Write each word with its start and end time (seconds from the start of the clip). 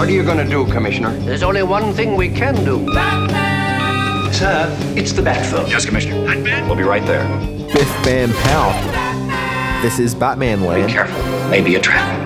What 0.00 0.08
are 0.08 0.12
you 0.12 0.22
going 0.22 0.38
to 0.38 0.48
do, 0.50 0.64
Commissioner? 0.72 1.12
There's 1.26 1.42
only 1.42 1.62
one 1.62 1.92
thing 1.92 2.16
we 2.16 2.30
can 2.30 2.54
do. 2.64 2.86
Batman! 2.94 4.32
Sir, 4.32 4.74
it's 4.96 5.12
the 5.12 5.20
Batphone. 5.20 5.68
Yes, 5.68 5.84
Commissioner. 5.84 6.24
Batman? 6.24 6.66
We'll 6.66 6.78
be 6.78 6.84
right 6.84 7.04
there. 7.04 7.28
Biff 7.66 7.86
Bam 8.02 8.32
Pow. 8.32 9.82
This 9.82 9.98
is 9.98 10.14
Batman 10.14 10.62
Land. 10.62 10.86
Be 10.86 10.92
careful, 10.94 11.50
maybe 11.50 11.74
a 11.74 11.80
trap. 11.80 12.19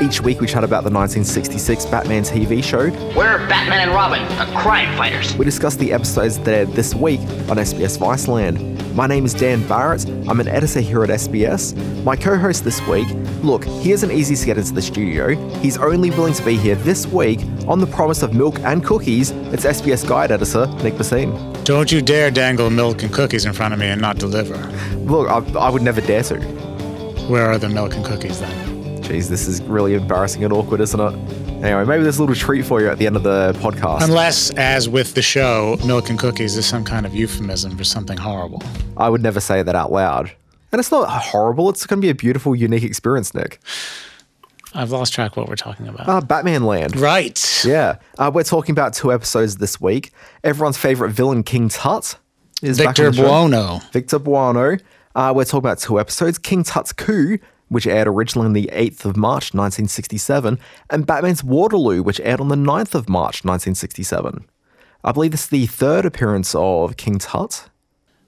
Each 0.00 0.22
week 0.22 0.40
we 0.40 0.46
chat 0.46 0.64
about 0.64 0.82
the 0.82 0.90
1966 0.90 1.84
Batman 1.86 2.22
TV 2.22 2.64
show. 2.64 2.84
We're 3.14 3.46
Batman 3.48 3.80
and 3.80 3.90
Robin, 3.90 4.22
the 4.38 4.50
crime 4.58 4.96
fighters. 4.96 5.36
We 5.36 5.44
discuss 5.44 5.76
the 5.76 5.92
episodes 5.92 6.38
that 6.38 6.48
aired 6.48 6.68
this 6.68 6.94
week 6.94 7.20
on 7.20 7.58
SBS 7.58 7.98
Viceland. 7.98 8.94
My 8.94 9.06
name 9.06 9.26
is 9.26 9.34
Dan 9.34 9.66
Barrett. 9.68 10.08
I'm 10.26 10.40
an 10.40 10.48
editor 10.48 10.80
here 10.80 11.04
at 11.04 11.10
SBS. 11.10 11.76
My 12.02 12.16
co 12.16 12.38
host 12.38 12.64
this 12.64 12.80
week, 12.86 13.08
look, 13.42 13.66
he 13.66 13.92
isn't 13.92 14.10
easy 14.10 14.36
to 14.36 14.46
get 14.46 14.56
into 14.56 14.72
the 14.72 14.80
studio. 14.80 15.36
He's 15.58 15.76
only 15.76 16.08
willing 16.08 16.32
to 16.32 16.44
be 16.46 16.56
here 16.56 16.76
this 16.76 17.06
week 17.06 17.40
on 17.68 17.78
the 17.78 17.86
promise 17.86 18.22
of 18.22 18.32
milk 18.32 18.58
and 18.60 18.82
cookies. 18.82 19.32
It's 19.52 19.66
SBS 19.66 20.08
Guide 20.08 20.32
editor, 20.32 20.66
Nick 20.82 20.94
Bhasin. 20.94 21.62
Don't 21.64 21.92
you 21.92 22.00
dare 22.00 22.30
dangle 22.30 22.70
milk 22.70 23.02
and 23.02 23.12
cookies 23.12 23.44
in 23.44 23.52
front 23.52 23.74
of 23.74 23.80
me 23.80 23.88
and 23.88 24.00
not 24.00 24.16
deliver. 24.16 24.56
Look, 24.96 25.28
I, 25.28 25.40
I 25.58 25.68
would 25.68 25.82
never 25.82 26.00
dare 26.00 26.22
to. 26.22 26.40
Where 27.28 27.50
are 27.50 27.58
the 27.58 27.68
milk 27.68 27.94
and 27.94 28.04
cookies 28.04 28.40
then? 28.40 28.69
Jeez, 29.10 29.28
this 29.28 29.48
is 29.48 29.60
really 29.62 29.94
embarrassing 29.94 30.44
and 30.44 30.52
awkward, 30.52 30.80
isn't 30.80 31.00
it? 31.00 31.12
Anyway, 31.64 31.84
maybe 31.84 32.04
there's 32.04 32.18
a 32.18 32.22
little 32.22 32.36
treat 32.36 32.64
for 32.64 32.80
you 32.80 32.88
at 32.88 32.98
the 32.98 33.08
end 33.08 33.16
of 33.16 33.24
the 33.24 33.52
podcast. 33.54 34.02
Unless, 34.04 34.52
as 34.52 34.88
with 34.88 35.14
the 35.14 35.20
show, 35.20 35.76
milk 35.84 36.10
and 36.10 36.16
cookies 36.16 36.56
is 36.56 36.64
some 36.64 36.84
kind 36.84 37.04
of 37.04 37.12
euphemism 37.12 37.76
for 37.76 37.82
something 37.82 38.16
horrible. 38.16 38.62
I 38.96 39.08
would 39.08 39.20
never 39.20 39.40
say 39.40 39.64
that 39.64 39.74
out 39.74 39.90
loud. 39.90 40.30
And 40.70 40.78
it's 40.78 40.92
not 40.92 41.10
horrible. 41.10 41.68
It's 41.70 41.86
going 41.86 42.00
to 42.00 42.06
be 42.06 42.10
a 42.10 42.14
beautiful, 42.14 42.54
unique 42.54 42.84
experience, 42.84 43.34
Nick. 43.34 43.58
I've 44.74 44.92
lost 44.92 45.12
track 45.12 45.36
what 45.36 45.48
we're 45.48 45.56
talking 45.56 45.88
about. 45.88 46.08
Uh, 46.08 46.20
Batman 46.20 46.62
Land. 46.62 46.96
right. 46.96 47.64
Yeah. 47.64 47.96
Uh, 48.16 48.30
we're 48.32 48.44
talking 48.44 48.72
about 48.72 48.94
two 48.94 49.12
episodes 49.12 49.56
this 49.56 49.80
week. 49.80 50.12
Everyone's 50.44 50.78
favorite 50.78 51.10
villain, 51.10 51.42
King 51.42 51.68
Tut, 51.68 52.16
is 52.62 52.78
back 52.78 52.96
Victor 52.96 53.08
on. 53.08 53.16
Buono. 53.50 53.80
Victor 53.90 54.20
Buono. 54.20 54.76
Uh, 55.16 55.32
we're 55.34 55.44
talking 55.44 55.58
about 55.58 55.80
two 55.80 55.98
episodes 55.98 56.38
King 56.38 56.62
Tut's 56.62 56.92
Coup, 56.92 57.38
which 57.70 57.86
aired 57.86 58.06
originally 58.08 58.46
on 58.46 58.52
the 58.52 58.68
8th 58.72 59.06
of 59.06 59.16
March 59.16 59.54
1967, 59.54 60.58
and 60.90 61.06
Batman's 61.06 61.42
Waterloo, 61.42 62.02
which 62.02 62.20
aired 62.20 62.40
on 62.40 62.48
the 62.48 62.56
9th 62.56 62.94
of 62.94 63.08
March 63.08 63.44
1967. 63.44 64.44
I 65.02 65.12
believe 65.12 65.30
this 65.30 65.44
is 65.44 65.48
the 65.48 65.66
third 65.66 66.04
appearance 66.04 66.54
of 66.54 66.96
King 66.98 67.18
Tut. 67.18 67.70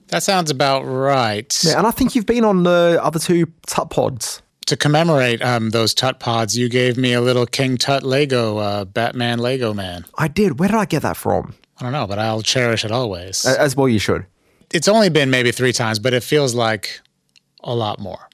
That 0.07 0.23
sounds 0.23 0.49
about 0.49 0.83
right. 0.83 1.63
Yeah, 1.63 1.77
and 1.77 1.85
I 1.85 1.91
think 1.91 2.15
you've 2.15 2.25
been 2.25 2.45
on 2.45 2.63
the 2.63 2.99
other 3.01 3.19
two 3.19 3.47
Tut 3.67 3.89
pods. 3.89 4.41
To 4.67 4.77
commemorate 4.77 5.41
um, 5.41 5.71
those 5.71 5.93
Tut 5.93 6.19
pods, 6.19 6.57
you 6.57 6.69
gave 6.69 6.97
me 6.97 7.13
a 7.13 7.21
little 7.21 7.45
King 7.45 7.77
Tut 7.77 8.03
Lego, 8.03 8.57
uh, 8.57 8.85
Batman 8.85 9.39
Lego 9.39 9.73
man. 9.73 10.05
I 10.17 10.29
did. 10.29 10.57
Where 10.59 10.69
did 10.69 10.77
I 10.77 10.85
get 10.85 11.01
that 11.01 11.17
from? 11.17 11.53
I 11.79 11.83
don't 11.83 11.91
know, 11.91 12.07
but 12.07 12.17
I'll 12.17 12.41
cherish 12.41 12.85
it 12.85 12.91
always. 12.91 13.45
As 13.45 13.75
well, 13.75 13.89
you 13.89 13.99
should. 13.99 14.25
it's 14.73 14.87
only 14.87 15.09
been 15.09 15.29
maybe 15.29 15.51
three 15.51 15.73
times, 15.73 15.99
but 15.99 16.13
it 16.13 16.23
feels 16.23 16.55
like 16.55 17.01
a 17.63 17.75
lot 17.75 17.99
more. 17.99 18.29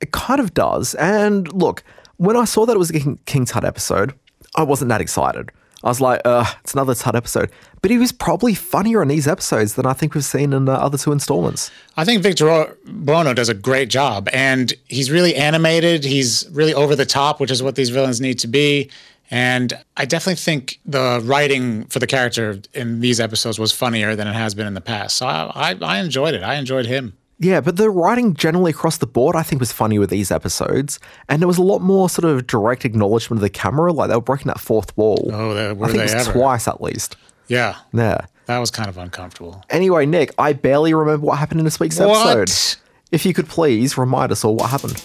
It 0.00 0.12
kind 0.12 0.40
of 0.40 0.54
does. 0.54 0.94
And 0.96 1.52
look, 1.52 1.82
when 2.16 2.36
I 2.36 2.44
saw 2.44 2.66
that 2.66 2.74
it 2.74 2.78
was 2.78 2.90
a 2.90 2.94
King, 2.94 3.18
King 3.26 3.44
Tut 3.44 3.64
episode, 3.64 4.14
I 4.56 4.62
wasn't 4.62 4.88
that 4.90 5.00
excited. 5.00 5.50
I 5.84 5.88
was 5.88 6.00
like, 6.00 6.20
uh, 6.24 6.44
it's 6.60 6.74
another 6.74 6.94
Tut 6.94 7.14
episode. 7.14 7.50
But 7.82 7.92
he 7.92 7.98
was 7.98 8.10
probably 8.10 8.54
funnier 8.54 9.00
in 9.02 9.08
these 9.08 9.28
episodes 9.28 9.74
than 9.74 9.86
I 9.86 9.92
think 9.92 10.14
we've 10.14 10.24
seen 10.24 10.52
in 10.52 10.64
the 10.64 10.72
other 10.72 10.98
two 10.98 11.12
installments. 11.12 11.70
I 11.96 12.04
think 12.04 12.22
Victor 12.22 12.76
Buono 12.84 13.32
does 13.34 13.48
a 13.48 13.54
great 13.54 13.88
job, 13.88 14.28
and 14.32 14.72
he's 14.86 15.10
really 15.10 15.36
animated. 15.36 16.04
He's 16.04 16.48
really 16.50 16.74
over 16.74 16.96
the 16.96 17.06
top, 17.06 17.38
which 17.38 17.52
is 17.52 17.62
what 17.62 17.76
these 17.76 17.90
villains 17.90 18.20
need 18.20 18.40
to 18.40 18.48
be. 18.48 18.90
And 19.30 19.78
I 19.96 20.06
definitely 20.06 20.36
think 20.36 20.80
the 20.86 21.20
writing 21.22 21.84
for 21.84 21.98
the 21.98 22.06
character 22.06 22.60
in 22.72 23.00
these 23.00 23.20
episodes 23.20 23.58
was 23.58 23.72
funnier 23.72 24.16
than 24.16 24.26
it 24.26 24.32
has 24.34 24.54
been 24.54 24.66
in 24.66 24.74
the 24.74 24.80
past. 24.80 25.18
So 25.18 25.26
I, 25.26 25.72
I, 25.72 25.76
I 25.80 25.98
enjoyed 25.98 26.34
it. 26.34 26.42
I 26.42 26.54
enjoyed 26.54 26.86
him. 26.86 27.16
Yeah, 27.40 27.60
but 27.60 27.76
the 27.76 27.88
writing 27.88 28.34
generally 28.34 28.70
across 28.72 28.98
the 28.98 29.06
board, 29.06 29.36
I 29.36 29.42
think, 29.44 29.60
was 29.60 29.70
funny 29.70 29.98
with 29.98 30.10
these 30.10 30.30
episodes. 30.32 30.98
And 31.28 31.40
there 31.40 31.46
was 31.46 31.58
a 31.58 31.62
lot 31.62 31.78
more 31.80 32.08
sort 32.08 32.24
of 32.24 32.46
direct 32.48 32.84
acknowledgement 32.84 33.38
of 33.38 33.42
the 33.42 33.50
camera. 33.50 33.92
Like 33.92 34.08
they 34.10 34.16
were 34.16 34.20
breaking 34.20 34.48
that 34.48 34.58
fourth 34.60 34.96
wall. 34.96 35.30
Oh, 35.32 35.54
they- 35.54 35.72
were 35.72 35.84
I 35.86 35.88
think 35.88 35.98
they 35.98 36.12
it 36.12 36.16
was 36.16 36.26
ever? 36.28 36.32
twice 36.38 36.66
at 36.66 36.82
least. 36.82 37.16
Yeah, 37.46 37.76
Yeah. 37.92 38.22
that 38.46 38.58
was 38.58 38.70
kind 38.70 38.88
of 38.88 38.98
uncomfortable. 38.98 39.64
Anyway, 39.70 40.04
Nick, 40.04 40.34
I 40.36 40.52
barely 40.52 40.92
remember 40.92 41.24
what 41.26 41.38
happened 41.38 41.60
in 41.60 41.64
this 41.64 41.78
week's 41.80 41.98
What? 41.98 42.36
episode. 42.38 42.78
If 43.12 43.24
you 43.24 43.32
could 43.32 43.48
please 43.48 43.96
remind 43.96 44.32
us 44.32 44.44
all 44.44 44.54
what 44.56 44.68
happened. 44.70 45.00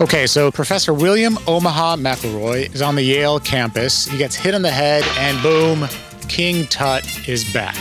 Okay, 0.00 0.26
so 0.26 0.50
Professor 0.50 0.94
William 0.94 1.36
Omaha 1.46 1.96
McElroy 1.96 2.72
is 2.74 2.80
on 2.80 2.94
the 2.94 3.02
Yale 3.02 3.40
campus. 3.40 4.06
He 4.06 4.16
gets 4.16 4.36
hit 4.36 4.54
in 4.54 4.62
the 4.62 4.70
head, 4.70 5.04
and 5.18 5.40
boom, 5.42 5.86
King 6.28 6.66
Tut 6.68 7.04
is 7.28 7.44
back. 7.52 7.76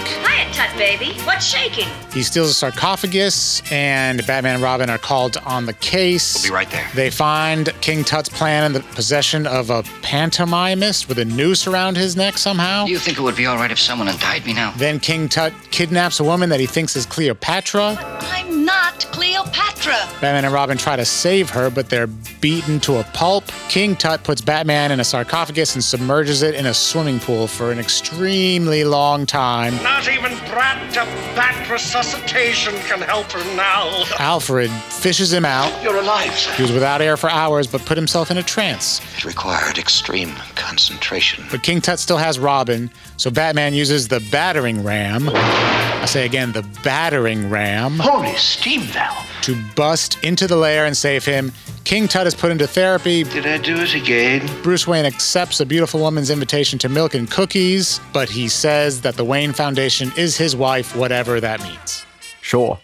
Hiya, 0.74 0.98
baby. 0.98 1.20
What's 1.22 1.46
shaking? 1.46 1.88
He 2.12 2.24
steals 2.24 2.50
a 2.50 2.54
sarcophagus, 2.54 3.62
and 3.72 4.26
Batman 4.26 4.56
and 4.56 4.64
Robin 4.64 4.90
are 4.90 4.98
called 4.98 5.38
on 5.46 5.66
the 5.66 5.74
case. 5.74 6.36
We'll 6.36 6.52
be 6.52 6.54
right 6.54 6.70
there. 6.70 6.88
They 6.96 7.10
find 7.10 7.74
King 7.82 8.04
Tut's 8.04 8.30
plan 8.30 8.66
in 8.66 8.74
the 8.74 8.82
possession 8.82 9.48
of 9.48 9.70
a 9.70 9.84
pantomimist 10.02 11.08
with 11.08 11.20
a 11.20 11.26
noose 11.26 11.68
around 11.68 11.98
his 11.98 12.16
neck 12.16 12.38
somehow. 12.38 12.86
Do 12.86 12.92
you 12.92 13.00
think 13.00 13.18
it 13.18 13.22
would 13.22 13.36
be 13.36 13.46
all 13.46 13.58
right 13.58 13.72
if 13.72 13.80
someone 13.80 14.08
untied 14.08 14.46
me 14.46 14.54
now? 14.54 14.74
Then 14.78 15.00
King 15.00 15.30
Tut 15.30 15.54
kidnaps 15.72 16.20
a 16.20 16.24
woman 16.24 16.50
that 16.50 16.60
he 16.60 16.66
thinks 16.66 16.96
is 16.96 17.06
Cleopatra. 17.06 17.98
I'm 18.22 18.66
not 18.66 18.83
Cleopatra. 19.00 19.94
Batman 20.22 20.46
and 20.46 20.54
Robin 20.54 20.78
try 20.78 20.96
to 20.96 21.06
save 21.06 21.50
her, 21.50 21.70
but 21.70 21.90
they're 21.90 22.08
beaten 22.08 22.80
to 22.81 22.98
a 22.98 23.04
pulp. 23.14 23.46
King 23.70 23.96
Tut 23.96 24.24
puts 24.24 24.42
Batman 24.42 24.92
in 24.92 25.00
a 25.00 25.04
sarcophagus 25.04 25.76
and 25.76 25.84
submerges 25.84 26.42
it 26.42 26.56
in 26.56 26.66
a 26.66 26.74
swimming 26.74 27.20
pool 27.20 27.48
for 27.48 27.72
an 27.72 27.80
extremely 27.80 28.84
long 28.84 29.26
time. 29.26 29.76
Not 29.84 30.08
even 30.09 30.31
brat 30.50 30.94
to 30.94 31.06
bat 31.36 31.70
resuscitation 31.70 32.74
can 32.88 33.02
help 33.02 33.31
her 33.31 33.56
now. 33.56 34.04
Alfred 34.20 34.70
fishes 34.70 35.31
him 35.34 35.46
out. 35.46 35.84
You're 35.84 35.98
alive, 35.98 36.34
sir. 36.34 36.54
He 36.54 36.62
was 36.64 36.72
without 36.72 37.02
air 37.02 37.18
for 37.18 37.30
hours, 37.30 37.68
but 37.68 37.86
put 37.86 37.98
himself 37.98 38.31
in 38.31 38.38
a 38.38 38.44
trance. 38.44 39.02
It 39.18 39.25
required 39.25 39.78
extreme 39.78 40.34
concentration. 40.56 41.46
But 41.52 41.64
King 41.64 41.81
Tut 41.81 42.00
still 42.00 42.18
has 42.18 42.40
Robin, 42.40 42.90
so 43.18 43.31
Batman 43.31 43.74
uses 43.74 44.08
the 44.08 44.20
battering 44.31 44.84
ram. 44.84 45.30
I 45.30 46.06
say 46.06 46.25
again, 46.25 46.52
the 46.52 46.64
battering 46.84 47.50
ram 47.50 47.98
Holy 48.00 48.36
steam 48.36 48.83
valve. 48.84 49.28
to 49.44 49.62
bust 49.76 50.24
into 50.24 50.48
the 50.48 50.56
lair 50.56 50.86
and 50.86 50.96
save 50.96 51.26
him. 51.26 51.52
King 51.84 52.08
Tut 52.08 52.26
is 52.28 52.34
put 52.34 52.50
into 52.50 52.66
therapy. 52.66 53.24
Did 53.24 53.46
I 53.46 53.58
do 53.58 53.76
it 53.76 53.94
again? 53.94 54.48
Bruce 54.64 54.88
Wayne 54.88 55.06
accepts 55.06 55.60
a 55.60 55.66
beautiful 55.66 56.00
woman's 56.00 56.30
invitation 56.30 56.80
to 56.80 56.88
milk 56.88 57.14
and 57.14 57.30
cookies, 57.30 58.00
but 58.14 58.30
he 58.30 58.48
says 58.48 59.02
that 59.02 59.16
the 59.16 59.26
Wayne 59.26 59.52
Foundation 59.52 60.12
is 60.18 60.38
his 60.38 60.56
wife, 60.56 60.96
whatever 60.96 61.42
that 61.42 61.62
means. 61.62 62.06
Sure. 62.42 62.80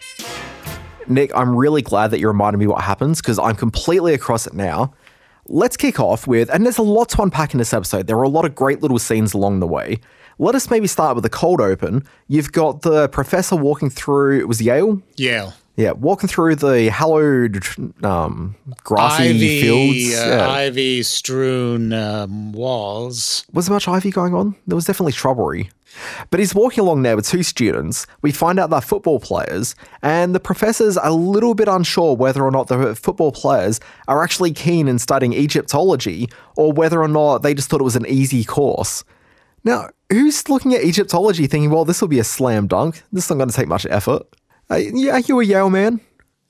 Nick, 1.08 1.34
I'm 1.34 1.56
really 1.56 1.80
glad 1.82 2.10
that 2.10 2.20
you 2.20 2.28
reminded 2.28 2.58
me 2.58 2.66
what 2.66 2.82
happens 2.82 3.22
because 3.22 3.38
I'm 3.38 3.56
completely 3.56 4.12
across 4.12 4.46
it 4.46 4.52
now. 4.52 4.92
Let's 5.46 5.76
kick 5.76 5.98
off 5.98 6.26
with, 6.26 6.50
and 6.50 6.64
there's 6.64 6.78
a 6.78 6.82
lot 6.82 7.08
to 7.10 7.22
unpack 7.22 7.54
in 7.54 7.58
this 7.58 7.72
episode. 7.72 8.06
There 8.06 8.18
are 8.18 8.22
a 8.22 8.28
lot 8.28 8.44
of 8.44 8.54
great 8.54 8.82
little 8.82 8.98
scenes 8.98 9.32
along 9.34 9.60
the 9.60 9.66
way. 9.66 9.98
Let 10.38 10.54
us 10.54 10.70
maybe 10.70 10.86
start 10.86 11.16
with 11.16 11.24
the 11.24 11.30
cold 11.30 11.60
open. 11.60 12.04
You've 12.28 12.52
got 12.52 12.82
the 12.82 13.08
professor 13.08 13.56
walking 13.56 13.90
through, 13.90 14.38
it 14.40 14.46
was 14.48 14.60
Yale? 14.62 15.02
Yale. 15.16 15.54
Yeah, 15.80 15.92
walking 15.92 16.28
through 16.28 16.56
the 16.56 16.90
hallowed, 16.90 17.64
um, 18.04 18.54
grassy 18.84 19.30
Ivy, 19.30 19.60
fields. 19.62 20.20
uh, 20.20 20.26
yeah. 20.26 20.50
ivy 20.50 21.02
strewn 21.02 21.94
um, 21.94 22.52
walls. 22.52 23.46
Was 23.54 23.66
there 23.66 23.74
much 23.74 23.88
ivy 23.88 24.10
going 24.10 24.34
on? 24.34 24.54
There 24.66 24.76
was 24.76 24.84
definitely 24.84 25.12
shrubbery. 25.12 25.70
But 26.28 26.38
he's 26.38 26.54
walking 26.54 26.82
along 26.82 27.02
there 27.02 27.16
with 27.16 27.26
two 27.26 27.42
students. 27.42 28.06
We 28.20 28.30
find 28.30 28.60
out 28.60 28.68
they're 28.68 28.82
football 28.82 29.20
players, 29.20 29.74
and 30.02 30.34
the 30.34 30.40
professor's 30.40 30.98
a 31.02 31.12
little 31.12 31.54
bit 31.54 31.66
unsure 31.66 32.14
whether 32.14 32.44
or 32.44 32.50
not 32.50 32.68
the 32.68 32.94
football 32.94 33.32
players 33.32 33.80
are 34.06 34.22
actually 34.22 34.52
keen 34.52 34.86
in 34.86 34.98
studying 34.98 35.32
Egyptology 35.32 36.28
or 36.58 36.72
whether 36.74 37.00
or 37.00 37.08
not 37.08 37.38
they 37.38 37.54
just 37.54 37.70
thought 37.70 37.80
it 37.80 37.84
was 37.84 37.96
an 37.96 38.06
easy 38.06 38.44
course. 38.44 39.02
Now, 39.64 39.88
who's 40.10 40.46
looking 40.50 40.74
at 40.74 40.84
Egyptology 40.84 41.46
thinking, 41.46 41.70
well, 41.70 41.86
this 41.86 42.02
will 42.02 42.08
be 42.08 42.18
a 42.18 42.24
slam 42.24 42.66
dunk? 42.66 43.02
This 43.12 43.24
is 43.24 43.30
not 43.30 43.36
going 43.36 43.48
to 43.48 43.56
take 43.56 43.68
much 43.68 43.86
effort. 43.88 44.26
Uh, 44.70 44.76
yeah, 44.76 45.12
are 45.12 45.20
you 45.20 45.40
a 45.40 45.44
Yale 45.44 45.70
man? 45.70 46.00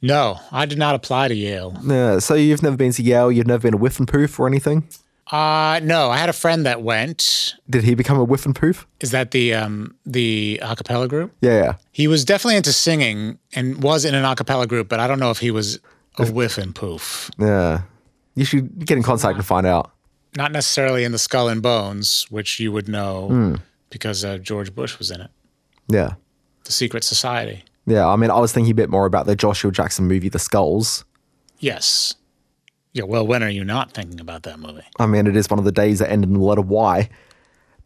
No, 0.03 0.39
I 0.51 0.67
did 0.67 0.79
not 0.79 0.95
apply 0.95 1.29
to 1.29 1.35
Yale. 1.35 1.77
Yeah, 1.85 2.19
so 2.21 2.35
you've 2.35 2.63
never 2.63 2.77
been 2.77 2.93
to 2.93 3.03
Yale, 3.03 3.31
you've 3.31 3.47
never 3.47 3.63
been 3.71 3.75
a 3.75 3.79
Whiffenpoof 3.79 4.39
or 4.39 4.47
anything? 4.47 4.87
Uh, 5.31 5.79
no, 5.85 6.11
I 6.11 6.17
had 6.17 6.29
a 6.29 6.33
friend 6.33 6.67
that 6.67 6.83
went. 6.83 7.55
Did 7.69 7.85
he 7.85 7.95
become 7.95 8.19
a 8.19 8.27
Whiffenpoof? 8.27 8.85
Is 9.01 9.13
that 9.13 9.31
the 9.31 9.55
um 9.55 9.95
the 10.05 10.59
a 10.63 10.75
cappella 10.75 11.07
group? 11.07 11.33
Yeah, 11.41 11.63
yeah. 11.63 11.75
He 11.93 12.09
was 12.09 12.25
definitely 12.25 12.57
into 12.57 12.73
singing 12.73 13.39
and 13.55 13.81
was 13.83 14.05
in 14.05 14.15
an 14.15 14.25
a 14.25 14.35
cappella 14.35 14.67
group, 14.67 14.89
but 14.89 14.99
I 14.99 15.07
don't 15.07 15.21
know 15.21 15.31
if 15.31 15.39
he 15.39 15.51
was 15.53 15.79
a 16.19 16.25
Whiffenpoof. 16.25 17.31
Yeah. 17.39 17.83
You 18.35 18.45
should 18.45 18.85
get 18.85 18.97
in 18.97 19.03
contact 19.05 19.37
and 19.37 19.47
find 19.47 19.67
out. 19.67 19.93
Not 20.37 20.51
necessarily 20.53 21.05
in 21.05 21.13
the 21.13 21.19
Skull 21.19 21.49
and 21.49 21.63
Bones, 21.63 22.27
which 22.31 22.59
you 22.59 22.73
would 22.73 22.89
know 22.89 23.29
Hmm. 23.29 23.55
because 23.91 24.25
uh, 24.25 24.39
George 24.39 24.75
Bush 24.75 24.99
was 24.99 25.11
in 25.13 25.21
it. 25.21 25.31
Yeah. 25.89 26.15
The 26.65 26.73
Secret 26.73 27.05
Society. 27.05 27.65
Yeah, 27.87 28.07
I 28.07 28.17
mean, 28.17 28.31
I 28.31 28.39
was 28.39 28.53
thinking 28.53 28.71
a 28.71 28.75
bit 28.75 28.91
more 28.91 29.07
about 29.07 29.27
the 29.27 29.35
Joshua 29.35 29.73
Jackson 29.73 30.07
movie, 30.07 30.29
The 30.29 30.39
Skulls. 30.39 31.05
Yes. 31.59 32.15
Yeah, 32.93 33.05
well, 33.05 33.27
when 33.27 33.43
are 33.43 33.49
you 33.49 33.65
not 33.65 33.93
thinking 33.93 34.21
about 34.21 34.43
that 34.45 34.59
movie? 34.59 34.83
I 34.99 35.07
mean, 35.07 35.27
it 35.27 35.37
is 35.37 35.49
one 35.49 35.59
of 35.59 35.65
the 35.65 35.73
days 35.73 36.01
that 36.01 36.11
end 36.11 36.25
in 36.25 36.33
the 36.33 36.41
letter 36.41 36.61
Y. 36.61 37.09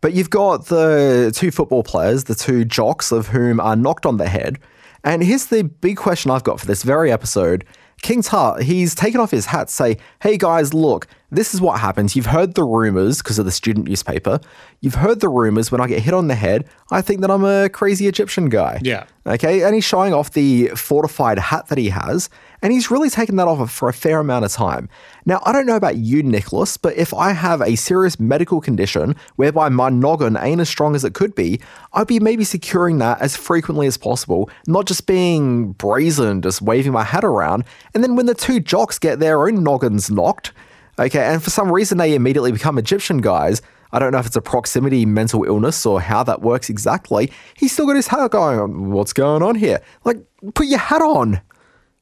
But 0.00 0.12
you've 0.12 0.30
got 0.30 0.66
the 0.66 1.32
two 1.34 1.50
football 1.50 1.82
players, 1.82 2.24
the 2.24 2.34
two 2.34 2.64
jocks 2.64 3.12
of 3.12 3.28
whom 3.28 3.60
are 3.60 3.76
knocked 3.76 4.04
on 4.04 4.18
the 4.18 4.28
head. 4.28 4.58
And 5.02 5.22
here's 5.22 5.46
the 5.46 5.64
big 5.64 5.96
question 5.96 6.30
I've 6.30 6.44
got 6.44 6.60
for 6.60 6.66
this 6.66 6.82
very 6.82 7.10
episode. 7.12 7.64
King 8.04 8.20
Tut, 8.20 8.62
he's 8.62 8.94
taken 8.94 9.18
off 9.18 9.30
his 9.30 9.46
hat, 9.46 9.68
to 9.68 9.72
say, 9.72 9.96
hey 10.20 10.36
guys, 10.36 10.74
look, 10.74 11.06
this 11.30 11.54
is 11.54 11.60
what 11.62 11.80
happens. 11.80 12.14
You've 12.14 12.26
heard 12.26 12.54
the 12.54 12.62
rumors 12.62 13.22
because 13.22 13.38
of 13.38 13.46
the 13.46 13.50
student 13.50 13.88
newspaper. 13.88 14.40
You've 14.82 14.96
heard 14.96 15.20
the 15.20 15.30
rumors 15.30 15.72
when 15.72 15.80
I 15.80 15.86
get 15.86 16.02
hit 16.02 16.12
on 16.12 16.28
the 16.28 16.34
head, 16.34 16.68
I 16.90 17.00
think 17.00 17.22
that 17.22 17.30
I'm 17.30 17.44
a 17.44 17.70
crazy 17.70 18.06
Egyptian 18.06 18.50
guy. 18.50 18.78
Yeah. 18.82 19.06
Okay. 19.26 19.62
And 19.62 19.74
he's 19.74 19.84
showing 19.84 20.12
off 20.12 20.32
the 20.32 20.68
fortified 20.76 21.38
hat 21.38 21.68
that 21.68 21.78
he 21.78 21.88
has. 21.88 22.28
And 22.64 22.72
he's 22.72 22.90
really 22.90 23.10
taken 23.10 23.36
that 23.36 23.46
off 23.46 23.70
for 23.70 23.90
a 23.90 23.92
fair 23.92 24.20
amount 24.20 24.46
of 24.46 24.50
time. 24.50 24.88
Now, 25.26 25.42
I 25.44 25.52
don't 25.52 25.66
know 25.66 25.76
about 25.76 25.98
you, 25.98 26.22
Nicholas, 26.22 26.78
but 26.78 26.96
if 26.96 27.12
I 27.12 27.32
have 27.32 27.60
a 27.60 27.76
serious 27.76 28.18
medical 28.18 28.62
condition 28.62 29.16
whereby 29.36 29.68
my 29.68 29.90
noggin 29.90 30.38
ain't 30.38 30.62
as 30.62 30.68
strong 30.70 30.94
as 30.94 31.04
it 31.04 31.12
could 31.12 31.34
be, 31.34 31.60
I'd 31.92 32.06
be 32.06 32.20
maybe 32.20 32.42
securing 32.42 32.96
that 33.00 33.20
as 33.20 33.36
frequently 33.36 33.86
as 33.86 33.98
possible, 33.98 34.48
not 34.66 34.86
just 34.86 35.06
being 35.06 35.72
brazen, 35.72 36.40
just 36.40 36.62
waving 36.62 36.92
my 36.92 37.04
hat 37.04 37.22
around. 37.22 37.64
And 37.92 38.02
then 38.02 38.16
when 38.16 38.24
the 38.24 38.34
two 38.34 38.60
jocks 38.60 38.98
get 38.98 39.20
their 39.20 39.46
own 39.46 39.62
noggins 39.62 40.10
knocked, 40.10 40.52
okay, 40.98 41.22
and 41.22 41.42
for 41.42 41.50
some 41.50 41.70
reason 41.70 41.98
they 41.98 42.14
immediately 42.14 42.50
become 42.50 42.78
Egyptian 42.78 43.18
guys, 43.18 43.60
I 43.92 43.98
don't 43.98 44.10
know 44.10 44.20
if 44.20 44.26
it's 44.26 44.36
a 44.36 44.40
proximity 44.40 45.04
mental 45.04 45.44
illness 45.44 45.84
or 45.84 46.00
how 46.00 46.22
that 46.22 46.40
works 46.40 46.70
exactly. 46.70 47.30
He's 47.58 47.72
still 47.72 47.86
got 47.86 47.96
his 47.96 48.06
hat 48.06 48.30
going. 48.30 48.90
What's 48.90 49.12
going 49.12 49.42
on 49.42 49.54
here? 49.54 49.82
Like, 50.04 50.16
put 50.54 50.66
your 50.66 50.78
hat 50.78 51.02
on. 51.02 51.42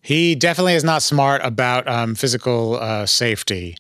He 0.02 0.34
definitely 0.34 0.75
is 0.75 0.84
not 0.84 1.02
smart 1.02 1.40
about 1.44 1.87
um, 1.88 2.14
physical 2.16 2.76
uh, 2.76 3.06
safety. 3.06 3.76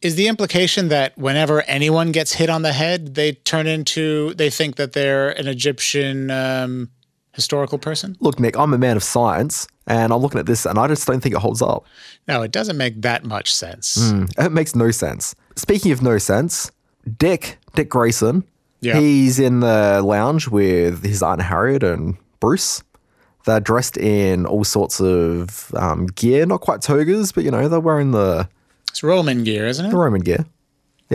Is 0.00 0.14
the 0.16 0.28
implication 0.28 0.88
that 0.88 1.16
whenever 1.18 1.62
anyone 1.62 2.12
gets 2.12 2.34
hit 2.34 2.48
on 2.48 2.62
the 2.62 2.72
head, 2.72 3.14
they 3.14 3.32
turn 3.32 3.66
into, 3.66 4.34
they 4.34 4.50
think 4.50 4.76
that 4.76 4.92
they're 4.92 5.30
an 5.30 5.48
Egyptian 5.48 6.30
um, 6.30 6.90
historical 7.32 7.78
person? 7.78 8.16
Look, 8.20 8.38
Nick, 8.38 8.56
I'm 8.56 8.72
a 8.72 8.78
man 8.78 8.96
of 8.96 9.02
science, 9.02 9.66
and 9.86 10.12
I'm 10.12 10.20
looking 10.20 10.38
at 10.38 10.46
this, 10.46 10.64
and 10.66 10.78
I 10.78 10.86
just 10.88 11.06
don't 11.06 11.20
think 11.20 11.34
it 11.34 11.40
holds 11.40 11.60
up. 11.62 11.84
No, 12.28 12.42
it 12.42 12.52
doesn't 12.52 12.76
make 12.76 13.00
that 13.02 13.24
much 13.24 13.52
sense. 13.54 13.96
Mm, 13.98 14.30
it 14.46 14.52
makes 14.52 14.74
no 14.76 14.90
sense. 14.90 15.34
Speaking 15.56 15.90
of 15.90 16.02
no 16.02 16.18
sense, 16.18 16.70
Dick, 17.18 17.58
Dick 17.74 17.88
Grayson, 17.88 18.44
Yeah. 18.80 19.00
he's 19.00 19.38
in 19.40 19.60
the 19.60 20.02
lounge 20.04 20.48
with 20.48 21.02
his 21.02 21.22
Aunt 21.22 21.42
Harriet 21.42 21.82
and 21.82 22.16
Bruce. 22.40 22.82
They're 23.44 23.60
dressed 23.60 23.96
in 23.96 24.46
all 24.46 24.64
sorts 24.64 25.00
of 25.00 25.72
um, 25.76 26.06
gear, 26.06 26.46
not 26.46 26.60
quite 26.62 26.80
togas, 26.80 27.32
but 27.32 27.44
you 27.44 27.50
know, 27.50 27.68
they're 27.68 27.78
wearing 27.80 28.10
the, 28.12 28.48
It's 28.88 29.02
Roman 29.02 29.44
gear, 29.44 29.66
isn't 29.66 29.84
it? 29.86 29.90
the 29.90 29.96
Roman 29.96 30.22
gear. 30.22 30.40
Or 30.40 30.46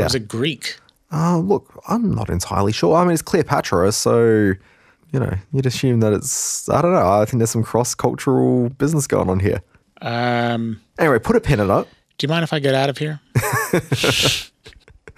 Yeah. 0.01 0.05
is 0.05 0.15
it 0.15 0.27
Greek? 0.27 0.77
Oh, 1.11 1.43
look, 1.43 1.81
I'm 1.87 2.13
not 2.13 2.29
entirely 2.29 2.71
sure. 2.71 2.95
I 2.95 3.03
mean, 3.03 3.13
it's 3.13 3.23
Cleopatra, 3.23 3.91
so, 3.91 4.53
you 5.11 5.19
know, 5.19 5.33
you'd 5.51 5.65
assume 5.65 6.01
that 6.01 6.13
it's, 6.13 6.69
I 6.69 6.83
don't 6.83 6.93
know. 6.93 7.09
I 7.19 7.25
think 7.25 7.39
there's 7.39 7.49
some 7.49 7.63
cross 7.63 7.95
cultural 7.95 8.69
business 8.69 9.07
going 9.07 9.27
on 9.29 9.39
here. 9.39 9.61
Um, 10.01 10.79
Anyway, 10.99 11.17
put 11.19 11.35
a 11.35 11.41
pin 11.41 11.59
in 11.59 11.69
it. 11.71 11.87
do 12.19 12.25
you 12.25 12.29
mind 12.29 12.43
if 12.43 12.53
I 12.53 12.59
get 12.59 12.75
out 12.75 12.89
of 12.89 12.97
here? 12.99 13.19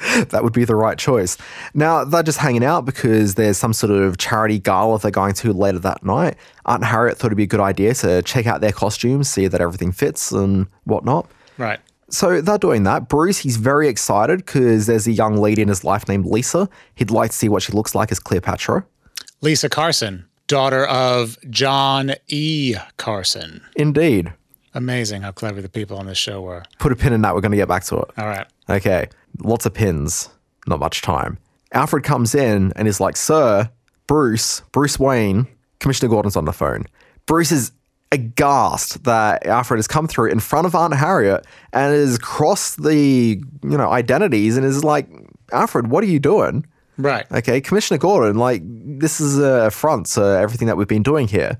that 0.30 0.44
would 0.44 0.54
be 0.54 0.66
the 0.66 0.76
right 0.76 0.98
choice. 0.98 1.38
Now, 1.74 2.04
they're 2.04 2.24
just 2.24 2.40
hanging 2.40 2.64
out 2.64 2.86
because 2.86 3.36
there's 3.36 3.58
some 3.58 3.74
sort 3.74 3.92
of 3.92 4.18
charity 4.18 4.60
gala 4.60 5.00
they're 5.00 5.12
going 5.12 5.34
to 5.36 5.54
later 5.54 5.80
that 5.80 6.04
night. 6.04 6.36
Aunt 6.66 6.84
Harriet 6.84 7.18
thought 7.18 7.28
it'd 7.28 7.38
be 7.38 7.44
a 7.44 7.48
good 7.48 7.60
idea 7.60 7.94
to 7.96 8.22
check 8.24 8.48
out 8.48 8.62
their 8.62 8.72
costumes, 8.72 9.30
see 9.30 9.48
that 9.48 9.62
everything 9.62 9.92
fits 9.92 10.32
and 10.32 10.68
whatnot. 10.86 11.30
Right. 11.58 11.80
So 12.10 12.42
they're 12.42 12.58
doing 12.58 12.84
that. 12.84 13.08
Bruce, 13.08 13.38
he's 13.38 13.58
very 13.58 13.88
excited 13.88 14.40
because 14.40 14.86
there's 14.86 15.08
a 15.08 15.12
young 15.12 15.38
lady 15.38 15.62
in 15.62 15.70
his 15.70 15.84
life 15.84 16.08
named 16.08 16.26
Lisa. 16.26 16.68
He'd 16.96 17.12
like 17.12 17.32
to 17.32 17.38
see 17.38 17.48
what 17.48 17.64
she 17.64 17.72
looks 17.72 17.96
like 17.96 18.12
as 18.12 18.20
Cleopatra. 18.20 18.86
Lisa 19.42 19.70
Carson, 19.70 20.26
daughter 20.48 20.86
of 20.86 21.38
John 21.50 22.14
E. 22.28 22.76
Carson. 22.98 23.62
Indeed. 23.76 24.34
Amazing 24.74 25.22
how 25.22 25.32
clever 25.32 25.62
the 25.62 25.70
people 25.70 25.98
on 25.98 26.06
this 26.06 26.18
show 26.18 26.42
were. 26.42 26.64
Put 26.80 26.92
a 26.92 26.96
pin 26.96 27.14
in 27.14 27.22
that. 27.22 27.34
We're 27.34 27.42
going 27.42 27.52
to 27.52 27.58
get 27.58 27.68
back 27.68 27.84
to 27.86 27.98
it. 27.98 28.10
All 28.18 28.28
right. 28.28 28.48
Okay, 28.72 29.08
lots 29.44 29.66
of 29.66 29.74
pins, 29.74 30.30
not 30.66 30.80
much 30.80 31.02
time. 31.02 31.38
Alfred 31.74 32.04
comes 32.04 32.34
in 32.34 32.72
and 32.76 32.88
is 32.88 33.00
like, 33.00 33.18
Sir, 33.18 33.70
Bruce, 34.08 34.62
Bruce 34.72 34.98
Wayne, 34.98 35.48
Commissioner 35.80 36.10
Gordon's 36.10 36.36
on 36.36 36.46
the 36.46 36.54
phone. 36.54 36.86
Bruce 37.26 37.52
is 37.52 37.72
aghast 38.12 39.04
that 39.06 39.46
Alfred 39.46 39.78
has 39.78 39.88
come 39.88 40.08
through 40.08 40.32
in 40.32 40.40
front 40.40 40.68
of 40.68 40.76
Aunt 40.76 40.94
Harriet 40.94 41.46
and 41.72 41.94
has 41.94 42.18
crossed 42.18 42.84
the, 42.84 43.42
you 43.64 43.78
know, 43.78 43.90
identities 43.92 44.58
and 44.58 44.66
is 44.66 44.84
like, 44.84 45.08
Alfred, 45.52 45.88
what 45.88 46.04
are 46.04 46.08
you 46.08 46.20
doing? 46.20 46.66
Right. 46.98 47.26
Okay, 47.32 47.62
Commissioner 47.62 47.98
Gordon, 47.98 48.38
like, 48.38 48.62
this 48.66 49.22
is 49.22 49.40
a 49.40 49.68
affront 49.68 50.08
to 50.08 50.22
everything 50.22 50.68
that 50.68 50.78
we've 50.78 50.88
been 50.88 51.04
doing 51.04 51.28
here. 51.28 51.58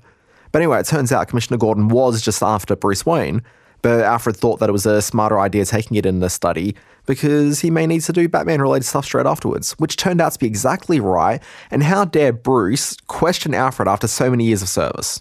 But 0.50 0.60
anyway, 0.60 0.80
it 0.80 0.86
turns 0.86 1.10
out 1.10 1.28
Commissioner 1.28 1.56
Gordon 1.56 1.88
was 1.88 2.20
just 2.20 2.42
after 2.42 2.76
Bruce 2.76 3.06
Wayne, 3.06 3.42
but 3.82 4.00
Alfred 4.00 4.36
thought 4.36 4.60
that 4.60 4.68
it 4.68 4.72
was 4.72 4.86
a 4.86 5.02
smarter 5.02 5.38
idea 5.38 5.64
taking 5.64 5.96
it 5.96 6.06
in 6.06 6.20
the 6.20 6.30
study 6.30 6.74
because 7.06 7.60
he 7.60 7.70
may 7.70 7.86
need 7.86 8.02
to 8.02 8.12
do 8.12 8.28
Batman 8.28 8.62
related 8.62 8.84
stuff 8.84 9.04
straight 9.04 9.26
afterwards, 9.26 9.72
which 9.72 9.96
turned 9.96 10.20
out 10.20 10.32
to 10.32 10.38
be 10.38 10.46
exactly 10.46 11.00
right. 11.00 11.42
And 11.70 11.82
how 11.82 12.04
dare 12.04 12.32
Bruce 12.32 12.96
question 13.08 13.54
Alfred 13.54 13.88
after 13.88 14.06
so 14.06 14.30
many 14.30 14.44
years 14.44 14.62
of 14.62 14.68
service? 14.68 15.20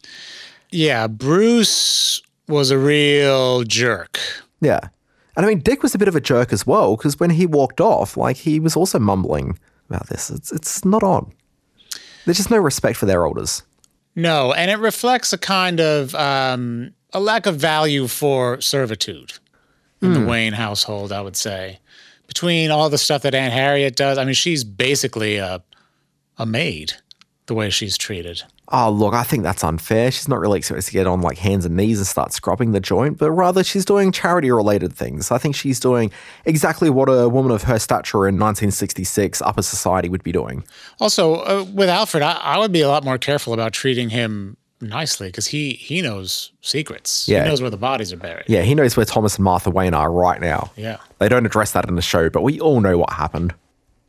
Yeah, 0.69 1.07
Bruce 1.07 2.21
was 2.47 2.71
a 2.71 2.77
real 2.77 3.63
jerk. 3.63 4.19
Yeah. 4.61 4.89
And 5.35 5.45
I 5.45 5.49
mean, 5.49 5.59
Dick 5.59 5.81
was 5.81 5.95
a 5.95 5.97
bit 5.97 6.07
of 6.07 6.15
a 6.15 6.21
jerk 6.21 6.53
as 6.53 6.67
well 6.67 6.95
because 6.95 7.19
when 7.19 7.31
he 7.31 7.45
walked 7.45 7.81
off, 7.81 8.15
like, 8.15 8.37
he 8.37 8.59
was 8.59 8.75
also 8.75 8.99
mumbling 8.99 9.57
about 9.89 10.07
this. 10.07 10.29
It's, 10.29 10.51
it's 10.51 10.85
not 10.85 11.03
on. 11.03 11.31
There's 12.25 12.37
just 12.37 12.51
no 12.51 12.57
respect 12.57 12.97
for 12.97 13.05
their 13.07 13.25
elders. 13.25 13.63
No, 14.15 14.53
and 14.53 14.69
it 14.69 14.77
reflects 14.77 15.33
a 15.33 15.37
kind 15.37 15.79
of 15.79 16.13
um, 16.15 16.93
a 17.13 17.19
lack 17.19 17.45
of 17.45 17.57
value 17.57 18.07
for 18.07 18.59
servitude 18.61 19.33
in 20.01 20.13
the 20.13 20.25
Wayne 20.25 20.53
household, 20.53 21.11
I 21.11 21.21
would 21.21 21.37
say. 21.37 21.79
Between 22.25 22.71
all 22.71 22.89
the 22.89 22.97
stuff 22.97 23.21
that 23.21 23.35
Aunt 23.35 23.53
Harriet 23.53 23.95
does, 23.95 24.17
I 24.17 24.25
mean, 24.25 24.33
she's 24.33 24.63
basically 24.63 25.37
a 25.37 25.61
a 26.37 26.45
maid 26.45 26.93
the 27.45 27.53
way 27.53 27.69
she's 27.69 27.97
treated. 27.97 28.41
Oh, 28.73 28.89
look, 28.89 29.13
I 29.13 29.23
think 29.23 29.43
that's 29.43 29.63
unfair. 29.63 30.09
She's 30.11 30.29
not 30.29 30.39
really 30.39 30.57
expected 30.57 30.85
to 30.85 30.91
get 30.93 31.05
on 31.05 31.21
like 31.21 31.37
hands 31.37 31.65
and 31.65 31.75
knees 31.75 31.97
and 31.97 32.07
start 32.07 32.31
scrubbing 32.31 32.71
the 32.71 32.79
joint, 32.79 33.17
but 33.17 33.29
rather 33.29 33.63
she's 33.65 33.83
doing 33.83 34.13
charity 34.13 34.49
related 34.49 34.93
things. 34.93 35.29
I 35.29 35.37
think 35.37 35.55
she's 35.55 35.77
doing 35.77 36.09
exactly 36.45 36.89
what 36.89 37.09
a 37.09 37.27
woman 37.27 37.51
of 37.51 37.63
her 37.63 37.77
stature 37.77 38.19
in 38.29 38.35
1966 38.39 39.41
upper 39.41 39.61
society 39.61 40.07
would 40.07 40.23
be 40.23 40.31
doing. 40.31 40.63
Also, 41.01 41.35
uh, 41.41 41.65
with 41.73 41.89
Alfred, 41.89 42.23
I, 42.23 42.33
I 42.33 42.57
would 42.59 42.71
be 42.71 42.79
a 42.79 42.87
lot 42.87 43.03
more 43.03 43.17
careful 43.17 43.53
about 43.53 43.73
treating 43.73 44.09
him 44.09 44.55
nicely 44.81 45.27
because 45.27 45.47
he 45.47 45.73
he 45.73 46.01
knows 46.01 46.51
secrets. 46.61 47.27
Yeah. 47.27 47.43
He 47.43 47.49
knows 47.49 47.61
where 47.61 47.69
the 47.69 47.77
bodies 47.77 48.11
are 48.11 48.17
buried. 48.17 48.45
Yeah, 48.47 48.61
he 48.61 48.75
knows 48.75 48.97
where 48.97 49.05
Thomas 49.05 49.35
and 49.35 49.43
Martha 49.43 49.69
Wayne 49.69 49.93
are 49.93 50.11
right 50.11 50.41
now. 50.41 50.71
Yeah. 50.75 50.97
They 51.19 51.29
don't 51.29 51.45
address 51.45 51.71
that 51.73 51.87
in 51.87 51.95
the 51.95 52.01
show, 52.01 52.29
but 52.29 52.43
we 52.43 52.59
all 52.59 52.81
know 52.81 52.97
what 52.97 53.13
happened. 53.13 53.53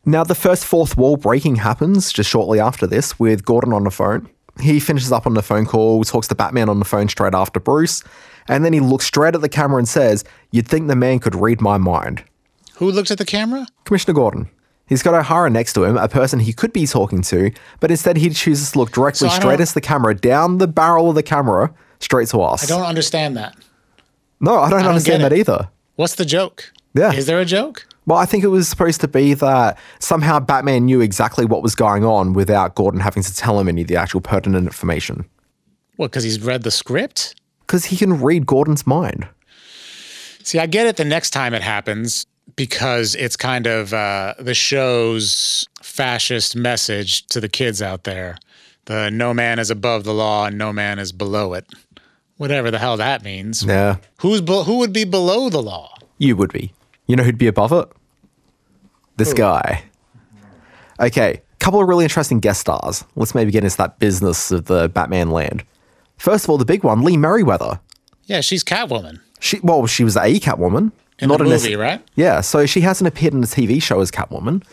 Now, 0.05 0.23
the 0.23 0.35
first 0.35 0.65
fourth 0.65 0.97
wall 0.97 1.15
breaking 1.15 1.57
happens 1.57 2.11
just 2.11 2.29
shortly 2.29 2.59
after 2.59 2.85
this 2.85 3.17
with 3.19 3.45
Gordon 3.45 3.71
on 3.71 3.85
the 3.85 3.91
phone. 3.91 4.29
He 4.59 4.79
finishes 4.79 5.11
up 5.11 5.25
on 5.25 5.33
the 5.33 5.41
phone 5.41 5.65
call, 5.65 6.03
talks 6.03 6.27
to 6.27 6.35
Batman 6.35 6.69
on 6.69 6.79
the 6.79 6.85
phone 6.85 7.07
straight 7.07 7.33
after 7.33 7.59
Bruce, 7.59 8.03
and 8.47 8.65
then 8.65 8.73
he 8.73 8.79
looks 8.79 9.05
straight 9.05 9.33
at 9.33 9.41
the 9.41 9.49
camera 9.49 9.77
and 9.77 9.87
says, 9.87 10.23
You'd 10.51 10.67
think 10.67 10.87
the 10.87 10.95
man 10.95 11.19
could 11.19 11.35
read 11.35 11.61
my 11.61 11.77
mind. 11.77 12.23
Who 12.75 12.91
looks 12.91 13.11
at 13.11 13.17
the 13.17 13.25
camera? 13.25 13.65
Commissioner 13.85 14.13
Gordon. 14.13 14.49
He's 14.87 15.01
got 15.01 15.13
O'Hara 15.13 15.49
next 15.49 15.73
to 15.73 15.83
him, 15.85 15.97
a 15.97 16.07
person 16.09 16.39
he 16.39 16.51
could 16.53 16.73
be 16.73 16.85
talking 16.85 17.21
to, 17.23 17.51
but 17.79 17.89
instead 17.89 18.17
he 18.17 18.29
chooses 18.29 18.71
to 18.73 18.79
look 18.79 18.91
directly 18.91 19.29
So 19.29 19.33
I 19.33 19.37
straight 19.37 19.51
don't- 19.53 19.61
into 19.61 19.73
the 19.73 19.81
camera, 19.81 20.13
down 20.13 20.57
the 20.57 20.67
barrel 20.67 21.09
of 21.09 21.15
the 21.15 21.23
camera, 21.23 21.73
straight 21.99 22.27
to 22.29 22.41
us. 22.41 22.63
I 22.63 22.67
don't 22.77 22.85
understand 22.85 23.37
that. 23.37 23.55
no, 24.39 24.57
I 24.59 24.69
don't 24.69 24.79
don't 24.79 24.89
understand 24.89 25.21
get 25.21 25.29
that 25.29 25.35
it. 25.35 25.39
either. 25.39 25.69
What's 25.95 26.15
the 26.15 26.25
joke? 26.25 26.71
Yeah. 26.93 27.13
Is 27.13 27.25
there 27.27 27.39
a 27.39 27.45
joke? 27.45 27.87
Well, 28.05 28.17
I 28.17 28.25
think 28.25 28.43
it 28.43 28.47
was 28.47 28.67
supposed 28.67 28.99
to 29.01 29.07
be 29.07 29.33
that 29.35 29.77
somehow 29.99 30.39
Batman 30.39 30.85
knew 30.85 30.99
exactly 30.99 31.45
what 31.45 31.63
was 31.63 31.73
going 31.75 32.03
on 32.03 32.33
without 32.33 32.75
Gordon 32.75 32.99
having 32.99 33.23
to 33.23 33.33
tell 33.33 33.57
him 33.59 33.69
any 33.69 33.83
of 33.83 33.87
the 33.87 33.95
actual 33.95 34.19
pertinent 34.19 34.67
information. 34.67 35.23
What, 35.95 36.11
because 36.11 36.25
he's 36.25 36.41
read 36.41 36.63
the 36.63 36.71
script? 36.71 37.35
Because 37.61 37.85
he 37.85 37.95
can 37.95 38.21
read 38.21 38.45
Gordon's 38.45 38.85
mind. 38.85 39.27
See, 40.43 40.59
I 40.59 40.65
get 40.65 40.85
it 40.87 40.97
the 40.97 41.05
next 41.05 41.29
time 41.29 41.53
it 41.53 41.61
happens 41.61 42.25
because 42.55 43.15
it's 43.15 43.35
kind 43.35 43.67
of 43.67 43.93
uh, 43.93 44.33
the 44.39 44.53
show's 44.53 45.67
fascist 45.81 46.55
message 46.55 47.25
to 47.27 47.39
the 47.39 47.49
kids 47.49 47.81
out 47.81 48.03
there. 48.03 48.37
The 48.85 49.09
no 49.09 49.33
man 49.33 49.59
is 49.59 49.69
above 49.69 50.03
the 50.03 50.13
law 50.13 50.45
and 50.45 50.57
no 50.57 50.73
man 50.73 50.99
is 50.99 51.11
below 51.11 51.53
it. 51.53 51.65
Whatever 52.37 52.71
the 52.71 52.79
hell 52.79 52.97
that 52.97 53.23
means. 53.23 53.63
Yeah, 53.63 53.97
Who's 54.19 54.41
be- 54.41 54.63
who 54.63 54.77
would 54.79 54.91
be 54.93 55.05
below 55.05 55.49
the 55.49 55.61
law? 55.61 55.95
you 56.17 56.35
would 56.35 56.51
be. 56.53 56.73
You 57.07 57.15
know 57.15 57.23
who'd 57.23 57.37
be 57.37 57.47
above 57.47 57.71
it? 57.73 57.87
This 59.17 59.33
guy. 59.33 59.83
Okay, 60.99 61.41
couple 61.59 61.81
of 61.81 61.87
really 61.87 62.03
interesting 62.03 62.39
guest 62.39 62.59
stars. 62.61 63.03
Let's 63.15 63.33
maybe 63.33 63.51
get 63.51 63.63
into 63.63 63.77
that 63.77 63.99
business 63.99 64.51
of 64.51 64.65
the 64.65 64.89
Batman 64.89 65.31
land. 65.31 65.63
First 66.17 66.43
of 66.45 66.49
all, 66.49 66.57
the 66.57 66.65
big 66.65 66.83
one, 66.83 67.01
Lee 67.03 67.17
Meriwether. 67.17 67.79
Yeah, 68.25 68.41
she's 68.41 68.63
Catwoman. 68.63 69.19
She 69.39 69.59
well, 69.61 69.85
she 69.87 70.03
was 70.03 70.15
a 70.15 70.39
Catwoman. 70.39 70.91
In 71.23 71.29
Not 71.29 71.37
the 71.39 71.45
movie, 71.45 71.69
this- 71.69 71.75
right? 71.77 72.01
Yeah, 72.15 72.41
so 72.41 72.65
she 72.65 72.81
hasn't 72.81 73.07
appeared 73.07 73.33
in 73.33 73.41
the 73.41 73.47
TV 73.47 73.81
show 73.81 74.01
as 74.01 74.11
Catwoman, 74.11 74.63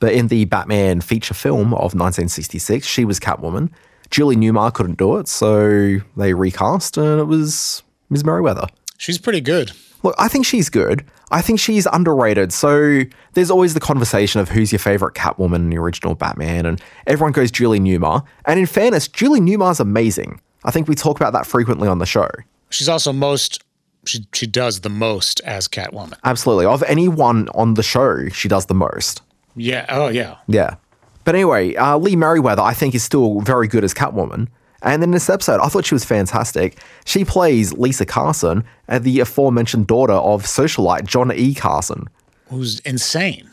but 0.00 0.12
in 0.12 0.26
the 0.28 0.44
Batman 0.44 1.00
feature 1.00 1.34
film 1.34 1.72
of 1.74 1.94
1966, 1.94 2.86
she 2.86 3.04
was 3.04 3.20
Catwoman. 3.20 3.70
Julie 4.10 4.36
Newmar 4.36 4.72
couldn't 4.74 4.98
do 4.98 5.18
it, 5.18 5.28
so 5.28 5.98
they 6.16 6.34
recast, 6.34 6.96
and 6.96 7.20
it 7.20 7.24
was 7.24 7.82
Ms. 8.10 8.24
Meriwether. 8.24 8.66
She's 8.98 9.18
pretty 9.18 9.40
good. 9.40 9.70
Look, 10.02 10.14
I 10.18 10.28
think 10.28 10.46
she's 10.46 10.68
good. 10.68 11.04
I 11.30 11.42
think 11.42 11.60
she's 11.60 11.86
underrated. 11.92 12.52
So 12.52 13.02
there's 13.34 13.50
always 13.50 13.74
the 13.74 13.80
conversation 13.80 14.40
of 14.40 14.48
who's 14.48 14.72
your 14.72 14.78
favorite 14.80 15.14
Catwoman 15.14 15.56
in 15.56 15.70
the 15.70 15.78
original 15.78 16.14
Batman, 16.16 16.66
and 16.66 16.82
everyone 17.06 17.32
goes 17.32 17.50
Julie 17.50 17.78
Newmar. 17.80 18.24
And 18.46 18.58
in 18.58 18.66
fairness, 18.66 19.06
Julie 19.06 19.40
Newmar's 19.40 19.78
amazing. 19.78 20.40
I 20.64 20.70
think 20.72 20.88
we 20.88 20.94
talk 20.96 21.20
about 21.20 21.32
that 21.34 21.46
frequently 21.46 21.86
on 21.86 21.98
the 21.98 22.06
show. 22.06 22.28
She's 22.70 22.88
also 22.88 23.12
most. 23.12 23.62
She 24.10 24.26
she 24.32 24.46
does 24.46 24.80
the 24.80 24.88
most 24.88 25.40
as 25.40 25.68
Catwoman. 25.68 26.18
Absolutely. 26.24 26.66
Of 26.66 26.82
anyone 26.84 27.48
on 27.54 27.74
the 27.74 27.82
show, 27.82 28.28
she 28.28 28.48
does 28.48 28.66
the 28.66 28.74
most. 28.74 29.22
Yeah. 29.54 29.86
Oh 29.88 30.08
yeah. 30.08 30.36
Yeah. 30.48 30.76
But 31.24 31.34
anyway, 31.34 31.74
uh, 31.76 31.96
Lee 31.96 32.16
Meriwether, 32.16 32.62
I 32.62 32.74
think, 32.74 32.94
is 32.94 33.04
still 33.04 33.40
very 33.40 33.68
good 33.68 33.84
as 33.84 33.94
Catwoman. 33.94 34.48
And 34.82 35.02
in 35.02 35.10
this 35.10 35.28
episode, 35.28 35.60
I 35.60 35.68
thought 35.68 35.84
she 35.84 35.94
was 35.94 36.04
fantastic. 36.04 36.78
She 37.04 37.24
plays 37.24 37.72
Lisa 37.74 38.06
Carson, 38.06 38.64
and 38.88 39.04
the 39.04 39.20
aforementioned 39.20 39.86
daughter 39.86 40.14
of 40.14 40.44
socialite 40.44 41.04
John 41.04 41.30
E. 41.32 41.54
Carson. 41.54 42.08
Who's 42.48 42.80
insane. 42.80 43.48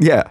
Yeah. 0.00 0.30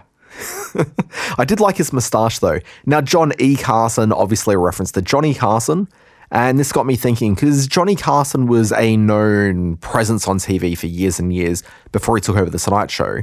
I 1.38 1.44
did 1.44 1.60
like 1.60 1.76
his 1.76 1.92
moustache 1.92 2.40
though. 2.40 2.58
Now, 2.84 3.00
John 3.00 3.32
E. 3.38 3.56
Carson, 3.56 4.12
obviously 4.12 4.54
a 4.54 4.58
reference 4.58 4.92
to 4.92 5.02
Johnny 5.02 5.34
Carson. 5.34 5.88
And 6.32 6.58
this 6.58 6.72
got 6.72 6.86
me 6.86 6.96
thinking 6.96 7.34
because 7.34 7.66
Johnny 7.66 7.94
Carson 7.94 8.46
was 8.46 8.72
a 8.72 8.96
known 8.96 9.76
presence 9.76 10.26
on 10.26 10.38
TV 10.38 10.76
for 10.76 10.86
years 10.86 11.20
and 11.20 11.32
years 11.32 11.62
before 11.92 12.16
he 12.16 12.22
took 12.22 12.36
over 12.36 12.48
the 12.50 12.58
Tonight 12.58 12.90
Show. 12.90 13.18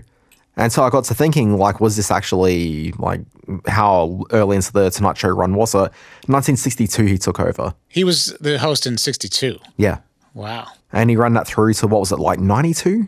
And 0.55 0.71
so 0.71 0.83
I 0.83 0.89
got 0.91 1.05
to 1.05 1.15
thinking, 1.15 1.57
like, 1.57 1.79
was 1.81 1.95
this 1.95 2.11
actually 2.11 2.91
like 2.99 3.21
how 3.67 4.23
early 4.31 4.57
into 4.57 4.71
the 4.71 4.91
Tonight 4.91 5.17
Show 5.17 5.29
run 5.29 5.55
was 5.55 5.73
it? 5.73 5.91
1962, 6.27 7.05
he 7.05 7.17
took 7.17 7.39
over. 7.39 7.73
He 7.87 8.03
was 8.03 8.37
the 8.39 8.59
host 8.59 8.85
in 8.85 8.97
'62. 8.97 9.57
Yeah. 9.77 9.99
Wow. 10.35 10.67
And 10.93 11.09
he 11.09 11.15
ran 11.15 11.33
that 11.33 11.47
through 11.47 11.73
to 11.75 11.87
what 11.87 11.99
was 12.01 12.11
it, 12.11 12.19
like 12.19 12.39
92? 12.39 13.07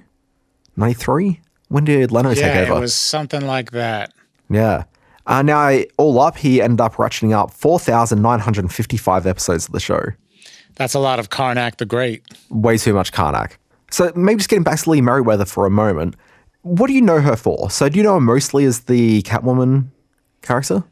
93? 0.77 1.39
When 1.67 1.83
did 1.83 2.11
Leno 2.11 2.29
Yeah, 2.31 2.35
take 2.53 2.69
over? 2.69 2.77
it 2.77 2.81
was 2.81 2.95
something 2.95 3.45
like 3.45 3.71
that. 3.71 4.13
Yeah. 4.49 4.83
Uh, 5.31 5.41
now, 5.41 5.79
all 5.97 6.19
up, 6.19 6.35
he 6.35 6.61
ended 6.61 6.81
up 6.81 6.95
ratcheting 6.95 7.31
up 7.31 7.51
4,955 7.51 9.25
episodes 9.25 9.65
of 9.65 9.71
the 9.71 9.79
show. 9.79 10.01
That's 10.75 10.93
a 10.93 10.99
lot 10.99 11.19
of 11.19 11.29
Carnac 11.29 11.77
the 11.77 11.85
Great. 11.85 12.21
Way 12.49 12.77
too 12.77 12.93
much 12.93 13.13
Carnac. 13.13 13.57
So, 13.91 14.11
maybe 14.13 14.39
just 14.39 14.49
getting 14.49 14.63
back 14.63 14.79
to 14.79 14.89
Lee 14.89 14.99
Meriwether 14.99 15.45
for 15.45 15.65
a 15.65 15.69
moment. 15.69 16.17
What 16.63 16.87
do 16.87 16.93
you 16.93 17.01
know 17.01 17.21
her 17.21 17.37
for? 17.37 17.69
So, 17.71 17.87
do 17.87 17.97
you 17.97 18.03
know 18.03 18.15
her 18.15 18.19
mostly 18.19 18.65
as 18.65 18.81
the 18.81 19.21
Catwoman 19.21 19.87
character? 20.41 20.83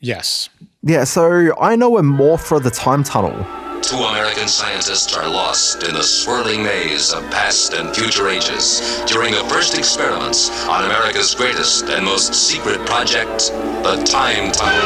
Yes. 0.00 0.48
Yeah, 0.82 1.04
so 1.04 1.54
I 1.60 1.76
know 1.76 1.96
her 1.96 2.02
more 2.02 2.38
for 2.38 2.58
the 2.58 2.70
time 2.70 3.04
tunnel. 3.04 3.46
Two 3.82 3.98
American 3.98 4.46
scientists 4.46 5.14
are 5.16 5.28
lost 5.28 5.82
in 5.82 5.94
the 5.94 6.02
swirling 6.02 6.62
maze 6.62 7.12
of 7.12 7.22
past 7.30 7.74
and 7.74 7.94
future 7.94 8.28
ages 8.28 9.02
during 9.06 9.34
the 9.34 9.44
first 9.50 9.76
experiments 9.76 10.50
on 10.68 10.84
America's 10.84 11.34
greatest 11.34 11.86
and 11.86 12.04
most 12.04 12.32
secret 12.32 12.78
project, 12.86 13.50
the 13.82 14.00
Time 14.06 14.52
Tunnel. 14.52 14.82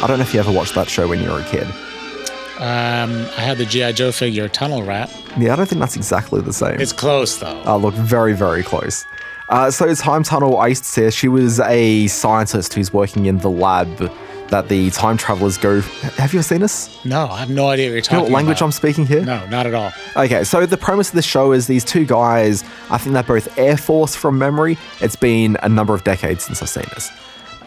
I 0.00 0.04
don't 0.06 0.18
know 0.18 0.24
if 0.24 0.34
you 0.34 0.40
ever 0.40 0.52
watched 0.52 0.74
that 0.74 0.90
show 0.90 1.08
when 1.08 1.20
you 1.22 1.30
were 1.30 1.40
a 1.40 1.44
kid. 1.44 1.66
Um, 2.58 3.26
I 3.36 3.40
had 3.40 3.56
the 3.56 3.64
GI 3.64 3.94
Joe 3.94 4.12
figure 4.12 4.48
Tunnel 4.48 4.82
Rat. 4.82 5.10
Yeah, 5.38 5.54
I 5.54 5.56
don't 5.56 5.66
think 5.66 5.80
that's 5.80 5.96
exactly 5.96 6.42
the 6.42 6.52
same. 6.52 6.78
It's 6.80 6.92
close 6.92 7.38
though. 7.38 7.62
Uh, 7.64 7.76
look, 7.76 7.94
very, 7.94 8.34
very 8.34 8.62
close. 8.62 9.06
Uh, 9.48 9.70
so, 9.70 9.92
Time 9.94 10.22
Tunnel, 10.22 10.58
I 10.58 10.68
used 10.68 10.84
to 10.84 10.88
say 10.90 11.10
she 11.10 11.28
was 11.28 11.60
a 11.60 12.08
scientist 12.08 12.74
who's 12.74 12.92
working 12.92 13.24
in 13.24 13.38
the 13.38 13.50
lab 13.50 14.12
that 14.48 14.68
the 14.68 14.90
time 14.90 15.16
travelers 15.16 15.58
go. 15.58 15.80
Have 15.82 16.32
you 16.32 16.42
seen 16.42 16.60
this? 16.60 17.04
No, 17.04 17.26
I 17.26 17.38
have 17.38 17.50
no 17.50 17.68
idea 17.68 17.90
what 17.94 18.10
you're 18.10 18.18
You 18.18 18.18
know 18.18 18.22
what 18.24 18.32
language 18.32 18.58
about. 18.58 18.66
I'm 18.66 18.72
speaking 18.72 19.06
here? 19.06 19.22
No, 19.24 19.44
not 19.46 19.66
at 19.66 19.74
all. 19.74 19.92
Okay, 20.16 20.44
so 20.44 20.64
the 20.66 20.76
premise 20.76 21.08
of 21.10 21.14
the 21.14 21.22
show 21.22 21.52
is 21.52 21.66
these 21.66 21.84
two 21.84 22.04
guys, 22.06 22.64
I 22.90 22.98
think 22.98 23.12
they're 23.14 23.22
both 23.22 23.58
Air 23.58 23.76
Force 23.76 24.14
from 24.16 24.38
memory. 24.38 24.78
It's 25.00 25.16
been 25.16 25.56
a 25.62 25.68
number 25.68 25.94
of 25.94 26.04
decades 26.04 26.44
since 26.44 26.62
I've 26.62 26.68
seen 26.68 26.84
this. 26.94 27.10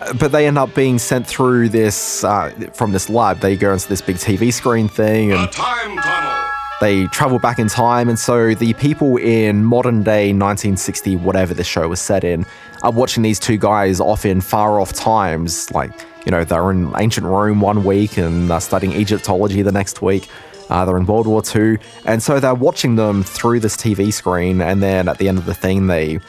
Uh, 0.02 0.14
But 0.14 0.32
they 0.32 0.48
end 0.48 0.58
up 0.58 0.74
being 0.74 0.98
sent 0.98 1.28
through 1.28 1.70
this, 1.70 2.24
uh, 2.24 2.52
from 2.74 2.92
this 2.92 3.10
lab. 3.10 3.40
They 3.42 3.56
go 3.56 3.74
into 3.74 3.88
this 3.88 4.02
big 4.02 4.16
TV 4.18 4.52
screen 4.52 4.88
thing 4.90 5.32
and 5.34 5.52
Time 5.52 5.98
Tunnel. 5.98 6.48
they 6.82 7.06
travel 7.08 7.38
back 7.38 7.60
in 7.60 7.68
time. 7.68 8.10
And 8.10 8.18
so 8.18 8.56
the 8.56 8.74
people 8.74 9.18
in 9.18 9.64
modern 9.64 10.02
day 10.02 10.34
1960, 10.34 11.16
whatever 11.18 11.54
the 11.54 11.64
show 11.64 11.88
was 11.90 12.02
set 12.02 12.24
in, 12.24 12.44
are 12.82 12.92
watching 12.92 13.22
these 13.22 13.40
two 13.40 13.58
guys 13.58 14.00
off 14.00 14.26
in 14.26 14.42
far 14.42 14.80
off 14.80 14.92
times. 14.94 15.70
Like, 15.72 15.92
you 16.26 16.32
know, 16.32 16.44
they're 16.44 16.72
in 16.72 16.92
ancient 16.98 17.26
Rome 17.26 17.62
one 17.62 17.84
week 17.84 18.18
and 18.18 18.50
they're 18.50 18.62
studying 18.62 18.94
Egyptology 18.94 19.62
the 19.62 19.72
next 19.72 20.02
week. 20.02 20.28
Uh, 20.70 20.86
they're 20.86 20.98
in 20.98 21.06
World 21.06 21.28
War 21.28 21.42
II. 21.54 21.78
And 22.06 22.24
so 22.24 22.40
they're 22.40 22.56
watching 22.56 22.96
them 22.96 23.24
through 23.24 23.60
this 23.60 23.76
TV 23.76 24.14
screen. 24.14 24.62
And 24.62 24.82
then 24.82 25.10
at 25.10 25.18
the 25.18 25.28
end 25.28 25.38
of 25.38 25.46
the 25.46 25.54
thing, 25.54 25.88
they 25.88 26.20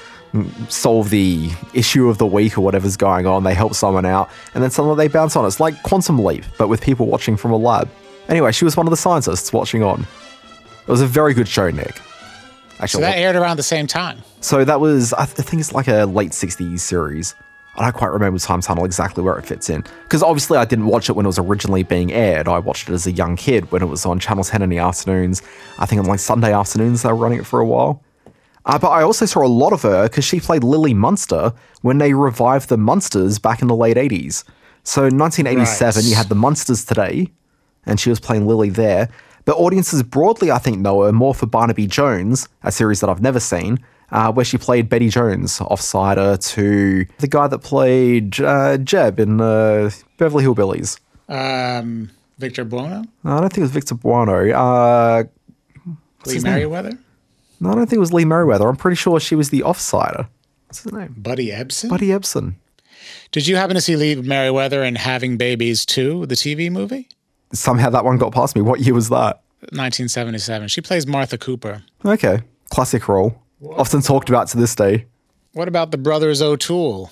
solve 0.68 1.10
the 1.10 1.50
issue 1.74 2.08
of 2.08 2.18
the 2.18 2.26
week 2.26 2.56
or 2.58 2.62
whatever's 2.62 2.96
going 2.96 3.26
on. 3.26 3.44
They 3.44 3.54
help 3.54 3.74
someone 3.74 4.06
out. 4.06 4.30
And 4.54 4.64
then 4.64 4.70
suddenly 4.70 4.96
they 4.96 5.12
bounce 5.12 5.36
on. 5.36 5.46
It's 5.46 5.60
like 5.60 5.80
Quantum 5.82 6.18
Leap, 6.24 6.44
but 6.58 6.68
with 6.68 6.80
people 6.80 7.06
watching 7.06 7.36
from 7.36 7.52
a 7.52 7.56
lab. 7.56 7.88
Anyway, 8.28 8.50
she 8.52 8.64
was 8.64 8.76
one 8.76 8.86
of 8.86 8.90
the 8.90 8.96
scientists 8.96 9.52
watching 9.52 9.82
on. 9.82 10.06
It 10.86 10.90
was 10.90 11.02
a 11.02 11.06
very 11.06 11.34
good 11.34 11.46
show, 11.48 11.70
Nick. 11.70 12.00
Actually, 12.80 12.88
So 12.88 13.00
that 13.00 13.18
aired 13.18 13.36
around 13.36 13.58
the 13.58 13.62
same 13.62 13.86
time. 13.86 14.22
so 14.40 14.64
that 14.64 14.80
was, 14.80 15.12
I 15.12 15.24
think 15.26 15.60
it's 15.60 15.72
like 15.72 15.86
a 15.86 16.04
late 16.06 16.32
60s 16.32 16.80
series. 16.80 17.34
I 17.76 17.84
don't 17.84 17.94
quite 17.94 18.10
remember 18.12 18.38
Time 18.38 18.60
Tunnel 18.60 18.84
exactly 18.84 19.22
where 19.24 19.38
it 19.38 19.46
fits 19.46 19.70
in. 19.70 19.82
Because 20.04 20.22
obviously 20.22 20.58
I 20.58 20.64
didn't 20.66 20.86
watch 20.86 21.08
it 21.08 21.12
when 21.14 21.24
it 21.24 21.28
was 21.28 21.38
originally 21.38 21.82
being 21.82 22.12
aired. 22.12 22.46
I 22.46 22.58
watched 22.58 22.88
it 22.88 22.92
as 22.92 23.06
a 23.06 23.12
young 23.12 23.34
kid 23.36 23.70
when 23.72 23.82
it 23.82 23.86
was 23.86 24.04
on 24.04 24.18
Channel 24.18 24.44
10 24.44 24.60
in 24.62 24.68
the 24.68 24.78
afternoons. 24.78 25.40
I 25.78 25.86
think 25.86 26.00
on 26.00 26.06
like 26.06 26.20
Sunday 26.20 26.52
afternoons 26.52 27.02
they 27.02 27.08
were 27.08 27.16
running 27.16 27.38
it 27.38 27.46
for 27.46 27.60
a 27.60 27.64
while. 27.66 28.02
Uh, 28.66 28.78
but 28.78 28.90
I 28.90 29.02
also 29.02 29.24
saw 29.24 29.44
a 29.44 29.48
lot 29.48 29.72
of 29.72 29.82
her 29.82 30.04
because 30.04 30.24
she 30.24 30.38
played 30.38 30.62
Lily 30.62 30.94
Munster 30.94 31.52
when 31.80 31.98
they 31.98 32.12
revived 32.14 32.68
the 32.68 32.76
Munsters 32.76 33.38
back 33.38 33.62
in 33.62 33.68
the 33.68 33.74
late 33.74 33.96
80s. 33.96 34.44
So 34.84 35.06
in 35.06 35.16
1987, 35.18 36.02
Right. 36.02 36.08
you 36.08 36.14
had 36.14 36.28
the 36.28 36.34
Munsters 36.34 36.84
today, 36.84 37.28
and 37.86 37.98
she 37.98 38.10
was 38.10 38.20
playing 38.20 38.46
Lily 38.46 38.68
there. 38.70 39.08
But 39.44 39.56
audiences 39.56 40.02
broadly, 40.04 40.50
I 40.52 40.58
think, 40.58 40.78
know 40.78 41.02
her 41.02 41.12
more 41.12 41.34
for 41.34 41.46
Barnaby 41.46 41.86
Jones, 41.88 42.48
a 42.62 42.70
series 42.70 43.00
that 43.00 43.10
I've 43.10 43.22
never 43.22 43.40
seen, 43.40 43.78
uh, 44.12 44.32
where 44.32 44.44
she 44.44 44.58
played 44.58 44.88
Betty 44.88 45.08
Jones, 45.08 45.58
offsider 45.58 46.38
to 46.54 47.06
the 47.18 47.26
guy 47.28 47.46
that 47.48 47.58
played 47.58 48.40
uh, 48.40 48.78
Jeb 48.78 49.18
in 49.18 49.40
uh, 49.40 49.90
Beverly 50.18 50.44
Hillbillies. 50.44 50.98
Um, 51.28 52.10
Victor 52.38 52.64
Buono, 52.64 53.04
No, 53.24 53.36
I 53.36 53.40
don't 53.40 53.48
think 53.50 53.58
it 53.58 53.62
was 53.62 53.70
Victor 53.70 53.94
Buono. 53.94 54.50
Uh, 54.50 55.24
Lee? 56.26 56.40
Meriwether, 56.40 56.98
no, 57.60 57.70
I 57.70 57.74
don't 57.74 57.86
think 57.86 57.96
it 57.96 58.00
was 58.00 58.12
Lee 58.12 58.24
Meriwether. 58.24 58.68
I'm 58.68 58.76
pretty 58.76 58.96
sure 58.96 59.18
she 59.20 59.34
was 59.34 59.50
the 59.50 59.60
offsider. 59.60 60.28
What's 60.66 60.82
his 60.82 60.92
name? 60.92 61.14
Buddy 61.16 61.48
Ebsen. 61.50 61.88
Buddy 61.90 62.08
Ebsen. 62.08 62.54
Did 63.30 63.46
you 63.46 63.56
happen 63.56 63.74
to 63.74 63.80
see 63.80 63.96
Lee 63.96 64.16
Meriwether 64.16 64.82
in 64.82 64.94
Having 64.96 65.36
Babies 65.36 65.86
2, 65.86 66.26
the 66.26 66.34
TV 66.34 66.70
movie? 66.70 67.08
Somehow 67.52 67.90
that 67.90 68.04
one 68.04 68.18
got 68.18 68.32
past 68.32 68.54
me. 68.56 68.62
What 68.62 68.80
year 68.80 68.94
was 68.94 69.08
that? 69.08 69.42
1977. 69.70 70.68
She 70.68 70.80
plays 70.80 71.06
Martha 71.06 71.38
Cooper. 71.38 71.82
Okay. 72.04 72.40
Classic 72.70 73.06
role. 73.08 73.41
Often 73.70 74.02
talked 74.02 74.28
about 74.28 74.48
to 74.48 74.56
this 74.56 74.74
day. 74.74 75.06
What 75.52 75.68
about 75.68 75.90
the 75.90 75.98
Brothers 75.98 76.42
O'Toole? 76.42 77.10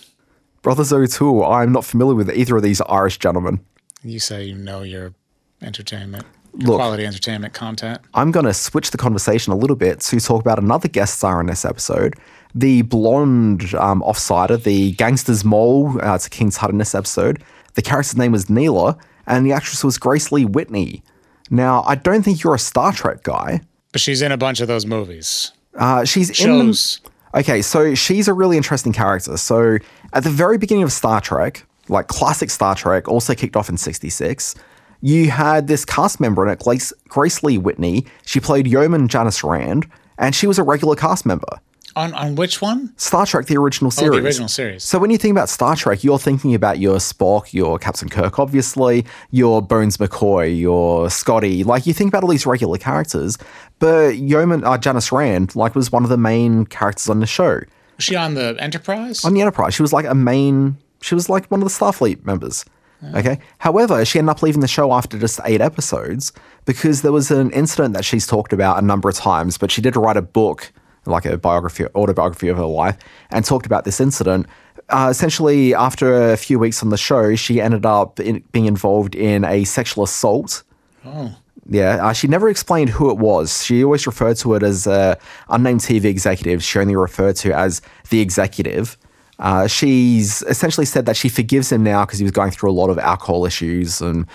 Brothers 0.63 0.93
O'Toole. 0.93 1.45
I'm 1.45 1.73
not 1.73 1.85
familiar 1.85 2.15
with 2.15 2.31
either 2.31 2.57
of 2.57 2.63
these 2.63 2.81
Irish 2.83 3.19
gentlemen. 3.19 3.61
You 4.03 4.19
say 4.19 4.45
you 4.45 4.55
know 4.55 4.83
your 4.83 5.15
entertainment, 5.63 6.25
your 6.59 6.71
Look. 6.71 6.79
quality 6.79 7.07
entertainment 7.07 7.55
content. 7.55 8.01
I'm 8.15 8.31
going 8.31 8.47
to 8.47 8.55
switch 8.55 8.91
the 8.91 8.99
conversation 8.99 9.53
a 9.53 9.57
little 9.57 9.77
bit 9.77 10.01
to 10.01 10.21
talk 10.21 10.41
about 10.41 10.59
another 10.59 10.89
guest 10.89 11.19
star 11.19 11.41
in 11.41 11.47
this 11.47 11.65
episode. 11.65 12.15
The 12.55 12.83
blonde 12.83 13.75
um, 13.75 14.03
offsider, 14.03 14.63
the 14.63 14.93
gangster's 14.93 15.45
mole, 15.45 16.01
uh, 16.03 16.15
it's 16.15 16.27
a 16.27 16.31
King's 16.31 16.57
Hut 16.57 16.71
in 16.71 16.79
this 16.79 16.95
episode. 16.95 17.43
The 17.75 17.83
character's 17.83 18.17
name 18.17 18.33
was 18.33 18.51
Neela, 18.51 18.99
and 19.27 19.47
the 19.47 19.53
actress 19.53 19.85
was 19.85 19.99
Grace 19.99 20.33
Lee 20.33 20.45
Whitney. 20.45 21.03
Now, 21.51 21.83
I 21.87 21.95
don't 21.95 22.23
think 22.23 22.43
you're 22.43 22.55
a 22.55 22.59
Star 22.59 22.93
Trek 22.93 23.23
guy. 23.23 23.61
But 23.93 24.01
she's 24.01 24.23
in 24.23 24.33
a 24.33 24.37
bunch 24.37 24.61
of 24.61 24.69
those 24.69 24.87
movies. 24.87 25.53
Uh, 25.75 26.05
she's 26.05 26.29
in 26.31 26.35
Shows. 26.35 27.01
Okay, 27.35 27.63
so 27.63 27.95
she's 27.95 28.27
a 28.27 28.35
really 28.35 28.57
interesting 28.57 28.93
character. 28.93 29.37
So 29.37 29.79
at 30.13 30.25
the 30.25 30.31
very 30.31 30.59
beginning 30.59 30.83
of 30.83 30.93
Star 30.93 31.21
Trek, 31.21 31.65
like 31.89 32.09
classic 32.09 32.51
Star 32.51 32.75
Trek, 32.75 33.09
also 33.09 33.35
kicked 33.35 33.57
off 33.57 33.69
in 33.69 33.77
'66. 33.77 34.55
You 35.03 35.31
had 35.31 35.67
this 35.67 35.85
cast 35.85 36.21
member 36.21 36.47
in 36.47 36.53
it, 36.53 36.59
Grace, 36.59 36.93
Grace 37.09 37.43
Lee 37.43 37.57
Whitney. 37.57 38.05
She 38.27 38.41
played 38.41 38.67
Yeoman 38.67 39.09
Janice 39.09 39.43
Rand, 39.43 39.89
and 40.19 40.35
she 40.35 40.47
was 40.47 40.59
a 40.59 40.63
regular 40.63 40.97
cast 40.97 41.25
member. 41.25 41.61
On 41.97 42.15
on 42.15 42.35
which 42.37 42.63
one? 42.63 42.93
Star 42.97 43.27
Trek, 43.27 43.47
the 43.47 43.57
original 43.57 43.89
Oh, 43.89 43.91
series. 43.91 44.21
the 44.21 44.25
original 44.27 44.49
series. 44.49 44.85
So 44.85 44.99
when 44.99 45.11
you 45.11 45.19
think 45.19 45.33
about 45.33 45.49
Star 45.49 45.75
Trek, 45.75 46.05
you're 46.05 46.19
thinking 46.19 46.55
about 46.55 46.79
your 46.79 46.97
Spock, 46.99 47.53
your 47.53 47.79
Captain 47.79 48.09
Kirk, 48.09 48.39
obviously, 48.39 49.05
your 49.31 49.61
Bones 49.61 49.97
McCoy, 49.97 50.57
your 50.59 51.11
Scotty. 51.11 51.65
Like 51.65 51.87
you 51.87 51.93
think 51.93 52.09
about 52.09 52.23
all 52.23 52.29
these 52.31 52.47
regular 52.47 52.79
characters, 52.79 53.39
but 53.81 54.17
Yeoman, 54.17 54.65
uh, 54.65 54.79
Janice 54.79 55.11
Rand, 55.11 55.57
like 55.57 55.75
was 55.75 55.91
one 55.91 56.05
of 56.05 56.11
the 56.11 56.17
main 56.17 56.65
characters 56.67 57.09
on 57.09 57.19
the 57.21 57.27
show. 57.27 57.61
Was 57.97 58.05
she 58.05 58.15
on 58.17 58.35
the 58.35 58.57
Enterprise? 58.61 59.25
On 59.25 59.35
the 59.35 59.41
Enterprise, 59.41 59.75
she 59.75 59.83
was 59.83 59.93
like 59.93 60.07
a 60.07 60.15
main. 60.15 60.77
She 61.03 61.15
was 61.15 61.29
like 61.29 61.51
one 61.51 61.61
of 61.63 61.69
the 61.69 61.75
Starfleet 61.75 62.25
members. 62.25 62.65
Okay. 63.15 63.39
However, 63.59 64.05
she 64.05 64.19
ended 64.19 64.31
up 64.37 64.43
leaving 64.43 64.61
the 64.61 64.69
show 64.69 64.93
after 64.93 65.19
just 65.19 65.41
eight 65.47 65.63
episodes 65.63 66.33
because 66.67 67.01
there 67.01 67.13
was 67.13 67.31
an 67.31 67.51
incident 67.53 67.95
that 67.95 68.05
she's 68.05 68.27
talked 68.27 68.53
about 68.53 68.79
a 68.79 68.85
number 68.85 69.09
of 69.09 69.15
times, 69.15 69.57
but 69.57 69.71
she 69.71 69.81
did 69.81 69.97
write 69.97 70.19
a 70.19 70.23
book, 70.23 70.71
like 71.07 71.25
a 71.25 71.37
biography, 71.39 71.87
autobiography 71.95 72.49
of 72.49 72.57
her 72.57 72.65
life, 72.65 72.97
and 73.31 73.45
talked 73.45 73.67
about 73.67 73.85
this 73.85 74.01
incident. 74.01 74.47
Uh, 74.89 75.09
essentially, 75.11 75.75
after 75.75 76.33
a 76.33 76.37
few 76.37 76.59
weeks 76.59 76.83
on 76.83 76.91
the 76.91 76.99
show, 76.99 77.37
she 77.37 77.61
ended 77.61 77.87
up 77.87 78.19
in, 78.21 78.43
being 78.53 78.67
involved 78.67 79.15
in 79.15 79.45
a 79.45 79.65
sexual 79.65 80.05
assault. 80.05 80.63
oh. 81.05 81.35
Yeah, 81.73 82.05
uh, 82.05 82.13
she 82.13 82.27
never 82.27 82.49
explained 82.49 82.91
who 82.91 83.11
it 83.11 83.19
was. 83.19 83.65
She 83.65 83.85
always 83.85 84.05
referred 84.05 84.37
to 84.39 84.55
it 84.55 84.65
as 84.65 84.89
a 84.89 85.17
unnamed 85.51 85.81
TV 85.81 86.07
executive. 86.07 86.65
She 86.65 86.81
only 86.81 86.97
referred 86.97 87.37
to 87.37 87.57
as 87.57 87.81
the 88.09 88.21
executive. 88.21 88.99
Uh, 89.39 89.69
she's 89.69 90.43
essentially 90.43 90.85
said 90.85 91.07
that 91.07 91.17
she 91.17 91.29
forgives 91.29 91.71
him 91.71 91.83
now 91.83 92.05
because 92.05 92.19
he 92.19 92.25
was 92.25 92.33
going 92.33 92.51
through 92.51 92.71
a 92.71 92.73
lot 92.73 92.91
of 92.91 92.99
alcohol 92.99 93.47
issues 93.47 94.03
and 94.03 94.27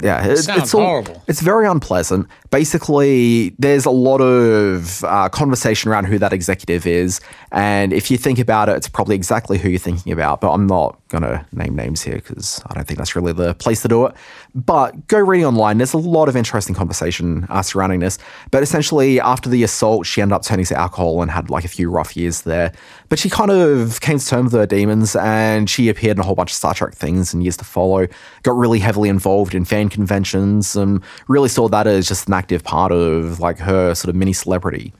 yeah, 0.00 0.26
it, 0.26 0.38
Sounds 0.38 0.62
it's 0.62 0.74
all, 0.74 0.80
horrible. 0.80 1.22
It's 1.28 1.40
very 1.40 1.66
unpleasant. 1.66 2.26
Basically, 2.50 3.50
there's 3.58 3.84
a 3.84 3.90
lot 3.90 4.20
of 4.20 5.04
uh, 5.04 5.28
conversation 5.28 5.90
around 5.90 6.06
who 6.06 6.18
that 6.18 6.32
executive 6.32 6.86
is, 6.86 7.20
and 7.50 7.92
if 7.92 8.10
you 8.10 8.16
think 8.16 8.38
about 8.38 8.68
it, 8.68 8.76
it's 8.76 8.88
probably 8.88 9.14
exactly 9.14 9.58
who 9.58 9.68
you're 9.68 9.78
thinking 9.78 10.12
about. 10.12 10.40
But 10.40 10.52
I'm 10.52 10.66
not 10.66 10.98
gonna 11.08 11.46
name 11.52 11.76
names 11.76 12.00
here 12.00 12.16
because 12.16 12.62
I 12.66 12.74
don't 12.74 12.86
think 12.86 12.98
that's 12.98 13.14
really 13.14 13.34
the 13.34 13.54
place 13.54 13.82
to 13.82 13.88
do 13.88 14.06
it. 14.06 14.14
But 14.54 15.06
go 15.08 15.18
reading 15.18 15.46
online. 15.46 15.78
There's 15.78 15.94
a 15.94 15.98
lot 15.98 16.28
of 16.28 16.36
interesting 16.36 16.74
conversation 16.74 17.46
uh, 17.48 17.62
surrounding 17.62 18.00
this. 18.00 18.18
But 18.50 18.62
essentially, 18.62 19.18
after 19.18 19.48
the 19.48 19.62
assault, 19.62 20.06
she 20.06 20.20
ended 20.20 20.34
up 20.34 20.42
turning 20.42 20.66
to 20.66 20.78
alcohol 20.78 21.22
and 21.22 21.30
had 21.30 21.48
like 21.48 21.64
a 21.64 21.68
few 21.68 21.90
rough 21.90 22.16
years 22.16 22.42
there. 22.42 22.72
But 23.08 23.18
she 23.18 23.30
kind 23.30 23.50
of 23.50 24.00
came 24.02 24.18
to 24.18 24.26
terms 24.26 24.52
with 24.52 24.60
her 24.60 24.66
demons, 24.66 25.16
and 25.16 25.70
she 25.70 25.88
appeared 25.88 26.18
in 26.18 26.20
a 26.20 26.24
whole 26.24 26.34
bunch 26.34 26.50
of 26.50 26.56
Star 26.56 26.74
Trek 26.74 26.94
things 26.94 27.32
in 27.32 27.40
years 27.40 27.56
to 27.58 27.64
follow. 27.64 28.06
Got 28.42 28.56
really 28.56 28.78
heavily 28.78 29.08
involved 29.08 29.54
in 29.54 29.64
fan 29.64 29.88
conventions, 29.88 30.76
and 30.76 31.02
really 31.28 31.48
saw 31.48 31.68
that 31.68 31.86
as 31.86 32.06
just 32.06 32.28
an 32.28 32.34
active 32.34 32.62
part 32.62 32.92
of 32.92 33.40
like 33.40 33.58
her 33.58 33.94
sort 33.94 34.10
of 34.10 34.16
mini 34.16 34.34
celebrity. 34.34 34.92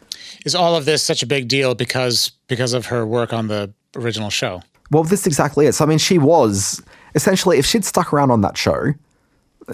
Is 0.47 0.55
all 0.55 0.75
of 0.77 0.87
this 0.87 1.03
such 1.03 1.23
a 1.23 1.27
big 1.27 1.49
deal 1.49 1.75
because 1.75 2.33
because 2.49 2.73
of 2.73 2.87
her 2.87 3.07
work 3.07 3.33
on 3.33 3.49
the 3.49 3.73
original 3.97 4.31
show? 4.31 4.63
Well, 4.91 5.05
this 5.05 5.21
is 5.21 5.27
exactly 5.27 5.67
it. 5.67 5.73
So, 5.73 5.85
I 5.85 5.89
mean, 5.89 5.99
she 5.99 6.19
was 6.19 6.83
essentially, 7.15 7.59
if 7.59 7.67
she'd 7.67 7.85
stuck 7.85 8.13
around 8.13 8.31
on 8.31 8.43
that 8.43 8.57
show, 8.57 8.93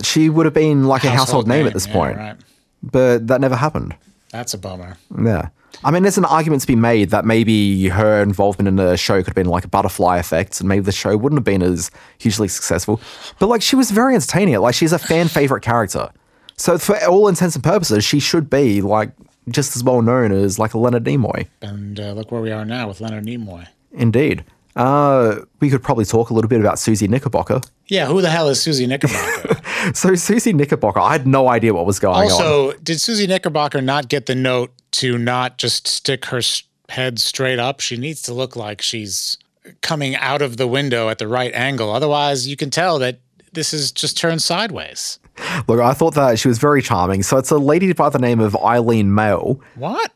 she 0.04 0.28
would 0.28 0.46
have 0.46 0.54
been 0.54 0.84
like 0.84 1.04
a 1.04 1.10
household 1.10 1.46
name, 1.46 1.66
at 1.66 1.74
this 1.74 1.86
yeah, 1.86 1.92
point. 1.92 2.16
Right. 2.16 2.36
But 2.82 3.26
that 3.28 3.40
never 3.40 3.56
happened. 3.56 3.96
That's 4.30 4.54
a 4.54 4.58
bummer. 4.58 4.96
Yeah. 5.22 5.48
I 5.84 5.90
mean, 5.90 6.02
there's 6.02 6.18
an 6.18 6.24
argument 6.24 6.62
to 6.62 6.66
be 6.66 6.76
made 6.76 7.10
that 7.10 7.24
maybe 7.24 7.88
her 7.88 8.20
involvement 8.20 8.66
in 8.66 8.76
the 8.76 8.96
show 8.96 9.18
could 9.18 9.28
have 9.28 9.34
been 9.34 9.46
like 9.46 9.64
a 9.64 9.68
butterfly 9.68 10.18
effect, 10.18 10.60
and 10.60 10.68
maybe 10.68 10.82
the 10.82 10.92
show 10.92 11.16
wouldn't 11.16 11.38
have 11.38 11.44
been 11.44 11.62
as 11.62 11.90
hugely 12.18 12.48
successful. 12.48 13.00
But 13.38 13.48
like, 13.48 13.62
she 13.62 13.76
was 13.76 13.90
very 13.90 14.14
entertaining. 14.14 14.58
Like, 14.58 14.74
she's 14.74 14.92
a 14.92 14.98
fan 14.98 15.28
favorite 15.28 15.62
character. 15.62 16.10
So, 16.56 16.78
for 16.78 16.96
all 17.06 17.28
intents 17.28 17.54
and 17.54 17.62
purposes, 17.62 18.04
she 18.04 18.18
should 18.18 18.50
be 18.50 18.82
like 18.82 19.12
just 19.48 19.76
as 19.76 19.84
well 19.84 20.02
known 20.02 20.32
as 20.32 20.58
like 20.58 20.74
a 20.74 20.78
Leonard 20.78 21.04
Nimoy. 21.04 21.46
And 21.62 21.98
uh, 21.98 22.12
look 22.12 22.32
where 22.32 22.40
we 22.40 22.50
are 22.50 22.64
now 22.64 22.88
with 22.88 23.00
Leonard 23.00 23.24
Nimoy. 23.24 23.68
Indeed. 23.92 24.44
Uh, 24.78 25.40
we 25.60 25.68
could 25.70 25.82
probably 25.82 26.04
talk 26.04 26.30
a 26.30 26.34
little 26.34 26.48
bit 26.48 26.60
about 26.60 26.78
Susie 26.78 27.08
Knickerbocker. 27.08 27.60
Yeah, 27.88 28.06
who 28.06 28.22
the 28.22 28.30
hell 28.30 28.48
is 28.48 28.62
Susie 28.62 28.86
Knickerbocker? 28.86 29.56
So, 29.94 30.14
Susie 30.16 30.52
Knickerbocker, 30.52 30.98
I 30.98 31.12
had 31.12 31.26
no 31.26 31.48
idea 31.48 31.72
what 31.72 31.86
was 31.86 32.00
going 32.00 32.16
on. 32.16 32.22
also, 32.24 32.72
did 32.82 33.00
Susie 33.00 33.28
Knickerbocker 33.28 33.80
not 33.80 34.08
get 34.08 34.26
the 34.26 34.34
note 34.34 34.72
to 34.92 35.16
not 35.16 35.56
just 35.56 35.86
stick 35.86 36.26
her 36.26 36.40
head 36.88 37.20
straight 37.20 37.60
up? 37.60 37.78
She 37.78 37.96
needs 37.96 38.20
to 38.22 38.34
look 38.34 38.56
like 38.56 38.82
she's 38.82 39.38
coming 39.80 40.16
out 40.16 40.42
of 40.42 40.56
the 40.56 40.66
window 40.66 41.08
at 41.08 41.18
the 41.18 41.28
right 41.28 41.54
angle. 41.54 41.92
Otherwise, 41.92 42.48
you 42.48 42.56
can 42.56 42.70
tell 42.70 42.98
that 42.98 43.20
this 43.52 43.72
is 43.72 43.92
just 43.92 44.18
turned 44.18 44.42
sideways. 44.42 45.20
Look, 45.68 45.78
I 45.80 45.94
thought 45.94 46.14
that 46.14 46.40
she 46.40 46.48
was 46.48 46.58
very 46.58 46.82
charming. 46.82 47.22
So, 47.22 47.38
it's 47.38 47.50
a 47.52 47.58
lady 47.58 47.92
by 47.92 48.08
the 48.10 48.18
name 48.18 48.40
of 48.40 48.56
Aileen 48.56 49.10
Mehle. 49.10 49.60
What? 49.76 50.10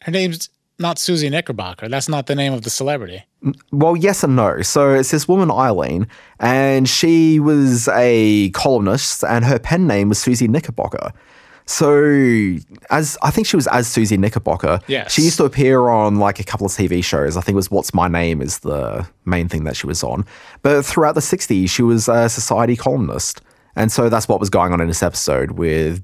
Her 0.00 0.12
name's 0.12 0.48
not 0.78 0.98
Susie 0.98 1.30
Knickerbocker. 1.30 1.88
That's 1.88 2.08
not 2.08 2.26
the 2.26 2.34
name 2.34 2.52
of 2.52 2.62
the 2.62 2.70
celebrity. 2.70 3.24
Well, 3.72 3.96
yes 3.96 4.24
and 4.24 4.36
no. 4.36 4.62
So 4.62 4.94
it's 4.94 5.10
this 5.10 5.28
woman, 5.28 5.50
Aileen, 5.50 6.08
and 6.40 6.88
she 6.88 7.40
was 7.40 7.88
a 7.88 8.50
columnist, 8.50 9.24
and 9.24 9.44
her 9.44 9.58
pen 9.58 9.86
name 9.86 10.08
was 10.08 10.18
Susie 10.18 10.48
Knickerbocker. 10.48 11.12
So, 11.66 12.58
as 12.90 13.16
I 13.22 13.30
think 13.30 13.46
she 13.46 13.56
was 13.56 13.66
as 13.68 13.88
Susie 13.88 14.18
Knickerbocker. 14.18 14.80
Yes. 14.86 15.12
She 15.12 15.22
used 15.22 15.38
to 15.38 15.44
appear 15.44 15.88
on 15.88 16.16
like 16.16 16.38
a 16.38 16.44
couple 16.44 16.66
of 16.66 16.72
TV 16.72 17.02
shows. 17.02 17.38
I 17.38 17.40
think 17.40 17.54
it 17.54 17.56
was 17.56 17.70
What's 17.70 17.94
My 17.94 18.06
Name 18.06 18.42
is 18.42 18.58
the 18.58 19.06
main 19.24 19.48
thing 19.48 19.64
that 19.64 19.74
she 19.74 19.86
was 19.86 20.02
on. 20.04 20.26
But 20.60 20.84
throughout 20.84 21.14
the 21.14 21.22
60s, 21.22 21.70
she 21.70 21.82
was 21.82 22.06
a 22.06 22.28
society 22.28 22.76
columnist. 22.76 23.40
And 23.76 23.90
so 23.90 24.08
that's 24.08 24.28
what 24.28 24.40
was 24.40 24.50
going 24.50 24.72
on 24.72 24.80
in 24.80 24.88
this 24.88 25.02
episode 25.02 25.52
with 25.52 26.02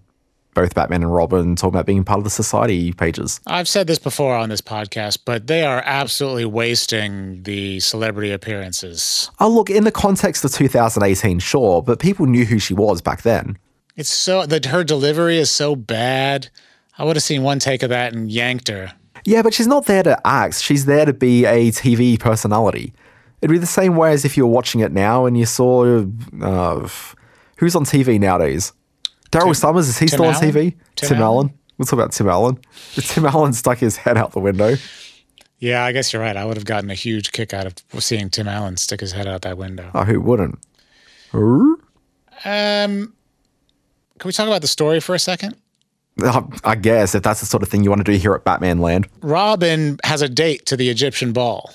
both 0.54 0.74
Batman 0.74 1.02
and 1.02 1.14
Robin 1.14 1.56
talking 1.56 1.74
about 1.74 1.86
being 1.86 2.04
part 2.04 2.18
of 2.18 2.24
the 2.24 2.30
society 2.30 2.92
pages. 2.92 3.40
I've 3.46 3.68
said 3.68 3.86
this 3.86 3.98
before 3.98 4.34
on 4.34 4.48
this 4.48 4.60
podcast, 4.60 5.18
but 5.24 5.46
they 5.46 5.64
are 5.64 5.82
absolutely 5.84 6.44
wasting 6.44 7.42
the 7.44 7.80
celebrity 7.80 8.32
appearances. 8.32 9.30
Oh, 9.38 9.48
look, 9.48 9.70
in 9.70 9.84
the 9.84 9.92
context 9.92 10.44
of 10.44 10.52
2018, 10.52 11.38
sure, 11.38 11.82
but 11.82 12.00
people 12.00 12.26
knew 12.26 12.44
who 12.44 12.58
she 12.58 12.74
was 12.74 13.00
back 13.00 13.22
then. 13.22 13.58
It's 13.96 14.10
so 14.10 14.46
that 14.46 14.66
her 14.66 14.82
delivery 14.84 15.38
is 15.38 15.50
so 15.50 15.76
bad. 15.76 16.48
I 16.98 17.04
would 17.04 17.16
have 17.16 17.22
seen 17.22 17.42
one 17.42 17.58
take 17.58 17.82
of 17.82 17.90
that 17.90 18.12
and 18.12 18.30
yanked 18.30 18.68
her. 18.68 18.92
Yeah, 19.24 19.42
but 19.42 19.54
she's 19.54 19.66
not 19.66 19.86
there 19.86 20.02
to 20.02 20.18
act. 20.26 20.60
She's 20.60 20.86
there 20.86 21.04
to 21.04 21.12
be 21.12 21.44
a 21.44 21.70
TV 21.70 22.18
personality. 22.18 22.94
It'd 23.40 23.52
be 23.52 23.58
the 23.58 23.66
same 23.66 23.96
way 23.96 24.12
as 24.12 24.24
if 24.24 24.36
you 24.36 24.46
were 24.46 24.52
watching 24.52 24.80
it 24.80 24.92
now 24.92 25.26
and 25.26 25.36
you 25.36 25.46
saw 25.46 26.04
uh, 26.42 26.88
who's 27.58 27.74
on 27.74 27.84
TV 27.84 28.18
nowadays. 28.18 28.72
Daryl 29.30 29.54
Somers 29.56 29.88
is 29.88 29.98
he 29.98 30.06
Tim 30.06 30.18
still 30.18 30.24
on 30.26 30.34
TV? 30.34 30.74
Tim 30.96 31.08
Tim, 31.08 31.18
Allen? 31.18 31.22
Allen. 31.22 31.58
We'll 31.78 31.86
talk 31.86 31.94
about 31.94 32.12
Tim 32.12 32.28
Allen. 32.28 32.58
Tim 32.94 33.26
Allen 33.26 33.52
stuck 33.52 33.78
his 33.78 33.96
head 33.96 34.18
out 34.18 34.32
the 34.32 34.40
window. 34.40 34.76
Yeah, 35.58 35.84
I 35.84 35.92
guess 35.92 36.12
you're 36.12 36.22
right. 36.22 36.36
I 36.36 36.44
would 36.44 36.56
have 36.56 36.64
gotten 36.64 36.90
a 36.90 36.94
huge 36.94 37.32
kick 37.32 37.52
out 37.52 37.66
of 37.66 38.02
seeing 38.02 38.30
Tim 38.30 38.48
Allen 38.48 38.76
stick 38.76 39.00
his 39.00 39.12
head 39.12 39.26
out 39.26 39.42
that 39.42 39.58
window. 39.58 39.90
Oh, 39.94 40.04
who 40.04 40.20
wouldn't? 40.20 40.58
Um, 42.44 43.12
can 44.18 44.28
we 44.28 44.32
talk 44.32 44.46
about 44.46 44.62
the 44.62 44.68
story 44.68 45.00
for 45.00 45.14
a 45.14 45.18
second? 45.18 45.56
Uh, 46.22 46.42
I 46.64 46.74
guess 46.74 47.14
if 47.14 47.22
that's 47.22 47.40
the 47.40 47.46
sort 47.46 47.62
of 47.62 47.68
thing 47.68 47.84
you 47.84 47.90
want 47.90 48.04
to 48.04 48.10
do 48.10 48.18
here 48.18 48.34
at 48.34 48.44
Batman 48.44 48.78
Land. 48.80 49.08
Robin 49.22 49.98
has 50.04 50.22
a 50.22 50.28
date 50.28 50.66
to 50.66 50.76
the 50.76 50.88
Egyptian 50.88 51.32
ball. 51.32 51.72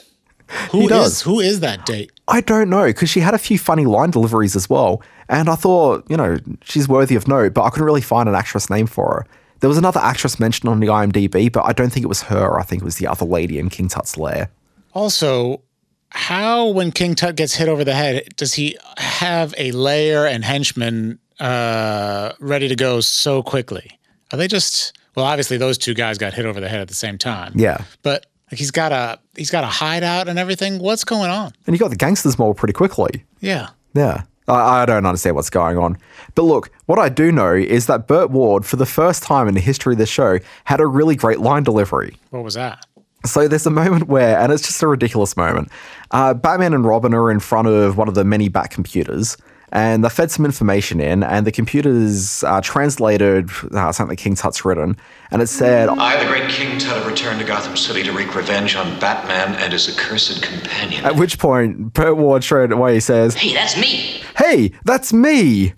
Who 0.72 0.82
He 0.82 0.88
does. 0.88 1.14
is- 1.14 1.22
who 1.22 1.40
is 1.40 1.60
that 1.62 1.86
date? 1.86 2.12
I 2.28 2.42
don't 2.42 2.70
know 2.70 2.86
because 2.88 3.10
she 3.10 3.20
had 3.20 3.34
a 3.34 3.38
few 3.38 3.58
funny 3.60 3.86
line 3.86 4.10
deliveries 4.12 4.56
as 4.56 4.70
well, 4.70 5.02
and 5.30 5.50
I 5.50 5.56
thought, 5.56 6.06
you 6.10 6.18
know, 6.18 6.38
she's 6.64 6.88
worthy 6.88 7.16
of 7.16 7.28
note, 7.28 7.54
but 7.54 7.64
I 7.64 7.70
couldn't 7.70 7.86
really 7.86 8.02
find 8.02 8.28
an 8.30 8.34
actress 8.36 8.70
name 8.70 8.88
for 8.88 9.06
her. 9.08 9.26
There 9.60 9.68
was 9.70 9.78
another 9.78 10.00
actress 10.00 10.40
mentioned 10.40 10.70
on 10.70 10.80
the 10.80 10.88
IMDb, 10.88 11.52
but 11.52 11.66
I 11.66 11.72
don't 11.74 11.92
think 11.92 12.04
it 12.04 12.08
was 12.10 12.24
her. 12.24 12.60
I 12.60 12.64
think 12.64 12.82
it 12.82 12.86
was 12.86 12.96
the 12.98 13.08
other 13.08 13.26
lady 13.26 13.58
in 13.60 13.70
King 13.70 13.88
Tut's 13.88 14.18
lair. 14.18 14.50
Also, 14.94 15.62
how 16.10 16.68
when 16.70 16.92
King 16.92 17.16
Tut 17.16 17.36
gets 17.36 17.54
hit 17.56 17.68
over 17.70 17.84
the 17.84 17.94
head, 17.94 18.28
does 18.38 18.54
he 18.54 18.78
have 18.98 19.54
a 19.58 19.72
lair 19.72 20.26
and 20.28 20.44
henchmen 20.44 21.20
uh, 21.40 22.34
ready 22.40 22.68
to 22.68 22.76
go 22.76 23.02
so 23.02 23.44
quickly? 23.44 24.00
Are 24.32 24.38
they 24.38 24.48
just 24.48 24.98
well? 25.16 25.26
Obviously, 25.26 25.58
those 25.58 25.78
two 25.78 25.94
guys 25.94 26.18
got 26.18 26.34
hit 26.34 26.46
over 26.46 26.60
the 26.60 26.70
head 26.70 26.80
at 26.82 26.88
the 26.88 26.96
same 26.96 27.18
time. 27.18 27.54
Yeah, 27.56 27.84
but 28.04 28.26
like 28.52 28.60
he's 28.60 28.72
got 28.72 28.92
a 28.92 29.20
he's 29.36 29.52
got 29.52 29.64
a 29.64 29.68
hideout 29.68 30.28
and 30.28 30.38
everything. 30.40 30.80
What's 30.80 31.04
going 31.04 31.30
on? 31.30 31.54
and 31.66 31.76
you 31.76 31.80
got 31.80 31.90
the 31.90 31.96
gangsters 31.96 32.38
mob 32.38 32.58
pretty 32.58 32.74
quickly. 32.74 33.24
Yeah. 33.40 33.70
Yeah. 33.94 34.24
I, 34.48 34.82
I 34.82 34.86
don't 34.86 35.06
understand 35.06 35.36
what's 35.36 35.50
going 35.50 35.78
on. 35.78 35.98
But 36.36 36.44
look, 36.44 36.70
what 36.86 37.00
I 37.00 37.10
do 37.10 37.32
know 37.32 37.54
is 37.54 37.88
that 37.88 38.08
Burt 38.08 38.30
Ward, 38.30 38.66
for 38.66 38.76
the 38.76 38.86
first 38.86 39.24
time 39.24 39.48
in 39.48 39.56
the 39.56 39.60
history 39.62 39.94
of 39.94 39.98
the 39.98 40.06
show, 40.06 40.40
had 40.66 40.80
a 40.80 40.86
really 40.86 41.16
great 41.16 41.40
line 41.40 41.64
delivery. 41.64 42.18
What 42.30 42.44
was 42.44 42.54
that? 42.54 42.86
So 43.26 43.48
there's 43.48 43.66
a 43.66 43.72
moment 43.72 44.08
where, 44.08 44.38
and 44.38 44.52
it's 44.54 44.62
just 44.68 44.84
a 44.84 44.88
ridiculous 44.88 45.36
moment. 45.36 45.72
Uh, 46.12 46.36
Batman 46.36 46.76
and 46.76 46.86
Robin 46.86 47.12
are 47.16 47.32
in 47.32 47.40
front 47.40 47.68
of 47.68 47.98
one 47.98 48.08
of 48.08 48.14
the 48.14 48.24
many 48.24 48.50
Bat 48.50 48.70
computers, 48.70 49.36
and 49.76 50.06
they 50.06 50.10
fed 50.10 50.32
some 50.32 50.46
information 50.46 51.02
in, 51.02 51.22
and 51.22 51.46
the 51.46 51.52
computers 51.52 52.46
uh, 52.46 52.62
translated 52.62 53.50
uh, 53.74 53.92
something 53.92 54.16
that 54.16 54.22
King 54.22 54.34
Tut's 54.34 54.64
written, 54.64 54.96
and 55.32 55.42
it 55.42 55.48
said, 55.48 55.90
I, 55.90 56.24
the 56.24 56.30
great 56.30 56.50
King 56.50 56.80
Tut, 56.80 56.96
have 56.96 57.06
returned 57.06 57.42
to 57.42 57.46
Gotham 57.46 57.76
City 57.76 58.02
to 58.04 58.14
wreak 58.14 58.34
revenge 58.34 58.78
on 58.78 58.98
Batman 59.02 59.54
and 59.62 59.74
his 59.74 59.90
accursed 59.90 60.42
companion. 60.42 61.04
At 61.04 61.18
which 61.18 61.38
point, 61.40 61.92
Burt 61.92 62.16
Ward 62.16 62.42
straight 62.42 62.72
away 62.72 63.02
says, 63.02 63.36
Hey, 63.36 63.54
that's 63.54 63.76
me. 63.78 64.22
Hey, 64.38 64.72
that's 64.86 65.12
me! 65.12 65.74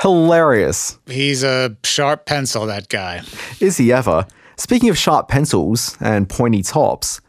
Hilarious. 0.00 1.00
He's 1.06 1.42
a 1.42 1.76
sharp 1.82 2.24
pencil. 2.24 2.66
That 2.66 2.88
guy. 2.88 3.22
Is 3.58 3.78
he 3.78 3.92
ever? 3.92 4.28
Speaking 4.58 4.90
of 4.90 4.96
sharp 4.96 5.26
pencils 5.26 5.96
and 6.00 6.28
pointy 6.28 6.62
tops, 6.62 7.20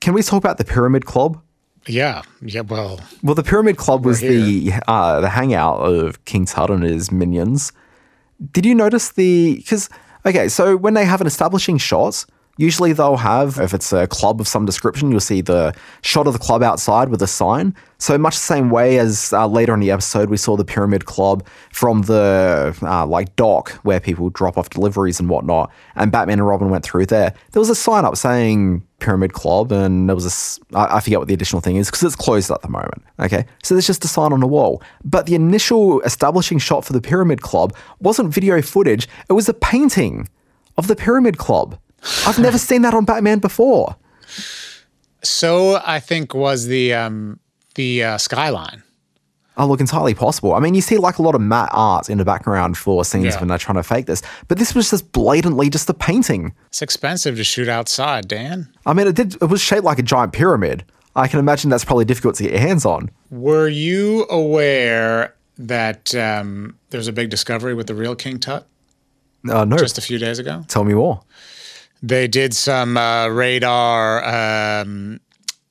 can 0.00 0.14
we 0.14 0.22
talk 0.22 0.38
about 0.38 0.56
the 0.56 0.64
Pyramid 0.64 1.04
Club? 1.04 1.38
Yeah, 1.86 2.22
yeah. 2.40 2.60
Well, 2.60 3.00
Well, 3.22 3.34
the 3.34 3.42
Pyramid 3.42 3.76
Club 3.76 4.04
was 4.04 4.20
the 4.20 4.72
uh, 4.86 5.20
the 5.20 5.28
hangout 5.28 5.80
of 5.80 6.24
King 6.24 6.44
Tut 6.46 6.70
and 6.70 6.82
his 6.82 7.10
minions. 7.10 7.72
Did 8.52 8.66
you 8.66 8.74
notice 8.74 9.12
the? 9.12 9.56
Because 9.56 9.88
okay, 10.24 10.48
so 10.48 10.76
when 10.76 10.94
they 10.94 11.04
have 11.04 11.20
an 11.20 11.26
establishing 11.26 11.78
shot, 11.78 12.24
usually 12.56 12.92
they'll 12.92 13.16
have 13.16 13.58
if 13.58 13.74
it's 13.74 13.92
a 13.92 14.06
club 14.06 14.40
of 14.40 14.46
some 14.46 14.64
description, 14.64 15.10
you'll 15.10 15.20
see 15.20 15.40
the 15.40 15.74
shot 16.02 16.26
of 16.26 16.32
the 16.32 16.38
club 16.38 16.62
outside 16.62 17.08
with 17.08 17.22
a 17.22 17.26
sign. 17.26 17.74
So 17.98 18.18
much 18.18 18.34
the 18.34 18.40
same 18.40 18.70
way 18.70 18.98
as 18.98 19.32
uh, 19.32 19.46
later 19.46 19.74
in 19.74 19.80
the 19.80 19.90
episode, 19.90 20.28
we 20.28 20.36
saw 20.36 20.56
the 20.56 20.64
Pyramid 20.64 21.06
Club 21.06 21.46
from 21.72 22.02
the 22.02 22.76
uh, 22.82 23.06
like 23.06 23.34
dock 23.36 23.70
where 23.84 24.00
people 24.00 24.30
drop 24.30 24.58
off 24.58 24.70
deliveries 24.70 25.20
and 25.20 25.28
whatnot, 25.28 25.72
and 25.96 26.12
Batman 26.12 26.38
and 26.38 26.48
Robin 26.48 26.70
went 26.70 26.84
through 26.84 27.06
there. 27.06 27.34
There 27.52 27.60
was 27.60 27.70
a 27.70 27.74
sign 27.74 28.04
up 28.04 28.16
saying 28.16 28.82
Pyramid 29.02 29.32
Club, 29.32 29.72
and 29.72 30.08
there 30.08 30.14
was 30.14 30.60
a 30.72 30.78
I 30.78 31.00
forget 31.00 31.18
what 31.18 31.28
the 31.28 31.34
additional 31.34 31.60
thing 31.60 31.76
is 31.76 31.88
because 31.88 32.02
it's 32.04 32.16
closed 32.16 32.50
at 32.50 32.62
the 32.62 32.68
moment. 32.68 33.02
Okay, 33.18 33.44
so 33.62 33.74
there's 33.74 33.86
just 33.86 34.04
a 34.04 34.08
sign 34.08 34.32
on 34.32 34.40
the 34.40 34.46
wall. 34.46 34.82
But 35.04 35.26
the 35.26 35.34
initial 35.34 36.00
establishing 36.02 36.58
shot 36.58 36.84
for 36.84 36.92
the 36.92 37.00
Pyramid 37.00 37.42
Club 37.42 37.74
wasn't 38.00 38.32
video 38.32 38.62
footage; 38.62 39.08
it 39.28 39.32
was 39.32 39.48
a 39.48 39.54
painting 39.54 40.28
of 40.76 40.86
the 40.86 40.96
Pyramid 40.96 41.36
Club. 41.38 41.78
I've 42.26 42.38
never 42.38 42.58
seen 42.68 42.82
that 42.82 42.94
on 42.94 43.04
Batman 43.04 43.40
before. 43.40 43.96
so 45.22 45.80
I 45.84 46.00
think 46.00 46.34
was 46.34 46.66
the 46.66 46.94
um, 46.94 47.40
the 47.74 48.04
uh, 48.04 48.18
skyline. 48.18 48.82
Oh, 49.58 49.66
look, 49.66 49.80
entirely 49.80 50.14
possible. 50.14 50.54
I 50.54 50.60
mean, 50.60 50.74
you 50.74 50.80
see 50.80 50.96
like 50.96 51.18
a 51.18 51.22
lot 51.22 51.34
of 51.34 51.40
matte 51.42 51.68
art 51.72 52.08
in 52.08 52.16
the 52.18 52.24
background 52.24 52.78
for 52.78 53.04
scenes 53.04 53.24
Yeah. 53.34 53.40
when 53.40 53.48
they're 53.48 53.58
trying 53.58 53.76
to 53.76 53.82
fake 53.82 54.06
this, 54.06 54.22
but 54.48 54.56
this 54.58 54.74
was 54.74 54.88
just 54.90 55.12
blatantly 55.12 55.68
just 55.68 55.90
a 55.90 55.94
painting. 55.94 56.54
It's 56.68 56.80
expensive 56.80 57.36
to 57.36 57.44
shoot 57.44 57.68
outside, 57.68 58.28
Dan. 58.28 58.68
I 58.86 58.94
mean, 58.94 59.06
it 59.08 59.14
did. 59.14 59.34
It 59.42 59.50
was 59.50 59.60
shaped 59.60 59.84
like 59.84 59.98
a 59.98 60.02
giant 60.02 60.32
pyramid. 60.32 60.84
I 61.14 61.28
can 61.28 61.38
imagine 61.38 61.68
that's 61.68 61.84
probably 61.84 62.06
difficult 62.06 62.36
to 62.36 62.44
get 62.44 62.52
your 62.52 62.60
hands 62.62 62.86
on. 62.86 63.10
Were 63.30 63.68
you 63.68 64.26
aware 64.30 65.34
that 65.58 66.14
um, 66.14 66.78
there's 66.88 67.06
a 67.08 67.12
big 67.12 67.28
discovery 67.28 67.74
with 67.74 67.86
the 67.86 67.94
real 67.94 68.14
King 68.16 68.38
Tut 68.38 68.66
Uh, 69.46 69.66
no, 69.66 69.76
just 69.76 69.98
a 69.98 70.00
few 70.00 70.18
days 70.18 70.38
ago? 70.38 70.64
tell 70.68 70.84
me 70.84 70.94
more. 70.94 71.20
They 72.02 72.26
did 72.26 72.54
some 72.54 72.96
uh, 72.96 73.28
radar 73.28 74.24
um, 74.80 75.20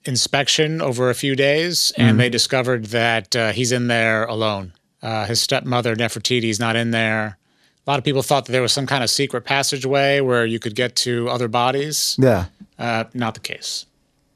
inspection 0.06 0.82
over 0.82 1.10
a 1.10 1.16
few 1.16 1.36
days, 1.36 1.92
and 1.98 2.20
they 2.20 2.30
discovered 2.30 2.86
that 2.86 3.36
uh, 3.36 3.52
he's 3.52 3.72
in 3.72 3.88
there 3.88 4.26
alone. 4.26 4.74
Uh, 5.02 5.26
his 5.26 5.42
stepmother 5.42 5.96
Nefertiti 5.96 6.50
is 6.50 6.60
not 6.60 6.76
in 6.76 6.92
there. 6.92 7.38
A 7.86 7.90
lot 7.90 7.98
of 7.98 8.06
people 8.06 8.22
thought 8.22 8.46
that 8.46 8.52
there 8.52 8.62
was 8.62 8.72
some 8.74 8.86
kind 8.86 9.04
of 9.04 9.10
secret 9.10 9.42
passageway 9.46 10.20
where 10.22 10.46
you 10.46 10.60
could 10.60 10.76
get 10.76 10.96
to 10.98 11.28
other 11.30 11.48
bodies. 11.48 12.16
Yeah. 12.20 12.46
Uh, 12.78 13.06
not 13.14 13.34
the 13.34 13.40
case. 13.40 13.86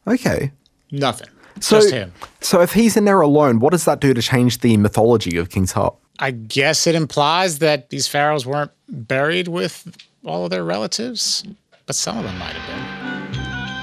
Okay. 0.08 0.52
Nothing. 0.92 1.28
So, 1.62 1.78
Just 1.80 1.94
him. 1.94 2.12
so 2.42 2.62
if 2.62 2.74
he's 2.74 2.98
in 2.98 3.06
there 3.06 3.22
alone, 3.22 3.60
what 3.60 3.72
does 3.72 3.86
that 3.86 4.02
do 4.02 4.14
to 4.14 4.22
change 4.22 4.60
the 4.60 4.78
mythology 4.78 5.38
of 5.38 5.50
King's 5.50 5.74
Tut? 5.74 5.96
I 6.20 6.32
guess 6.32 6.86
it 6.88 6.96
implies 6.96 7.60
that 7.60 7.90
these 7.90 8.08
pharaohs 8.08 8.46
weren't 8.46 8.72
buried 8.90 9.48
with 9.48 9.96
all 10.26 10.46
of 10.46 10.50
their 10.50 10.64
relatives, 10.64 11.44
but 11.86 11.96
some 11.96 12.18
of 12.18 12.24
them 12.24 12.38
might 12.40 12.54
have 12.54 13.04
been. 13.04 13.15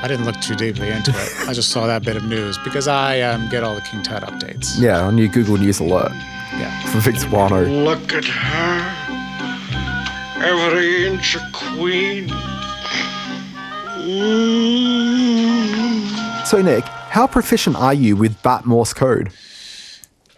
I 0.03 0.09
didn't 0.09 0.25
look 0.27 0.41
too 0.41 0.57
deeply 0.57 0.89
into 0.91 1.13
it. 1.13 1.49
I 1.49 1.53
just 1.53 1.71
saw 1.71 1.87
that 1.87 2.03
bit 2.05 2.17
of 2.17 2.25
news 2.25 2.59
because 2.65 2.89
I 2.89 3.21
um, 3.21 3.49
get 3.49 3.63
all 3.63 3.75
the 3.77 3.81
King 3.83 4.03
Tut 4.03 4.23
updates. 4.25 4.81
Yeah, 4.81 5.01
on 5.01 5.17
your 5.17 5.29
Google 5.29 5.57
News 5.59 5.79
alert 5.81 6.11
Yeah. 6.59 6.77
for 6.91 6.99
Victor 6.99 7.29
Buono. 7.29 7.65
Look 7.65 8.13
at 8.13 8.25
her. 8.25 8.99
Every 10.45 11.07
inch 11.07 11.37
a 11.37 11.51
queen. 11.53 12.29
Mm. 15.13 16.47
So, 16.47 16.61
Nick, 16.61 16.85
how 16.85 17.27
proficient 17.29 17.77
are 17.77 17.95
you 17.95 18.17
with 18.17 18.43
Bat 18.43 18.67
Morse 18.67 18.93
code? 18.93 19.31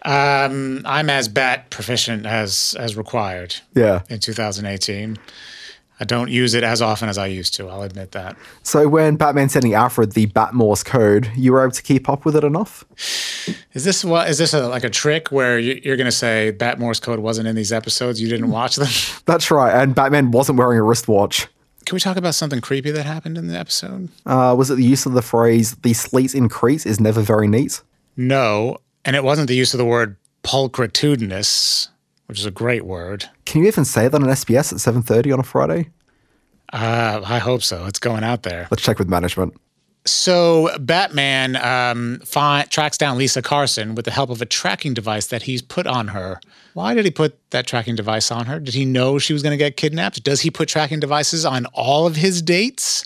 Um, 0.03 0.83
I'm 0.85 1.09
as 1.09 1.27
bat 1.27 1.71
proficient 1.71 2.27
as 2.27 2.75
as 2.79 2.95
required 2.95 3.55
Yeah. 3.73 4.01
in 4.07 4.19
2018. 4.19 5.17
I 5.99 6.03
don't 6.03 6.29
use 6.29 6.53
it 6.53 6.63
as 6.63 6.81
often 6.81 7.07
as 7.07 7.17
I 7.17 7.27
used 7.27 7.53
to. 7.55 7.69
I'll 7.69 7.83
admit 7.83 8.11
that. 8.11 8.35
So 8.63 8.87
when 8.87 9.15
Batman's 9.15 9.53
sending 9.53 9.73
Alfred 9.73 10.11
the 10.11 10.25
Bat 10.25 10.53
Morse 10.53 10.83
code, 10.83 11.31
you 11.35 11.53
were 11.53 11.63
able 11.63 11.71
to 11.71 11.81
keep 11.81 12.09
up 12.09 12.25
with 12.25 12.35
it 12.35 12.43
enough? 12.43 12.83
Is 13.73 13.85
this 13.85 14.03
what? 14.03 14.29
Is 14.29 14.37
this 14.37 14.53
a, 14.53 14.67
like 14.67 14.83
a 14.83 14.89
trick 14.89 15.31
where 15.31 15.57
you, 15.57 15.79
you're 15.83 15.95
going 15.95 16.05
to 16.05 16.11
say 16.11 16.51
Bat 16.51 16.79
Morse 16.79 16.99
code 16.99 17.19
wasn't 17.19 17.47
in 17.47 17.55
these 17.55 17.71
episodes? 17.71 18.21
You 18.21 18.27
didn't 18.27 18.49
watch 18.49 18.75
them? 18.75 18.89
That's 19.25 19.49
right. 19.49 19.73
And 19.73 19.95
Batman 19.95 20.31
wasn't 20.31 20.59
wearing 20.59 20.79
a 20.79 20.83
wristwatch. 20.83 21.47
Can 21.85 21.95
we 21.95 21.99
talk 21.99 22.17
about 22.17 22.33
something 22.35 22.61
creepy 22.61 22.91
that 22.91 23.05
happened 23.05 23.37
in 23.37 23.47
the 23.47 23.57
episode? 23.57 24.09
Uh, 24.25 24.55
was 24.57 24.71
it 24.71 24.75
the 24.75 24.83
use 24.83 25.05
of 25.05 25.13
the 25.13 25.21
phrase 25.21 25.75
"the 25.75 25.93
sleet 25.93 26.33
in 26.33 26.49
Crete 26.49 26.85
is 26.85 26.99
never 26.99 27.21
very 27.21 27.47
neat"? 27.47 27.81
No, 28.17 28.79
and 29.05 29.15
it 29.15 29.23
wasn't 29.23 29.47
the 29.47 29.55
use 29.55 29.73
of 29.73 29.77
the 29.77 29.85
word 29.85 30.17
pulchritudinous, 30.43 31.89
which 32.27 32.39
is 32.39 32.45
a 32.45 32.51
great 32.51 32.85
word. 32.85 33.29
Can 33.45 33.61
you 33.61 33.67
even 33.67 33.85
say 33.85 34.07
that 34.07 34.21
on 34.21 34.27
SBS 34.27 34.73
at 34.73 34.79
seven 34.79 35.01
thirty 35.01 35.31
on 35.31 35.39
a 35.39 35.43
Friday? 35.43 35.89
Uh, 36.73 37.21
I 37.23 37.39
hope 37.39 37.63
so. 37.63 37.85
It's 37.85 37.99
going 37.99 38.23
out 38.23 38.43
there. 38.43 38.67
Let's 38.71 38.83
check 38.83 38.99
with 38.99 39.07
management. 39.07 39.53
So 40.05 40.69
Batman 40.79 41.55
um, 41.55 42.21
tracks 42.69 42.97
down 42.97 43.17
Lisa 43.17 43.41
Carson 43.41 43.95
with 43.95 44.05
the 44.05 44.11
help 44.11 44.29
of 44.29 44.39
a 44.41 44.45
tracking 44.45 44.93
device 44.93 45.27
that 45.27 45.43
he's 45.43 45.63
put 45.63 45.87
on 45.87 46.09
her. 46.09 46.39
Why 46.73 46.93
did 46.93 47.05
he 47.05 47.11
put 47.11 47.39
that 47.49 47.65
tracking 47.65 47.95
device 47.95 48.29
on 48.29 48.45
her? 48.45 48.59
Did 48.59 48.75
he 48.75 48.85
know 48.85 49.17
she 49.17 49.33
was 49.33 49.41
going 49.41 49.51
to 49.51 49.57
get 49.57 49.77
kidnapped? 49.77 50.23
Does 50.23 50.41
he 50.41 50.51
put 50.51 50.69
tracking 50.69 50.99
devices 50.99 51.43
on 51.43 51.65
all 51.73 52.05
of 52.05 52.17
his 52.17 52.43
dates? 52.43 53.05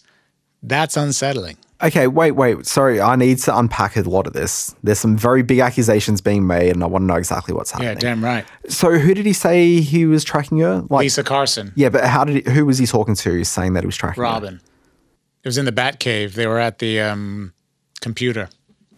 That's 0.61 0.97
unsettling. 0.97 1.57
Okay, 1.81 2.07
wait, 2.07 2.31
wait. 2.31 2.65
Sorry, 2.65 2.99
I 2.99 3.15
need 3.15 3.37
to 3.39 3.57
unpack 3.57 3.95
a 3.95 4.01
lot 4.01 4.27
of 4.27 4.33
this. 4.33 4.75
There's 4.83 4.99
some 4.99 5.17
very 5.17 5.43
big 5.43 5.59
accusations 5.59 6.19
being 6.19 6.45
made, 6.45 6.71
and 6.71 6.83
I 6.83 6.87
want 6.87 7.03
to 7.03 7.05
know 7.07 7.15
exactly 7.15 7.53
what's 7.53 7.71
happening. 7.71 7.93
Yeah, 7.93 7.99
damn 7.99 8.23
right. 8.23 8.45
So, 8.67 8.97
who 8.97 9.13
did 9.13 9.25
he 9.25 9.31
say 9.31 9.79
he 9.79 10.05
was 10.05 10.25
tracking 10.25 10.59
her? 10.59 10.83
Like, 10.89 11.03
Lisa 11.03 11.23
Carson, 11.23 11.71
yeah, 11.75 11.87
but 11.87 12.03
how 12.03 12.25
did 12.25 12.45
he, 12.45 12.51
who 12.51 12.65
was 12.65 12.79
he 12.79 12.85
talking 12.85 13.15
to? 13.15 13.43
Saying 13.45 13.73
that 13.73 13.83
he 13.83 13.87
was 13.87 13.95
tracking 13.95 14.21
her? 14.21 14.29
Robin. 14.29 14.61
It 15.41 15.47
was 15.47 15.57
in 15.57 15.63
the 15.63 15.71
Batcave. 15.71 16.33
They 16.33 16.47
were 16.47 16.59
at 16.59 16.79
the 16.79 16.99
um, 16.99 17.53
computer. 18.01 18.49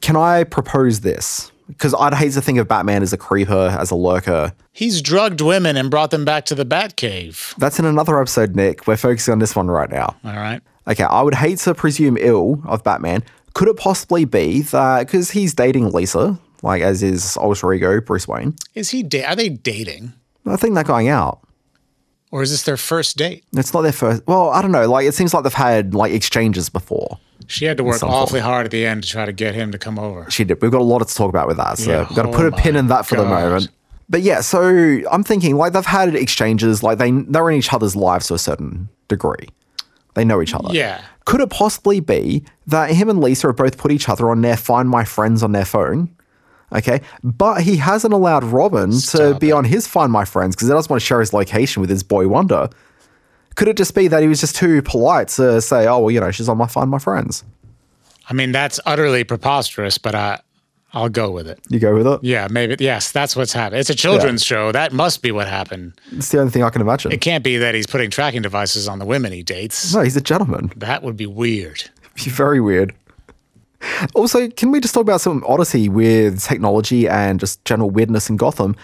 Can 0.02 0.16
I 0.16 0.44
propose 0.44 1.02
this? 1.02 1.52
Because 1.72 1.94
I'd 1.94 2.14
hate 2.14 2.34
to 2.34 2.42
think 2.42 2.58
of 2.60 2.68
Batman 2.68 3.02
as 3.04 3.14
a 3.14 3.18
creeper, 3.18 3.76
as 3.80 3.92
a 3.92 3.96
lurker. 3.96 4.54
He's 4.72 5.02
drugged 5.02 5.42
women 5.42 5.76
and 5.78 5.90
brought 5.92 6.12
them 6.12 6.26
back 6.26 6.46
to 6.46 6.56
the 6.56 6.66
Batcave. 6.66 7.56
That's 7.58 7.80
in 7.80 7.86
another 7.86 8.20
episode, 8.20 8.56
Nick. 8.56 8.88
We're 8.88 8.98
focusing 8.98 9.32
on 9.34 9.40
this 9.40 9.56
one 9.56 9.68
right 9.68 9.90
now. 9.90 10.16
All 10.24 10.36
right. 10.36 10.62
Okay, 10.88 11.04
I 11.04 11.22
would 11.22 11.36
hate 11.36 11.60
to 11.60 11.76
presume 11.76 12.18
ill 12.20 12.62
of 12.66 12.84
Batman. 12.84 13.24
Could 13.54 13.68
it 13.68 13.78
possibly 13.78 14.26
be 14.26 14.62
that 14.62 15.06
because 15.06 15.32
he's 15.32 15.54
dating 15.54 15.92
Lisa, 15.92 16.40
like 16.64 16.82
as 16.82 17.02
his 17.02 17.38
alter 17.38 17.72
ego, 17.74 18.00
Bruce 18.02 18.28
Wayne? 18.28 18.56
Is 18.76 18.90
he? 18.90 19.04
Da- 19.04 19.26
are 19.26 19.36
they 19.36 19.50
dating, 19.50 20.14
I 20.46 20.56
think 20.56 20.74
they're 20.76 20.84
going 20.84 21.08
out. 21.10 21.40
Or 22.32 22.42
is 22.42 22.52
this 22.52 22.64
their 22.64 22.78
first 22.78 23.18
date? 23.18 23.44
It's 23.54 23.74
not 23.74 23.82
their 23.82 23.92
first. 23.92 24.24
Well, 24.28 24.50
I 24.50 24.62
don't 24.62 24.72
know. 24.72 24.90
Like 24.90 25.06
it 25.06 25.14
seems 25.14 25.34
like 25.34 25.44
they've 25.44 25.54
had 25.54 25.94
like 25.94 26.12
exchanges 26.14 26.70
before. 26.70 27.20
She 27.48 27.66
had 27.66 27.78
to 27.78 27.84
work 27.84 28.02
awfully 28.04 28.40
form. 28.40 28.50
hard 28.52 28.66
at 28.66 28.72
the 28.72 28.86
end 28.86 29.04
to 29.04 29.10
try 29.10 29.26
to 29.26 29.34
get 29.34 29.56
him 29.56 29.72
to 29.72 29.78
come 29.78 30.00
over. 30.00 30.30
She 30.32 30.44
did. 30.44 30.62
We've 30.62 30.72
got 30.72 30.82
a 30.82 30.84
lot 30.84 31.06
to 31.06 31.14
talk 31.14 31.30
about 31.30 31.48
with 31.48 31.58
that, 31.58 31.78
so 31.78 31.92
Yeah. 31.92 32.00
we've 32.08 32.16
got 32.16 32.24
to 32.24 32.30
Oh 32.30 32.34
put 32.34 32.46
a 32.46 32.52
pin 32.52 32.76
in 32.76 32.88
that 32.88 33.06
for 33.06 33.16
the 33.16 33.26
moment. 33.26 33.70
But 34.10 34.22
yeah, 34.22 34.42
so 34.42 34.62
I'm 35.12 35.24
thinking 35.24 35.56
like 35.56 35.74
they've 35.74 35.86
had 35.86 36.16
exchanges, 36.16 36.84
like 36.84 36.98
they 36.98 37.12
they're 37.12 37.50
in 37.50 37.58
each 37.58 37.74
other's 37.74 37.96
lives 37.96 38.28
to 38.28 38.34
a 38.36 38.40
certain 38.40 38.90
degree. 39.08 39.48
They 40.14 40.26
know 40.26 40.42
each 40.42 40.54
other. 40.54 40.70
Yeah. 40.74 41.02
Could 41.26 41.40
it 41.42 41.50
possibly 41.50 42.00
be 42.02 42.44
that 42.68 42.92
him 42.92 43.10
and 43.10 43.22
Lisa 43.22 43.48
have 43.48 43.56
both 43.56 43.78
put 43.78 43.92
each 43.92 44.10
other 44.10 44.30
on 44.30 44.42
their 44.42 44.58
Find 44.58 44.90
My 44.90 45.04
Friends 45.06 45.42
on 45.44 45.52
their 45.54 45.64
phone? 45.66 46.10
Okay. 46.74 47.02
But 47.24 47.62
he 47.62 47.78
hasn't 47.78 48.14
allowed 48.14 48.44
Robin 48.44 48.92
to 49.00 49.38
be 49.40 49.50
it. 49.50 49.54
on 49.54 49.66
his 49.66 49.88
Find 49.88 50.12
My 50.12 50.26
Friends 50.26 50.56
because 50.56 50.68
he 50.68 50.74
doesn't 50.74 50.90
want 50.90 51.02
to 51.02 51.06
share 51.06 51.20
his 51.20 51.34
location 51.34 51.82
with 51.82 51.90
his 51.90 52.04
boy 52.04 52.28
Wonder. 52.28 52.70
Could 53.56 53.68
it 53.68 53.78
just 53.78 53.94
be 53.94 54.08
that 54.08 54.22
he 54.22 54.28
was 54.28 54.40
just 54.40 54.56
too 54.56 54.82
polite 54.82 55.28
to 55.30 55.60
say, 55.62 55.86
oh, 55.86 56.00
well, 56.00 56.12
you 56.12 56.20
know, 56.20 56.32
she's 56.32 56.48
on 56.48 56.58
my 56.58 56.68
Find 56.68 56.90
My 56.90 57.00
Friends? 57.00 57.44
I 58.30 58.34
mean, 58.34 58.54
that's 58.54 58.80
utterly 58.86 59.26
preposterous, 59.26 59.98
but 59.98 60.16
I, 60.16 60.40
I'll 60.94 61.10
go 61.10 61.32
with 61.32 61.48
it. 61.48 61.60
You 61.70 61.80
go 61.80 61.94
with 61.94 62.08
it? 62.08 62.24
Yeah, 62.24 62.48
maybe. 62.50 62.78
Yes, 62.80 63.12
that's 63.12 63.36
what's 63.36 63.52
happened. 63.52 63.82
It's 63.82 63.90
a 63.90 63.96
children's 63.96 64.44
show. 64.44 64.72
That 64.72 64.94
must 64.94 65.22
be 65.22 65.32
what 65.32 65.48
happened. 65.48 66.00
It's 66.14 66.30
the 66.30 66.40
only 66.40 66.52
thing 66.52 66.64
I 66.64 66.70
can 66.70 66.82
imagine. 66.82 67.12
It 67.12 67.20
can't 67.20 67.44
be 67.44 67.58
that 67.58 67.76
he's 67.76 67.88
putting 67.88 68.10
tracking 68.10 68.42
devices 68.42 68.88
on 68.88 69.00
the 69.00 69.06
women 69.06 69.34
he 69.34 69.44
dates. 69.44 69.94
No, 69.94 70.02
he's 70.02 70.16
a 70.16 70.22
gentleman. 70.22 70.72
That 70.78 71.04
would 71.04 71.18
be 71.18 71.26
weird. 71.26 71.90
Be 72.16 72.24
very 72.30 72.62
weird. 72.62 72.94
Also, 74.16 74.48
can 74.50 74.72
we 74.72 74.80
just 74.80 74.94
talk 74.94 75.02
about 75.02 75.22
some 75.22 75.44
oddity 75.48 75.90
with 75.90 76.42
technology 76.42 77.08
and 77.08 77.40
just 77.40 77.64
general 77.66 77.90
weirdness 77.90 78.30
in 78.30 78.38
Gotham? 78.38 78.76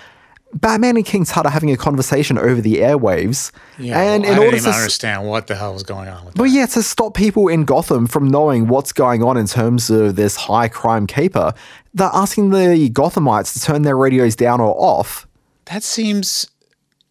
Batman 0.54 0.96
and 0.96 1.06
King 1.06 1.26
Tut 1.26 1.46
are 1.46 1.52
having 1.52 1.72
a 1.72 1.78
conversation 1.78 2.38
over 2.38 2.62
the 2.62 2.76
airwaves, 2.76 3.52
Yeah, 3.78 4.00
and 4.00 4.24
well, 4.24 4.34
in 4.34 4.40
I 4.40 4.46
order 4.46 4.60
to 4.60 4.70
understand 4.70 5.28
what 5.28 5.48
the 5.48 5.56
hell 5.56 5.74
was 5.74 5.84
going 5.84 6.08
on 6.08 6.26
with 6.26 6.36
that. 6.36 6.50
Yeah, 6.50 6.66
to 6.68 6.82
stop 6.82 7.14
people 7.14 7.48
in 7.48 7.66
Gotham 7.66 8.08
from 8.08 8.28
knowing 8.30 8.68
what's 8.68 8.94
going 8.94 9.24
on 9.24 9.38
in 9.38 9.46
terms 9.46 9.90
of 9.90 10.16
this 10.16 10.36
high 10.36 10.70
crime 10.70 11.06
caper, 11.06 11.54
they're 11.94 12.10
asking 12.14 12.52
the 12.52 12.90
Gothamites 12.94 13.54
to 13.54 13.62
turn 13.62 13.82
their 13.82 13.98
radios 13.98 14.36
down 14.36 14.62
or 14.62 14.74
off. 14.78 15.28
That 15.66 15.84
seems 15.84 16.48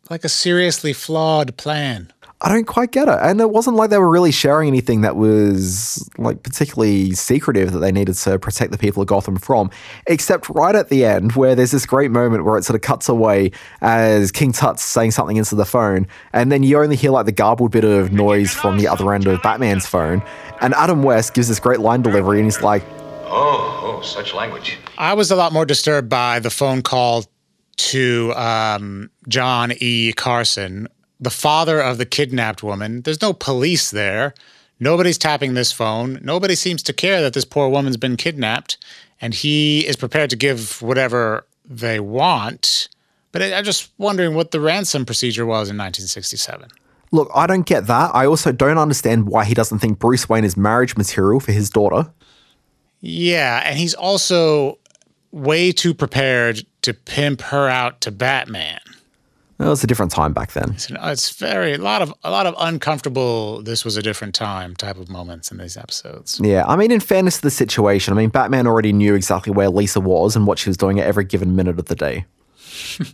like 0.08 0.24
a 0.24 0.28
seriously 0.28 0.92
flawed 0.92 1.56
plan. 1.56 2.12
I 2.42 2.50
don't 2.50 2.66
quite 2.66 2.92
get 2.92 3.08
it. 3.08 3.18
And 3.22 3.40
it 3.40 3.50
wasn't 3.50 3.76
like 3.76 3.88
they 3.88 3.98
were 3.98 4.10
really 4.10 4.30
sharing 4.30 4.68
anything 4.68 5.00
that 5.00 5.16
was 5.16 6.08
like 6.18 6.42
particularly 6.42 7.12
secretive 7.12 7.72
that 7.72 7.78
they 7.78 7.90
needed 7.90 8.14
to 8.16 8.38
protect 8.38 8.72
the 8.72 8.78
people 8.78 9.00
of 9.00 9.08
Gotham 9.08 9.36
from, 9.36 9.70
except 10.06 10.50
right 10.50 10.74
at 10.74 10.90
the 10.90 11.06
end 11.06 11.32
where 11.32 11.54
there's 11.54 11.70
this 11.70 11.86
great 11.86 12.10
moment 12.10 12.44
where 12.44 12.58
it 12.58 12.64
sort 12.64 12.74
of 12.74 12.82
cuts 12.82 13.08
away 13.08 13.52
as 13.80 14.30
King 14.32 14.52
Tut's 14.52 14.82
saying 14.82 15.12
something 15.12 15.38
into 15.38 15.54
the 15.54 15.64
phone, 15.64 16.06
and 16.34 16.52
then 16.52 16.62
you 16.62 16.78
only 16.78 16.96
hear 16.96 17.10
like 17.10 17.24
the 17.24 17.32
garbled 17.32 17.70
bit 17.70 17.84
of 17.84 18.12
noise 18.12 18.52
from 18.52 18.76
the 18.76 18.86
other 18.86 19.14
end 19.14 19.26
of 19.26 19.40
Batman's 19.42 19.86
phone, 19.86 20.22
and 20.60 20.74
Adam 20.74 21.02
West 21.02 21.32
gives 21.32 21.48
this 21.48 21.58
great 21.58 21.80
line 21.80 22.02
delivery, 22.02 22.38
and 22.38 22.46
he's 22.46 22.60
like, 22.60 22.84
Oh, 23.28 23.98
oh, 23.98 24.02
such 24.02 24.34
language. 24.34 24.78
I 24.98 25.14
was 25.14 25.30
a 25.30 25.36
lot 25.36 25.52
more 25.52 25.64
disturbed 25.64 26.08
by 26.08 26.38
the 26.38 26.50
phone 26.50 26.82
call 26.82 27.24
to 27.76 28.32
um, 28.36 29.10
John 29.28 29.72
E. 29.80 30.12
Carson, 30.12 30.86
the 31.20 31.30
father 31.30 31.80
of 31.80 31.98
the 31.98 32.06
kidnapped 32.06 32.62
woman. 32.62 33.02
There's 33.02 33.22
no 33.22 33.32
police 33.32 33.90
there. 33.90 34.34
Nobody's 34.78 35.18
tapping 35.18 35.54
this 35.54 35.72
phone. 35.72 36.20
Nobody 36.22 36.54
seems 36.54 36.82
to 36.84 36.92
care 36.92 37.22
that 37.22 37.32
this 37.32 37.44
poor 37.44 37.68
woman's 37.68 37.96
been 37.96 38.16
kidnapped, 38.16 38.76
and 39.20 39.32
he 39.32 39.86
is 39.86 39.96
prepared 39.96 40.30
to 40.30 40.36
give 40.36 40.82
whatever 40.82 41.46
they 41.64 41.98
want. 42.00 42.88
But 43.32 43.42
I- 43.42 43.54
I'm 43.54 43.64
just 43.64 43.90
wondering 43.98 44.34
what 44.34 44.50
the 44.50 44.60
ransom 44.60 45.04
procedure 45.06 45.46
was 45.46 45.70
in 45.70 45.76
1967. 45.76 46.68
Look, 47.12 47.30
I 47.34 47.46
don't 47.46 47.64
get 47.64 47.86
that. 47.86 48.10
I 48.14 48.26
also 48.26 48.52
don't 48.52 48.78
understand 48.78 49.28
why 49.28 49.44
he 49.44 49.54
doesn't 49.54 49.78
think 49.78 49.98
Bruce 49.98 50.28
Wayne 50.28 50.44
is 50.44 50.56
marriage 50.56 50.96
material 50.96 51.40
for 51.40 51.52
his 51.52 51.70
daughter. 51.70 52.10
Yeah, 53.00 53.62
and 53.64 53.78
he's 53.78 53.94
also 53.94 54.78
way 55.30 55.72
too 55.72 55.94
prepared 55.94 56.66
to 56.82 56.92
pimp 56.94 57.40
her 57.42 57.68
out 57.68 58.00
to 58.02 58.10
Batman. 58.10 58.80
It 59.58 59.64
was 59.64 59.82
a 59.82 59.86
different 59.86 60.12
time 60.12 60.34
back 60.34 60.52
then. 60.52 60.72
It's, 60.72 60.90
it's 60.90 61.30
very 61.30 61.74
a 61.74 61.78
lot 61.78 62.02
of 62.02 62.12
a 62.22 62.30
lot 62.30 62.46
of 62.46 62.54
uncomfortable. 62.58 63.62
This 63.62 63.84
was 63.84 63.96
a 63.96 64.02
different 64.02 64.34
time 64.34 64.76
type 64.76 64.98
of 64.98 65.08
moments 65.08 65.50
in 65.50 65.56
these 65.56 65.76
episodes. 65.78 66.38
Yeah, 66.42 66.64
I 66.66 66.76
mean, 66.76 66.90
in 66.90 67.00
fairness 67.00 67.36
to 67.36 67.42
the 67.42 67.50
situation, 67.50 68.12
I 68.12 68.16
mean, 68.18 68.28
Batman 68.28 68.66
already 68.66 68.92
knew 68.92 69.14
exactly 69.14 69.52
where 69.52 69.70
Lisa 69.70 70.00
was 70.00 70.36
and 70.36 70.46
what 70.46 70.58
she 70.58 70.68
was 70.68 70.76
doing 70.76 71.00
at 71.00 71.06
every 71.06 71.24
given 71.24 71.56
minute 71.56 71.78
of 71.78 71.86
the 71.86 71.94
day. 71.94 72.26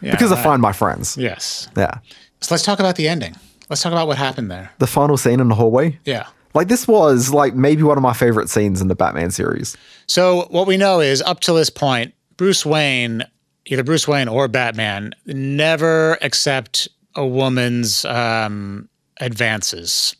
Yeah, 0.00 0.10
because 0.10 0.30
right. 0.30 0.42
Find 0.42 0.60
My 0.60 0.72
Friends. 0.72 1.16
Yes. 1.16 1.68
Yeah. 1.76 1.98
So 2.40 2.54
let's 2.54 2.62
talk 2.62 2.78
about 2.78 2.96
the 2.96 3.08
ending. 3.08 3.34
Let's 3.70 3.82
talk 3.82 3.92
about 3.92 4.06
what 4.06 4.18
happened 4.18 4.50
there. 4.50 4.70
The 4.78 4.86
final 4.86 5.16
scene 5.16 5.40
in 5.40 5.48
the 5.48 5.54
hallway. 5.54 5.98
Yeah. 6.04 6.26
Like, 6.52 6.68
this 6.68 6.86
was 6.86 7.32
like 7.32 7.54
maybe 7.54 7.82
one 7.82 7.96
of 7.96 8.02
my 8.02 8.12
favorite 8.12 8.50
scenes 8.50 8.80
in 8.82 8.88
the 8.88 8.94
Batman 8.94 9.30
series. 9.30 9.76
So 10.06 10.46
what 10.50 10.66
we 10.66 10.76
know 10.76 11.00
is 11.00 11.22
up 11.22 11.40
to 11.40 11.52
this 11.54 11.70
point, 11.70 12.12
Bruce 12.36 12.66
Wayne, 12.66 13.24
either 13.66 13.82
Bruce 13.82 14.06
Wayne 14.06 14.28
or 14.28 14.48
Batman, 14.48 15.14
never 15.26 16.18
accept 16.22 16.88
a 17.14 17.26
woman's 17.26 18.04
um, 18.04 18.88
advances. 19.20 20.16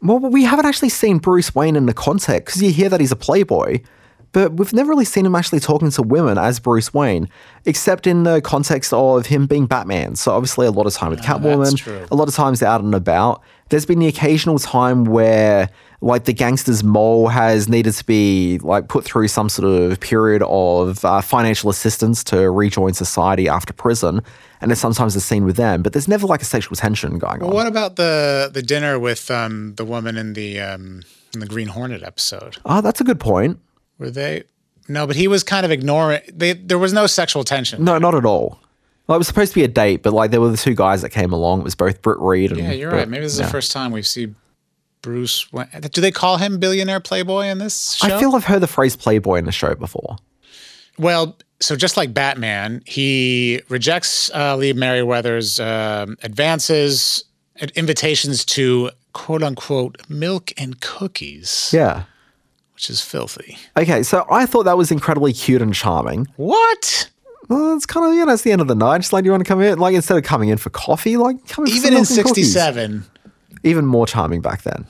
Well, 0.00 0.18
but 0.18 0.32
we 0.32 0.44
haven't 0.44 0.66
actually 0.66 0.88
seen 0.88 1.18
Bruce 1.18 1.54
Wayne 1.54 1.76
in 1.76 1.86
the 1.86 1.94
context 1.94 2.46
because 2.46 2.62
you 2.62 2.72
hear 2.72 2.88
that 2.88 2.98
he's 3.00 3.12
a 3.12 3.16
playboy, 3.16 3.80
but 4.32 4.54
we've 4.54 4.72
never 4.72 4.88
really 4.90 5.04
seen 5.04 5.24
him 5.26 5.34
actually 5.36 5.60
talking 5.60 5.90
to 5.90 6.02
women 6.02 6.38
as 6.38 6.58
Bruce 6.58 6.92
Wayne, 6.92 7.28
except 7.66 8.06
in 8.06 8.24
the 8.24 8.40
context 8.40 8.92
of 8.92 9.26
him 9.26 9.46
being 9.46 9.66
Batman. 9.66 10.16
So 10.16 10.32
obviously, 10.32 10.66
a 10.66 10.70
lot 10.70 10.86
of 10.86 10.94
time 10.94 11.10
with 11.10 11.20
Catwoman, 11.20 12.10
a 12.10 12.14
lot 12.14 12.26
of 12.28 12.34
times 12.34 12.62
out 12.62 12.80
and 12.80 12.94
about. 12.94 13.42
There's 13.68 13.86
been 13.86 14.00
the 14.00 14.08
occasional 14.08 14.58
time 14.58 15.04
where, 15.04 15.68
like, 16.02 16.24
the 16.24 16.32
gangster's 16.32 16.82
mole 16.84 17.28
has 17.28 17.68
needed 17.68 17.92
to 17.94 18.04
be 18.04 18.58
like 18.58 18.88
put 18.88 19.04
through 19.04 19.28
some 19.28 19.48
sort 19.48 19.66
of 19.66 19.98
period 20.00 20.42
of 20.42 21.04
uh, 21.04 21.20
financial 21.22 21.70
assistance 21.70 22.22
to 22.24 22.50
rejoin 22.50 22.92
society 22.92 23.48
after 23.48 23.72
prison, 23.72 24.20
and 24.60 24.70
there's 24.70 24.80
sometimes 24.80 25.16
a 25.16 25.20
scene 25.20 25.44
with 25.44 25.56
them, 25.56 25.82
but 25.82 25.92
there's 25.92 26.08
never 26.08 26.26
like 26.26 26.42
a 26.42 26.44
sexual 26.44 26.76
tension 26.76 27.18
going 27.18 27.40
Well, 27.40 27.48
on. 27.50 27.54
what 27.54 27.66
about 27.66 27.96
the 27.96 28.50
the 28.52 28.62
dinner 28.62 28.98
with 28.98 29.30
um, 29.30 29.74
the 29.76 29.84
woman 29.84 30.16
in 30.18 30.34
the 30.34 30.60
um, 30.60 31.02
in 31.32 31.40
the 31.40 31.46
Green 31.46 31.68
Hornet 31.68 32.02
episode? 32.02 32.56
Oh, 32.66 32.80
that's 32.80 33.00
a 33.00 33.04
good 33.04 33.20
point. 33.20 33.58
Were 33.98 34.10
they? 34.10 34.42
No, 34.88 35.06
but 35.06 35.14
he 35.16 35.28
was 35.28 35.44
kind 35.44 35.64
of 35.64 35.70
ignoring. 35.70 36.20
They, 36.32 36.54
there 36.54 36.78
was 36.78 36.92
no 36.92 37.06
sexual 37.06 37.44
tension. 37.44 37.84
No, 37.84 37.98
not 37.98 38.14
at 38.16 38.26
all. 38.26 38.58
Well, 39.06 39.16
it 39.16 39.18
was 39.18 39.28
supposed 39.28 39.52
to 39.52 39.60
be 39.60 39.64
a 39.64 39.68
date, 39.68 40.02
but 40.02 40.12
like 40.12 40.30
there 40.32 40.40
were 40.40 40.50
the 40.50 40.56
two 40.56 40.74
guys 40.74 41.02
that 41.02 41.10
came 41.10 41.32
along. 41.32 41.60
It 41.60 41.64
was 41.64 41.74
both 41.76 42.02
Britt 42.02 42.18
Reed 42.18 42.50
and 42.50 42.60
Yeah, 42.60 42.72
you're 42.72 42.90
right. 42.90 43.08
Maybe 43.08 43.22
this 43.22 43.32
is 43.34 43.38
yeah. 43.40 43.46
the 43.46 43.52
first 43.52 43.70
time 43.72 43.92
we 43.92 44.02
see 44.02 44.34
Bruce. 45.02 45.52
Wayne. 45.52 45.66
Do 45.92 46.00
they 46.00 46.10
call 46.12 46.36
him 46.38 46.58
billionaire 46.58 47.00
playboy 47.00 47.46
in 47.46 47.58
this 47.58 47.94
show? 47.94 48.06
I 48.16 48.20
feel 48.20 48.34
I've 48.34 48.44
heard 48.44 48.60
the 48.62 48.66
phrase 48.66 48.96
"playboy" 48.96 49.36
in 49.38 49.44
the 49.44 49.52
show 49.52 49.74
before. 49.74 50.16
Well, 50.98 51.36
so 51.60 51.74
just 51.76 51.96
like 51.96 52.12
Batman, 52.14 52.82
he 52.86 53.60
rejects 53.68 54.30
uh, 54.34 54.56
Lee 54.56 54.72
Meriwether's 54.72 55.58
um, 55.60 56.16
advances, 56.22 57.24
invitations 57.74 58.44
to 58.46 58.90
quote 59.12 59.42
unquote 59.42 60.00
milk 60.08 60.52
and 60.56 60.80
cookies, 60.80 61.70
Yeah. 61.72 62.04
which 62.74 62.90
is 62.90 63.00
filthy. 63.00 63.58
Okay, 63.76 64.02
so 64.02 64.26
I 64.30 64.46
thought 64.46 64.64
that 64.64 64.76
was 64.76 64.90
incredibly 64.90 65.32
cute 65.32 65.62
and 65.62 65.74
charming. 65.74 66.26
What? 66.36 67.10
Well, 67.48 67.74
it's 67.76 67.86
kind 67.86 68.06
of 68.06 68.14
you 68.14 68.24
know 68.24 68.32
it's 68.32 68.42
the 68.42 68.52
end 68.52 68.60
of 68.60 68.68
the 68.68 68.74
night. 68.74 68.98
Just 68.98 69.12
like 69.12 69.24
you 69.24 69.30
want 69.30 69.44
to 69.44 69.48
come 69.48 69.60
in, 69.60 69.78
like 69.78 69.94
instead 69.94 70.16
of 70.16 70.24
coming 70.24 70.48
in 70.48 70.58
for 70.58 70.70
coffee, 70.70 71.16
like 71.16 71.46
come 71.48 71.64
in 71.66 71.70
for 71.72 71.76
Even 71.76 71.88
in 71.88 71.94
milk 72.00 72.10
and 72.10 72.18
cookies. 72.26 72.52
'67, 72.52 73.04
even 73.64 73.86
more 73.86 74.06
charming 74.06 74.40
back 74.40 74.62
then. 74.62 74.86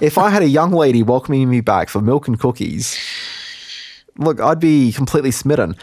if 0.00 0.18
I 0.18 0.30
had 0.30 0.42
a 0.42 0.48
young 0.48 0.72
lady 0.72 1.02
welcoming 1.02 1.48
me 1.50 1.60
back 1.60 1.88
for 1.88 2.00
milk 2.00 2.28
and 2.28 2.38
cookies, 2.38 2.98
look, 4.18 4.40
I'd 4.40 4.60
be 4.60 4.92
completely 4.92 5.30
smitten. 5.30 5.76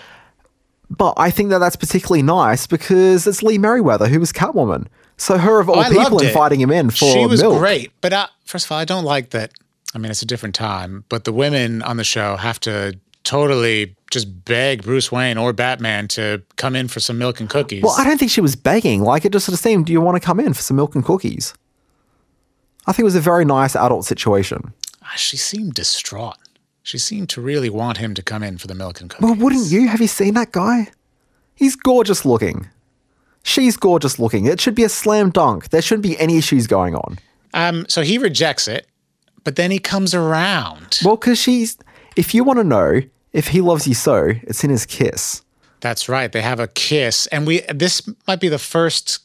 But 0.90 1.16
I 1.18 1.32
think 1.32 1.50
that 1.50 1.60
that's 1.60 1.76
particularly 1.76 2.22
nice 2.22 2.68
because 2.68 3.26
it's 3.26 3.42
Lee 3.42 3.58
Meriwether 3.58 4.08
who 4.08 4.20
was 4.20 4.32
Catwoman. 4.32 4.88
So 5.18 5.38
her 5.38 5.60
of 5.60 5.70
all 5.70 5.80
I 5.80 5.90
people 5.90 6.22
inviting 6.22 6.60
him 6.60 6.72
in 6.72 6.90
for 6.90 7.06
she 7.06 7.26
was 7.26 7.42
milk. 7.42 7.60
great. 7.60 7.92
But 8.02 8.14
uh, 8.14 8.28
first 8.46 8.66
of 8.66 8.72
all, 8.72 8.78
I 8.78 8.86
don't 8.86 9.06
like 9.06 9.32
that. 9.32 9.54
I 9.94 9.98
mean, 9.98 10.12
it's 10.12 10.22
a 10.22 10.26
different 10.26 10.56
time, 10.56 11.06
but 11.08 11.24
the 11.24 11.32
women 11.32 11.82
on 11.82 11.98
the 11.98 12.04
show 12.04 12.36
have 12.36 12.60
to 12.62 13.00
totally 13.24 13.96
just 14.12 14.46
beg 14.46 14.84
Bruce 14.84 15.12
Wayne 15.12 15.38
or 15.38 15.54
Batman 15.54 16.08
to 16.10 16.44
come 16.58 16.76
in 16.76 16.88
for 16.88 17.00
some 17.00 17.18
milk 17.18 17.40
and 17.40 17.50
cookies. 17.50 17.82
Well, 17.82 17.96
I 17.98 18.04
don't 18.04 18.18
think 18.20 18.30
she 18.32 18.42
was 18.42 18.56
begging. 18.56 19.02
Like 19.02 19.26
it 19.26 19.32
just 19.32 19.46
sort 19.46 19.54
of 19.54 19.60
seemed, 19.60 19.86
do 19.88 19.94
you 19.94 20.02
want 20.02 20.16
to 20.22 20.26
come 20.26 20.40
in 20.40 20.54
for 20.54 20.62
some 20.62 20.78
milk 20.78 20.96
and 20.96 21.04
cookies? 21.04 21.54
I 22.88 22.92
think 22.92 23.00
it 23.00 23.06
was 23.06 23.16
a 23.16 23.22
very 23.22 23.46
nice 23.46 23.76
adult 23.76 24.06
situation. 24.06 24.74
Ah, 25.04 25.14
she 25.16 25.38
seemed 25.38 25.74
distraught. 25.74 26.38
She 26.84 26.98
seemed 27.00 27.30
to 27.30 27.42
really 27.42 27.70
want 27.70 27.98
him 27.98 28.14
to 28.14 28.22
come 28.22 28.44
in 28.44 28.60
for 28.60 28.68
the 28.68 28.76
milk 28.76 29.02
and 29.02 29.10
cookies. 29.10 29.24
Well, 29.24 29.36
wouldn't 29.36 29.72
you? 29.72 29.88
Have 29.88 30.02
you 30.02 30.08
seen 30.08 30.36
that 30.36 30.52
guy? 30.52 30.90
He's 31.56 31.76
gorgeous 31.76 32.26
looking. 32.26 32.70
She's 33.42 33.76
gorgeous 33.78 34.20
looking. 34.20 34.46
It 34.46 34.62
should 34.62 34.76
be 34.76 34.84
a 34.84 34.90
slam 34.90 35.32
dunk. 35.32 35.70
There 35.70 35.82
shouldn't 35.82 36.04
be 36.04 36.18
any 36.20 36.38
issues 36.38 36.68
going 36.68 36.96
on. 36.96 37.18
Um, 37.54 37.86
so 37.88 38.02
he 38.02 38.18
rejects 38.18 38.68
it, 38.68 38.88
but 39.44 39.56
then 39.56 39.72
he 39.72 39.80
comes 39.80 40.14
around. 40.14 41.00
Well, 41.04 41.16
because 41.16 41.40
she's. 41.40 41.78
If 42.16 42.34
you 42.34 42.44
want 42.44 42.60
to 42.60 42.64
know 42.64 43.02
if 43.34 43.48
he 43.48 43.62
loves 43.62 43.88
you 43.88 43.94
so, 43.94 44.32
it's 44.44 44.64
in 44.64 44.70
his 44.70 44.86
kiss. 44.86 45.42
That's 45.80 46.08
right. 46.08 46.32
They 46.32 46.42
have 46.42 46.60
a 46.60 46.68
kiss, 46.68 47.28
and 47.28 47.48
we. 47.48 47.62
This 47.74 48.08
might 48.28 48.40
be 48.40 48.50
the 48.50 48.60
first. 48.60 49.25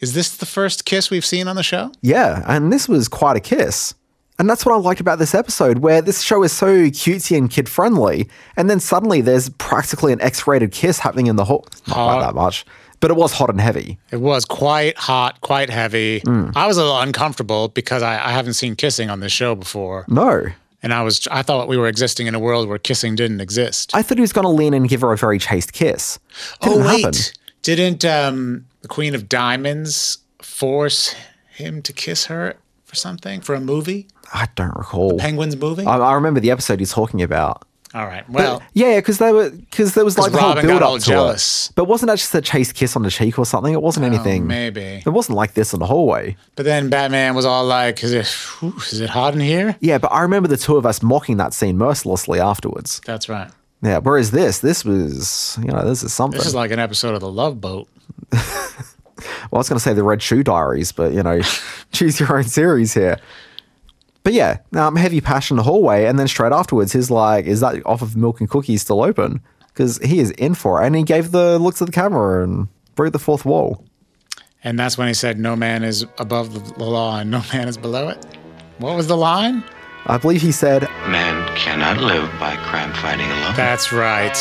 Is 0.00 0.14
this 0.14 0.36
the 0.36 0.46
first 0.46 0.84
kiss 0.84 1.10
we've 1.10 1.24
seen 1.24 1.48
on 1.48 1.56
the 1.56 1.62
show? 1.62 1.92
Yeah, 2.02 2.42
and 2.46 2.72
this 2.72 2.88
was 2.88 3.08
quite 3.08 3.36
a 3.36 3.40
kiss. 3.40 3.94
And 4.38 4.50
that's 4.50 4.66
what 4.66 4.74
I 4.74 4.78
liked 4.78 5.00
about 5.00 5.20
this 5.20 5.34
episode, 5.34 5.78
where 5.78 6.02
this 6.02 6.20
show 6.20 6.42
is 6.42 6.52
so 6.52 6.66
cutesy 6.90 7.38
and 7.38 7.48
kid 7.48 7.68
friendly, 7.68 8.28
and 8.56 8.68
then 8.68 8.80
suddenly 8.80 9.20
there's 9.20 9.48
practically 9.50 10.12
an 10.12 10.20
X 10.20 10.46
rated 10.46 10.72
kiss 10.72 10.98
happening 10.98 11.28
in 11.28 11.36
the 11.36 11.44
whole. 11.44 11.66
Not 11.86 11.94
Hot. 11.96 12.12
quite 12.16 12.26
that 12.26 12.34
much, 12.34 12.66
but 12.98 13.12
it 13.12 13.16
was 13.16 13.32
hot 13.32 13.48
and 13.50 13.60
heavy. 13.60 13.96
It 14.10 14.16
was 14.16 14.44
quite 14.44 14.98
hot, 14.98 15.40
quite 15.40 15.70
heavy. 15.70 16.20
Mm. 16.22 16.52
I 16.56 16.66
was 16.66 16.76
a 16.76 16.80
little 16.82 16.98
uncomfortable 16.98 17.68
because 17.68 18.02
I, 18.02 18.14
I 18.14 18.32
haven't 18.32 18.54
seen 18.54 18.74
kissing 18.74 19.08
on 19.08 19.20
this 19.20 19.30
show 19.30 19.54
before, 19.54 20.04
No. 20.08 20.46
and 20.82 20.92
I 20.92 21.02
was 21.02 21.28
I 21.30 21.42
thought 21.42 21.68
we 21.68 21.76
were 21.76 21.86
existing 21.86 22.26
in 22.26 22.34
a 22.34 22.40
world 22.40 22.68
where 22.68 22.78
kissing 22.78 23.14
didn't 23.14 23.40
exist. 23.40 23.94
I 23.94 24.02
thought 24.02 24.18
he 24.18 24.22
was 24.22 24.32
going 24.32 24.46
to 24.46 24.50
lean 24.50 24.74
and 24.74 24.88
give 24.88 25.02
her 25.02 25.12
a 25.12 25.16
very 25.16 25.38
chaste 25.38 25.72
kiss. 25.72 26.18
oh 26.60 26.70
Didn't 26.70 26.86
wait, 26.88 27.04
happen. 27.04 27.20
Didn't 27.64 28.04
um, 28.04 28.66
the 28.82 28.88
Queen 28.88 29.14
of 29.14 29.28
Diamonds 29.28 30.18
force 30.40 31.14
him 31.50 31.82
to 31.82 31.92
kiss 31.92 32.26
her 32.26 32.54
for 32.84 32.94
something 32.94 33.40
for 33.40 33.54
a 33.54 33.60
movie? 33.60 34.06
I 34.32 34.48
don't 34.54 34.76
recall. 34.76 35.18
Penguins 35.18 35.56
movie? 35.56 35.84
I, 35.84 35.98
I 35.98 36.14
remember 36.14 36.40
the 36.40 36.50
episode 36.50 36.78
he's 36.78 36.92
talking 36.92 37.22
about. 37.22 37.64
All 37.94 38.06
right. 38.06 38.28
Well, 38.28 38.60
Yeah, 38.72 38.96
because 38.96 39.18
they 39.18 39.32
were 39.32 39.50
because 39.50 39.94
there 39.94 40.04
was 40.04 40.18
like 40.18 40.32
the 40.32 40.38
whole 40.38 40.48
Robin 40.48 40.66
build 40.66 40.82
all 40.82 40.96
up 40.96 41.00
to 41.02 41.06
jealous. 41.08 41.68
it. 41.68 41.76
But 41.76 41.84
wasn't 41.84 42.08
that 42.08 42.18
just 42.18 42.34
a 42.34 42.40
chase 42.40 42.72
kiss 42.72 42.96
on 42.96 43.02
the 43.02 43.10
cheek 43.10 43.38
or 43.38 43.46
something? 43.46 43.72
It 43.72 43.80
wasn't 43.82 44.04
anything. 44.06 44.42
Oh, 44.42 44.46
maybe. 44.46 45.02
It 45.06 45.10
wasn't 45.10 45.36
like 45.36 45.54
this 45.54 45.72
in 45.72 45.78
the 45.78 45.86
hallway. 45.86 46.36
But 46.56 46.64
then 46.64 46.90
Batman 46.90 47.36
was 47.36 47.44
all 47.44 47.64
like, 47.64 48.02
"Is 48.02 48.12
it 48.12 48.26
whew, 48.58 48.74
is 48.90 49.00
it 49.00 49.10
hot 49.10 49.34
in 49.34 49.40
here?" 49.40 49.76
Yeah, 49.78 49.98
but 49.98 50.08
I 50.12 50.22
remember 50.22 50.48
the 50.48 50.56
two 50.56 50.76
of 50.76 50.84
us 50.84 51.04
mocking 51.04 51.36
that 51.36 51.54
scene 51.54 51.78
mercilessly 51.78 52.40
afterwards. 52.40 53.00
That's 53.06 53.28
right. 53.28 53.48
Yeah, 53.84 53.98
whereas 53.98 54.30
this, 54.30 54.60
this 54.60 54.84
was, 54.84 55.58
you 55.62 55.68
know, 55.68 55.84
this 55.84 56.02
is 56.02 56.12
something. 56.12 56.38
This 56.38 56.46
is 56.46 56.54
like 56.54 56.70
an 56.70 56.78
episode 56.78 57.14
of 57.14 57.20
The 57.20 57.30
Love 57.30 57.60
Boat. 57.60 57.86
well, 58.32 58.42
I 59.52 59.58
was 59.58 59.68
going 59.68 59.76
to 59.76 59.80
say 59.80 59.92
the 59.92 60.02
Red 60.02 60.22
Shoe 60.22 60.42
Diaries, 60.42 60.90
but 60.90 61.12
you 61.12 61.22
know, 61.22 61.40
choose 61.92 62.18
your 62.18 62.36
own 62.36 62.44
series 62.44 62.94
here. 62.94 63.18
But 64.22 64.32
yeah, 64.32 64.58
now 64.72 64.86
I'm 64.88 64.96
heavy 64.96 65.20
passion 65.20 65.54
in 65.54 65.58
the 65.58 65.64
hallway, 65.64 66.06
and 66.06 66.18
then 66.18 66.26
straight 66.28 66.52
afterwards, 66.52 66.94
he's 66.94 67.10
like, 67.10 67.44
"Is 67.44 67.60
that 67.60 67.84
off 67.84 68.00
of 68.00 68.16
Milk 68.16 68.40
and 68.40 68.48
Cookies 68.48 68.80
still 68.80 69.02
open?" 69.02 69.42
Because 69.68 69.98
he 69.98 70.18
is 70.18 70.30
in 70.32 70.54
for 70.54 70.82
it, 70.82 70.86
and 70.86 70.96
he 70.96 71.02
gave 71.02 71.30
the 71.30 71.58
look 71.58 71.74
to 71.74 71.84
the 71.84 71.92
camera 71.92 72.42
and 72.42 72.68
broke 72.94 73.12
the 73.12 73.18
fourth 73.18 73.44
wall. 73.44 73.84
And 74.64 74.78
that's 74.78 74.96
when 74.96 75.08
he 75.08 75.14
said, 75.14 75.38
No 75.38 75.54
man 75.54 75.84
is 75.84 76.06
above 76.18 76.76
the 76.78 76.84
law 76.84 77.18
and 77.18 77.30
no 77.30 77.42
man 77.52 77.68
is 77.68 77.76
below 77.76 78.08
it. 78.08 78.24
What 78.78 78.96
was 78.96 79.06
the 79.06 79.16
line? 79.16 79.62
I 80.06 80.18
believe 80.18 80.42
he 80.42 80.52
said, 80.52 80.82
Man 81.08 81.48
cannot 81.56 81.98
live 81.98 82.30
by 82.38 82.56
crime 82.56 82.92
fighting 82.94 83.26
alone. 83.26 83.54
That's 83.56 83.92
right. 83.92 84.36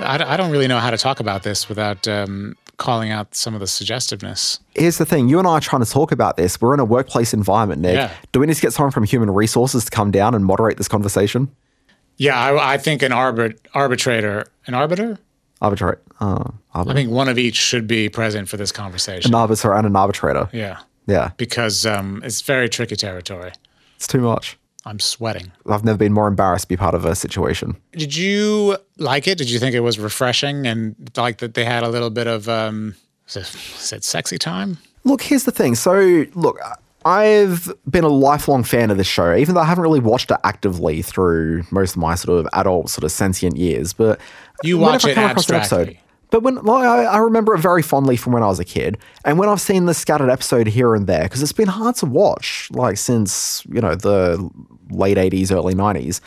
I, 0.00 0.24
I 0.26 0.36
don't 0.36 0.50
really 0.50 0.66
know 0.68 0.78
how 0.78 0.90
to 0.90 0.96
talk 0.96 1.20
about 1.20 1.42
this 1.42 1.68
without 1.68 2.08
um, 2.08 2.56
calling 2.78 3.10
out 3.10 3.34
some 3.34 3.52
of 3.54 3.60
the 3.60 3.66
suggestiveness. 3.66 4.60
Here's 4.74 4.96
the 4.98 5.04
thing 5.04 5.28
you 5.28 5.38
and 5.38 5.46
I 5.46 5.52
are 5.52 5.60
trying 5.60 5.84
to 5.84 5.90
talk 5.90 6.12
about 6.12 6.36
this. 6.36 6.60
We're 6.60 6.72
in 6.74 6.80
a 6.80 6.84
workplace 6.84 7.34
environment, 7.34 7.82
Nick. 7.82 7.94
Yeah. 7.96 8.10
Do 8.32 8.40
we 8.40 8.46
need 8.46 8.54
to 8.54 8.62
get 8.62 8.72
someone 8.72 8.90
from 8.90 9.04
human 9.04 9.30
resources 9.30 9.84
to 9.84 9.90
come 9.90 10.10
down 10.10 10.34
and 10.34 10.44
moderate 10.46 10.78
this 10.78 10.88
conversation? 10.88 11.54
Yeah, 12.16 12.38
I, 12.38 12.74
I 12.74 12.78
think 12.78 13.02
an 13.02 13.12
arbit, 13.12 13.58
arbitrator, 13.74 14.46
an 14.66 14.74
arbiter? 14.74 15.18
Arbitrate. 15.60 15.98
Uh, 16.20 16.50
I 16.74 16.84
think 16.94 17.10
one 17.10 17.28
of 17.28 17.38
each 17.38 17.56
should 17.56 17.86
be 17.86 18.08
present 18.08 18.48
for 18.48 18.56
this 18.56 18.72
conversation. 18.72 19.30
An 19.30 19.34
arbiter 19.34 19.74
and 19.74 19.86
an 19.86 19.94
arbitrator. 19.96 20.48
Yeah, 20.52 20.78
Yeah. 21.06 21.30
because 21.36 21.84
um, 21.84 22.22
it's 22.24 22.40
very 22.40 22.68
tricky 22.68 22.96
territory. 22.96 23.52
It's 24.04 24.12
too 24.12 24.20
much. 24.20 24.58
I'm 24.84 25.00
sweating. 25.00 25.50
I've 25.66 25.82
never 25.82 25.96
been 25.96 26.12
more 26.12 26.28
embarrassed 26.28 26.64
to 26.64 26.68
be 26.68 26.76
part 26.76 26.94
of 26.94 27.06
a 27.06 27.14
situation. 27.14 27.74
Did 27.92 28.14
you 28.14 28.76
like 28.98 29.26
it? 29.26 29.38
Did 29.38 29.48
you 29.48 29.58
think 29.58 29.74
it 29.74 29.80
was 29.80 29.98
refreshing 29.98 30.66
and 30.66 30.94
like 31.16 31.38
that 31.38 31.54
they 31.54 31.64
had 31.64 31.82
a 31.82 31.88
little 31.88 32.10
bit 32.10 32.26
of 32.26 32.46
um, 32.46 32.96
is 33.26 33.92
it 33.94 34.04
sexy 34.04 34.36
time? 34.36 34.76
Look, 35.04 35.22
here's 35.22 35.44
the 35.44 35.52
thing. 35.52 35.74
So, 35.74 36.26
look, 36.34 36.58
I've 37.06 37.72
been 37.88 38.04
a 38.04 38.08
lifelong 38.08 38.62
fan 38.62 38.90
of 38.90 38.98
this 38.98 39.06
show, 39.06 39.34
even 39.34 39.54
though 39.54 39.62
I 39.62 39.64
haven't 39.64 39.84
really 39.84 40.00
watched 40.00 40.30
it 40.30 40.36
actively 40.44 41.00
through 41.00 41.62
most 41.70 41.92
of 41.92 42.02
my 42.02 42.14
sort 42.14 42.40
of 42.40 42.48
adult, 42.52 42.90
sort 42.90 43.04
of 43.04 43.12
sentient 43.12 43.56
years. 43.56 43.94
But 43.94 44.20
You 44.62 44.76
watch 44.76 45.06
it 45.06 45.12
across 45.16 45.48
an 45.48 45.56
abstractly. 45.56 46.00
But 46.34 46.42
when 46.42 46.64
well, 46.64 46.78
I, 46.78 47.04
I 47.04 47.18
remember 47.18 47.54
it 47.54 47.60
very 47.60 47.80
fondly 47.80 48.16
from 48.16 48.32
when 48.32 48.42
I 48.42 48.46
was 48.46 48.58
a 48.58 48.64
kid, 48.64 48.98
and 49.24 49.38
when 49.38 49.48
I've 49.48 49.60
seen 49.60 49.86
the 49.86 49.94
scattered 49.94 50.30
episode 50.30 50.66
here 50.66 50.96
and 50.96 51.06
there, 51.06 51.22
because 51.22 51.40
it's 51.42 51.52
been 51.52 51.68
hard 51.68 51.94
to 51.98 52.06
watch, 52.06 52.68
like 52.72 52.96
since 52.96 53.64
you 53.70 53.80
know 53.80 53.94
the 53.94 54.50
late 54.90 55.16
'80s, 55.16 55.52
early 55.52 55.74
'90s. 55.74 56.20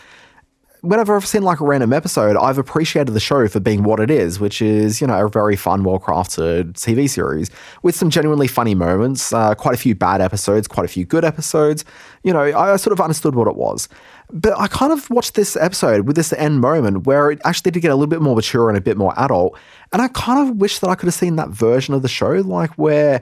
Whenever 0.82 1.16
I've 1.16 1.26
seen 1.26 1.42
like 1.44 1.60
a 1.60 1.66
random 1.66 1.92
episode, 1.92 2.38
I've 2.38 2.58
appreciated 2.58 3.12
the 3.13 3.20
show 3.20 3.48
for 3.48 3.60
being 3.60 3.84
what 3.84 4.00
it 4.00 4.12
is, 4.12 4.40
which 4.40 4.62
is 4.62 5.02
you 5.02 5.08
know 5.08 5.26
a 5.26 5.30
very 5.30 5.56
fun, 5.56 5.84
well 5.84 6.00
crafted 6.00 6.74
TV 6.74 7.10
series 7.10 7.50
with 7.82 7.96
some 7.96 8.10
genuinely 8.10 8.48
funny 8.48 8.76
moments, 8.76 9.34
uh, 9.34 9.56
quite 9.56 9.74
a 9.74 9.78
few 9.78 9.96
bad 9.96 10.22
episodes, 10.22 10.68
quite 10.68 10.86
a 10.86 10.88
few 10.88 11.04
good 11.06 11.26
episodes. 11.26 11.84
You 12.24 12.32
know, 12.34 12.42
I 12.42 12.76
sort 12.78 12.94
of 12.94 13.02
understood 13.02 13.34
what 13.36 13.48
it 13.48 13.56
was. 13.56 13.90
But 14.32 14.60
I 14.60 14.68
kind 14.68 14.92
of 14.92 15.10
watched 15.10 15.36
this 15.36 15.56
episode 15.56 16.06
with 16.06 16.16
this 16.16 16.32
end 16.34 16.60
moment 16.62 17.06
where 17.08 17.32
it 17.32 17.40
actually 17.46 17.72
did 17.72 17.80
get 17.80 17.92
a 17.92 17.96
little 17.96 18.08
bit 18.10 18.22
more 18.22 18.36
mature 18.36 18.68
and 18.70 18.78
a 18.78 18.82
bit 18.82 18.98
more 18.98 19.13
adult. 19.18 19.58
And 19.94 20.02
I 20.02 20.10
kind 20.10 20.48
of 20.50 20.58
wish 20.58 20.80
that 20.80 20.90
I 20.90 20.96
could 20.96 21.08
have 21.08 21.13
seen 21.16 21.38
that 21.38 21.50
version 21.50 21.94
of 21.94 22.02
the 22.02 22.10
show, 22.10 22.32
like 22.34 22.72
where 22.72 23.22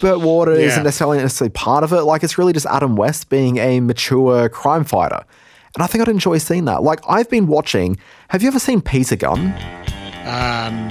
Burt 0.00 0.20
Ward 0.20 0.48
Yeah. 0.48 0.66
isn't 0.66 0.84
necessarily 0.84 1.18
necessarily 1.18 1.50
part 1.52 1.84
of 1.84 1.92
it. 1.92 2.02
Like 2.02 2.22
it's 2.22 2.38
really 2.38 2.52
just 2.52 2.66
Adam 2.66 2.96
West 2.96 3.28
being 3.28 3.56
a 3.56 3.80
mature 3.80 4.48
crime 4.50 4.84
fighter. 4.84 5.24
And 5.76 5.82
I 5.82 5.86
think 5.86 6.00
I'd 6.00 6.08
enjoy 6.08 6.38
seeing 6.38 6.64
that. 6.64 6.82
Like 6.82 7.00
I've 7.06 7.28
been 7.28 7.48
watching. 7.48 7.98
Have 8.30 8.40
you 8.42 8.48
ever 8.48 8.58
seen 8.58 8.80
Peter 8.80 9.14
Gunn? 9.14 9.52
Um, 10.24 10.90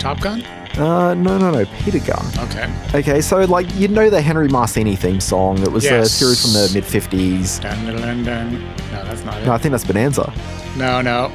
Top 0.00 0.20
Gun? 0.20 0.42
Uh, 0.76 1.14
no, 1.14 1.38
no, 1.38 1.52
no, 1.52 1.64
Peter 1.84 2.00
Gunn. 2.00 2.26
Okay. 2.40 2.68
Okay, 2.92 3.20
so 3.20 3.44
like 3.44 3.72
you 3.76 3.86
know 3.86 4.10
the 4.10 4.20
Henry 4.20 4.48
Mancini 4.48 4.96
theme 4.96 5.20
song. 5.20 5.62
It 5.62 5.70
was 5.70 5.84
a 5.86 6.06
series 6.06 6.42
from 6.42 6.54
the 6.54 6.70
mid 6.74 6.82
'50s. 6.82 7.62
Dun, 7.62 7.86
dun, 7.86 7.96
dun, 8.00 8.24
dun. 8.24 8.60
No, 8.90 9.04
that's 9.04 9.24
not 9.24 9.40
it. 9.40 9.46
No, 9.46 9.52
I 9.52 9.58
think 9.58 9.70
that's 9.70 9.84
Bonanza. 9.84 10.32
No, 10.76 11.00
no. 11.00 11.28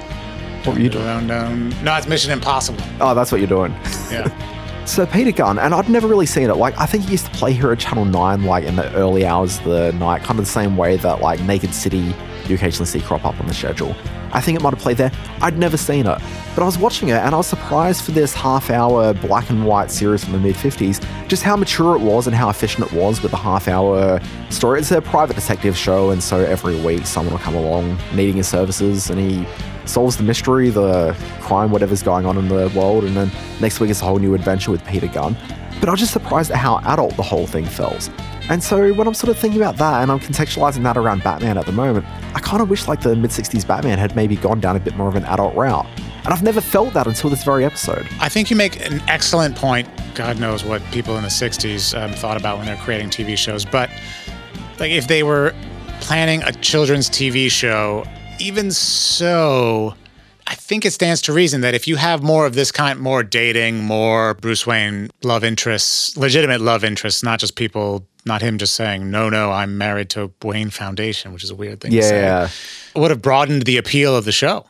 What 0.65 0.75
were 0.75 0.81
you 0.81 0.89
doing? 0.89 1.27
Dun. 1.27 1.69
No, 1.81 1.95
it's 1.95 2.07
Mission 2.07 2.33
Impossible. 2.33 2.83
Oh, 2.99 3.15
that's 3.15 3.31
what 3.31 3.39
you're 3.39 3.47
doing. 3.47 3.71
Yeah. 4.11 4.27
So 4.89 5.05
Peter 5.05 5.31
Gunn, 5.31 5.59
and 5.59 5.75
I'd 5.75 5.87
never 5.87 6.07
really 6.07 6.25
seen 6.25 6.49
it. 6.49 6.55
Like 6.55 6.75
I 6.79 6.87
think 6.87 7.03
he 7.03 7.11
used 7.11 7.25
to 7.25 7.31
play 7.33 7.53
here 7.53 7.71
at 7.71 7.77
Channel 7.77 8.05
Nine, 8.05 8.45
like 8.45 8.63
in 8.63 8.75
the 8.75 8.91
early 8.95 9.23
hours 9.23 9.59
of 9.59 9.65
the 9.65 9.91
night, 9.93 10.23
kind 10.23 10.39
of 10.39 10.45
the 10.45 10.51
same 10.51 10.77
way 10.77 10.97
that 10.97 11.21
like 11.21 11.39
Naked 11.41 11.75
City 11.75 12.11
you 12.49 12.55
occasionally 12.55 12.85
see 12.85 13.01
crop 13.01 13.25
up 13.25 13.39
on 13.39 13.47
the 13.47 13.53
schedule. 13.53 13.95
I 14.31 14.41
think 14.41 14.59
it 14.59 14.61
might 14.61 14.73
have 14.73 14.79
played 14.79 14.97
there. 14.97 15.11
I'd 15.41 15.57
never 15.57 15.77
seen 15.77 16.05
it, 16.05 16.19
but 16.55 16.61
I 16.61 16.65
was 16.65 16.77
watching 16.77 17.09
it 17.09 17.13
and 17.13 17.33
I 17.33 17.37
was 17.37 17.47
surprised 17.47 18.03
for 18.03 18.11
this 18.11 18.33
half-hour 18.33 19.13
black 19.15 19.49
and 19.49 19.65
white 19.65 19.89
series 19.89 20.23
from 20.23 20.33
the 20.33 20.39
mid 20.39 20.55
'50s, 20.55 21.03
just 21.27 21.43
how 21.43 21.55
mature 21.55 21.95
it 21.95 22.01
was 22.01 22.27
and 22.27 22.35
how 22.35 22.49
efficient 22.49 22.85
it 22.85 22.93
was 22.93 23.21
with 23.21 23.31
the 23.31 23.37
half-hour 23.37 24.19
story. 24.49 24.79
It's 24.79 24.91
a 24.91 25.01
private 25.01 25.35
detective 25.35 25.77
show, 25.77 26.11
and 26.11 26.21
so 26.21 26.39
every 26.39 26.79
week 26.81 27.05
someone 27.05 27.33
will 27.33 27.39
come 27.39 27.55
along 27.55 27.97
needing 28.13 28.37
his 28.37 28.47
services, 28.47 29.09
and 29.09 29.19
he 29.19 29.47
solves 29.85 30.17
the 30.17 30.23
mystery, 30.23 30.69
the 30.69 31.15
crime, 31.41 31.71
whatever's 31.71 32.03
going 32.03 32.25
on 32.25 32.37
in 32.37 32.47
the 32.47 32.71
world, 32.75 33.03
and 33.05 33.17
then 33.17 33.31
next 33.59 33.79
week 33.79 33.89
it's 33.89 34.01
a 34.01 34.05
whole 34.05 34.19
new 34.19 34.35
adventure 34.35 34.69
with 34.69 34.85
Peter 34.85 35.07
Gunn. 35.07 35.35
But 35.79 35.89
I 35.89 35.91
was 35.91 35.99
just 35.99 36.13
surprised 36.13 36.51
at 36.51 36.57
how 36.57 36.79
adult 36.85 37.15
the 37.15 37.23
whole 37.23 37.47
thing 37.47 37.65
felt. 37.65 38.11
And 38.49 38.63
so 38.63 38.91
when 38.93 39.07
I'm 39.07 39.13
sort 39.13 39.29
of 39.29 39.37
thinking 39.37 39.61
about 39.61 39.77
that 39.77 40.01
and 40.01 40.11
I'm 40.11 40.19
contextualizing 40.19 40.81
that 40.81 40.97
around 40.97 41.23
Batman 41.23 41.57
at 41.59 41.67
the 41.67 41.71
moment, 41.71 42.05
I 42.33 42.39
kind 42.39 42.63
of 42.63 42.69
wish 42.69 42.87
like 42.87 43.01
the 43.01 43.15
mid 43.15 43.29
60s 43.29 43.65
Batman 43.65 43.99
had 43.99 44.15
maybe 44.15 44.35
gone 44.35 44.59
down 44.59 44.75
a 44.75 44.79
bit 44.79 44.95
more 44.95 45.07
of 45.07 45.15
an 45.15 45.23
adult 45.25 45.55
route. 45.55 45.85
And 46.25 46.33
I've 46.33 46.41
never 46.41 46.59
felt 46.59 46.93
that 46.95 47.05
until 47.05 47.29
this 47.29 47.43
very 47.43 47.63
episode. 47.63 48.07
I 48.19 48.27
think 48.27 48.49
you 48.49 48.55
make 48.55 48.83
an 48.83 49.01
excellent 49.07 49.55
point. 49.55 49.87
God 50.15 50.39
knows 50.39 50.63
what 50.63 50.83
people 50.91 51.15
in 51.15 51.21
the 51.21 51.29
60s 51.29 51.95
um, 51.99 52.11
thought 52.11 52.37
about 52.37 52.57
when 52.57 52.65
they're 52.65 52.75
creating 52.77 53.09
TV 53.11 53.37
shows. 53.37 53.65
But 53.65 53.91
like 54.79 54.91
if 54.91 55.07
they 55.07 55.21
were 55.21 55.53
planning 56.01 56.41
a 56.41 56.51
children's 56.51 57.07
TV 57.07 57.51
show, 57.51 58.03
even 58.39 58.71
so, 58.71 59.93
I 60.51 60.55
think 60.55 60.83
it 60.83 60.91
stands 60.91 61.21
to 61.23 61.33
reason 61.33 61.61
that 61.61 61.75
if 61.75 61.87
you 61.87 61.95
have 61.97 62.23
more 62.23 62.47
of 62.47 62.55
this 62.55 62.71
kind, 62.71 62.99
more 62.99 63.21
dating, 63.23 63.83
more 63.83 64.33
Bruce 64.33 64.65
Wayne 64.65 65.09
love 65.23 65.43
interests, 65.43 66.17
legitimate 66.17 66.59
love 66.59 66.83
interests, 66.83 67.21
not 67.21 67.39
just 67.39 67.55
people, 67.55 68.07
not 68.25 68.41
him 68.41 68.57
just 68.57 68.73
saying, 68.73 69.11
no, 69.11 69.29
no, 69.29 69.51
I'm 69.51 69.77
married 69.77 70.09
to 70.11 70.31
Wayne 70.43 70.71
Foundation, 70.71 71.33
which 71.33 71.43
is 71.43 71.51
a 71.51 71.55
weird 71.55 71.81
thing 71.81 71.91
to 71.91 72.01
say, 72.01 72.21
Yeah. 72.21 72.49
would 72.95 73.11
have 73.11 73.21
broadened 73.21 73.63
the 73.63 73.77
appeal 73.77 74.15
of 74.15 74.25
the 74.25 74.31
show. 74.31 74.65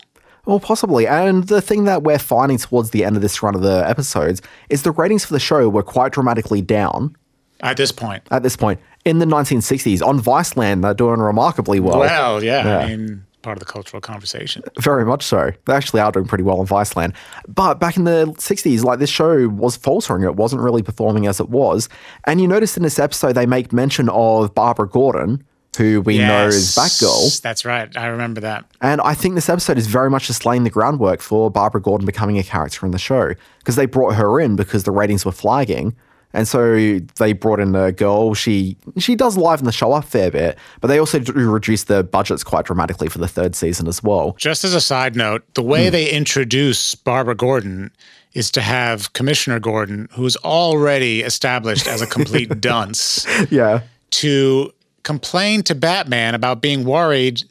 Well, 0.46 0.60
possibly. 0.60 1.08
And 1.08 1.46
the 1.48 1.62
thing 1.62 1.86
that 1.86 2.04
we're 2.04 2.20
finding 2.20 2.58
towards 2.58 2.90
the 2.90 3.06
end 3.06 3.16
of 3.16 3.22
this 3.22 3.42
run 3.42 3.56
of 3.56 3.62
the 3.62 3.88
episodes 3.88 4.42
is 4.70 4.84
the 4.84 4.92
ratings 4.92 5.24
for 5.24 5.32
the 5.34 5.40
show 5.40 5.70
were 5.70 5.84
quite 5.84 6.12
dramatically 6.12 6.62
down 6.62 7.16
At 7.62 7.78
this 7.78 7.92
point. 7.94 8.24
at 8.32 8.44
this 8.44 8.58
point. 8.58 8.82
In 9.06 9.20
the 9.20 9.26
1960s, 9.26 10.06
on 10.06 10.20
Viceland, 10.20 10.82
they're 10.82 10.94
doing 10.94 11.22
remarkably 11.22 11.80
well. 11.80 12.00
Well, 12.00 12.44
yeah, 12.44 12.66
Yeah. 12.66 12.78
I 12.80 12.96
mean, 12.98 13.26
part 13.42 13.58
of 13.58 13.60
the 13.60 13.72
cultural 13.72 14.02
conversation. 14.02 14.64
Very 14.80 15.06
much 15.06 15.24
so. 15.24 15.52
They 15.66 15.74
actually 15.74 16.02
are 16.02 16.12
doing 16.12 16.28
pretty 16.28 16.44
well 16.44 16.60
in 16.60 16.68
Viceland. 16.68 17.14
But 17.48 17.80
back 17.80 17.98
in 17.98 18.04
the 18.04 18.34
60s, 18.38 18.84
like 18.84 19.00
this 19.00 19.10
show 19.10 19.48
was 19.48 19.78
faltering. 19.78 20.24
It 20.24 20.36
wasn't 20.36 20.62
really 20.62 20.84
performing 20.84 21.28
as 21.28 21.40
it 21.40 21.50
was. 21.50 21.90
And 22.26 22.42
you 22.42 22.48
notice 22.48 22.78
in 22.78 22.84
this 22.84 23.00
episode, 23.00 23.34
they 23.34 23.46
make 23.46 23.72
mention 23.72 24.10
of 24.10 24.54
Barbara 24.54 24.88
Gordon, 24.88 25.44
who 25.78 26.02
we 26.02 26.18
know 26.18 26.48
is 26.48 26.76
Batgirl. 26.76 27.42
That's 27.42 27.64
right. 27.64 27.96
I 27.96 28.08
remember 28.08 28.42
that. 28.42 28.66
And 28.82 29.00
I 29.02 29.14
think 29.14 29.36
this 29.36 29.50
episode 29.50 29.78
is 29.78 29.88
very 29.88 30.10
much 30.10 30.28
just 30.28 30.46
laying 30.46 30.64
the 30.64 30.70
groundwork 30.70 31.22
for 31.22 31.50
Barbara 31.50 31.82
Gordon 31.82 32.06
becoming 32.06 32.38
a 32.38 32.44
character 32.44 32.86
in 32.86 32.92
the 32.92 33.00
show 33.00 33.34
because 33.60 33.76
they 33.78 33.86
brought 33.86 34.16
her 34.16 34.40
in 34.42 34.56
because 34.58 34.84
the 34.84 34.92
ratings 34.92 35.26
were 35.26 35.32
flagging. 35.32 35.96
And 36.34 36.48
so 36.48 37.00
they 37.18 37.34
brought 37.34 37.60
in 37.60 37.74
a 37.76 37.92
girl. 37.92 38.34
She 38.36 38.78
she 39.00 39.16
does 39.16 39.36
liven 39.36 39.66
the 39.66 39.72
show 39.72 39.94
up 39.94 40.04
a 40.04 40.08
fair 40.08 40.30
bit, 40.32 40.58
but 40.80 40.88
they 40.88 41.00
also 41.00 41.18
do 41.20 41.32
reduce 41.34 41.86
the 41.86 42.04
budgets 42.04 42.44
quite 42.44 42.66
dramatically 42.66 43.10
for 43.10 43.18
the 43.18 43.28
third 43.28 43.56
season 43.56 43.88
as 43.88 44.04
well. 44.04 44.36
Just 44.38 44.64
as 44.64 44.74
a 44.76 44.82
side 44.82 45.16
note, 45.16 45.44
the 45.56 45.64
way 45.64 45.90
they 45.90 46.10
introduce 46.10 46.94
Barbara 46.94 47.34
Gordon 47.36 47.90
is 48.34 48.52
to 48.52 48.62
have 48.62 49.12
Commissioner 49.14 49.60
Gordon, 49.60 50.08
who's 50.12 50.38
already 50.38 51.22
established 51.22 51.88
as 51.88 52.00
a 52.02 52.06
complete 52.08 52.62
dunce, 52.62 53.26
Yeah. 53.50 53.82
to 54.12 54.72
complain 55.02 55.64
to 55.64 55.74
Batman 55.74 56.36
about 56.36 56.62
being 56.62 56.84
worried 56.84 57.42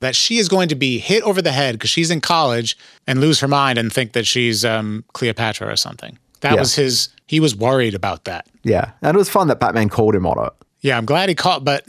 that 0.00 0.14
she 0.14 0.36
is 0.36 0.50
going 0.50 0.68
to 0.68 0.74
be 0.74 0.98
hit 0.98 1.22
over 1.22 1.40
the 1.40 1.52
head 1.52 1.74
because 1.76 1.88
she's 1.88 2.10
in 2.10 2.20
college 2.20 2.76
and 3.06 3.18
lose 3.18 3.40
her 3.40 3.48
mind 3.48 3.78
and 3.78 3.90
think 3.90 4.12
that 4.12 4.26
she's 4.26 4.62
um, 4.62 5.04
Cleopatra 5.14 5.68
or 5.72 5.76
something. 5.76 6.18
That 6.54 6.58
was 6.58 6.74
his, 6.74 7.08
he 7.26 7.40
was 7.40 7.54
worried 7.54 7.94
about 7.94 8.24
that. 8.24 8.46
Yeah. 8.62 8.92
And 9.02 9.14
it 9.14 9.18
was 9.18 9.28
fun 9.28 9.48
that 9.48 9.60
Batman 9.60 9.88
called 9.88 10.14
him 10.14 10.26
on 10.26 10.46
it. 10.46 10.52
Yeah, 10.80 10.96
I'm 10.96 11.06
glad 11.06 11.28
he 11.28 11.34
caught, 11.34 11.64
but 11.64 11.84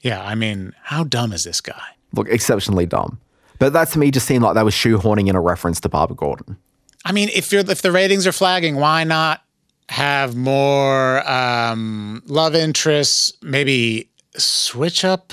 yeah, 0.00 0.24
I 0.24 0.34
mean, 0.34 0.72
how 0.82 1.04
dumb 1.04 1.32
is 1.32 1.44
this 1.44 1.60
guy? 1.60 1.82
Look, 2.14 2.28
exceptionally 2.28 2.86
dumb. 2.86 3.20
But 3.58 3.72
that 3.72 3.88
to 3.88 3.98
me 3.98 4.10
just 4.10 4.26
seemed 4.26 4.44
like 4.44 4.54
they 4.54 4.62
were 4.62 4.70
shoehorning 4.70 5.28
in 5.28 5.36
a 5.36 5.40
reference 5.40 5.80
to 5.80 5.88
Barbara 5.88 6.16
Gordon. 6.16 6.56
I 7.04 7.12
mean, 7.12 7.28
if 7.34 7.52
you're 7.52 7.68
if 7.68 7.82
the 7.82 7.92
ratings 7.92 8.26
are 8.26 8.32
flagging, 8.32 8.76
why 8.76 9.04
not 9.04 9.42
have 9.88 10.36
more 10.36 11.28
um, 11.28 12.22
love 12.26 12.54
interests? 12.54 13.32
Maybe 13.42 14.08
switch 14.36 15.04
up. 15.04 15.32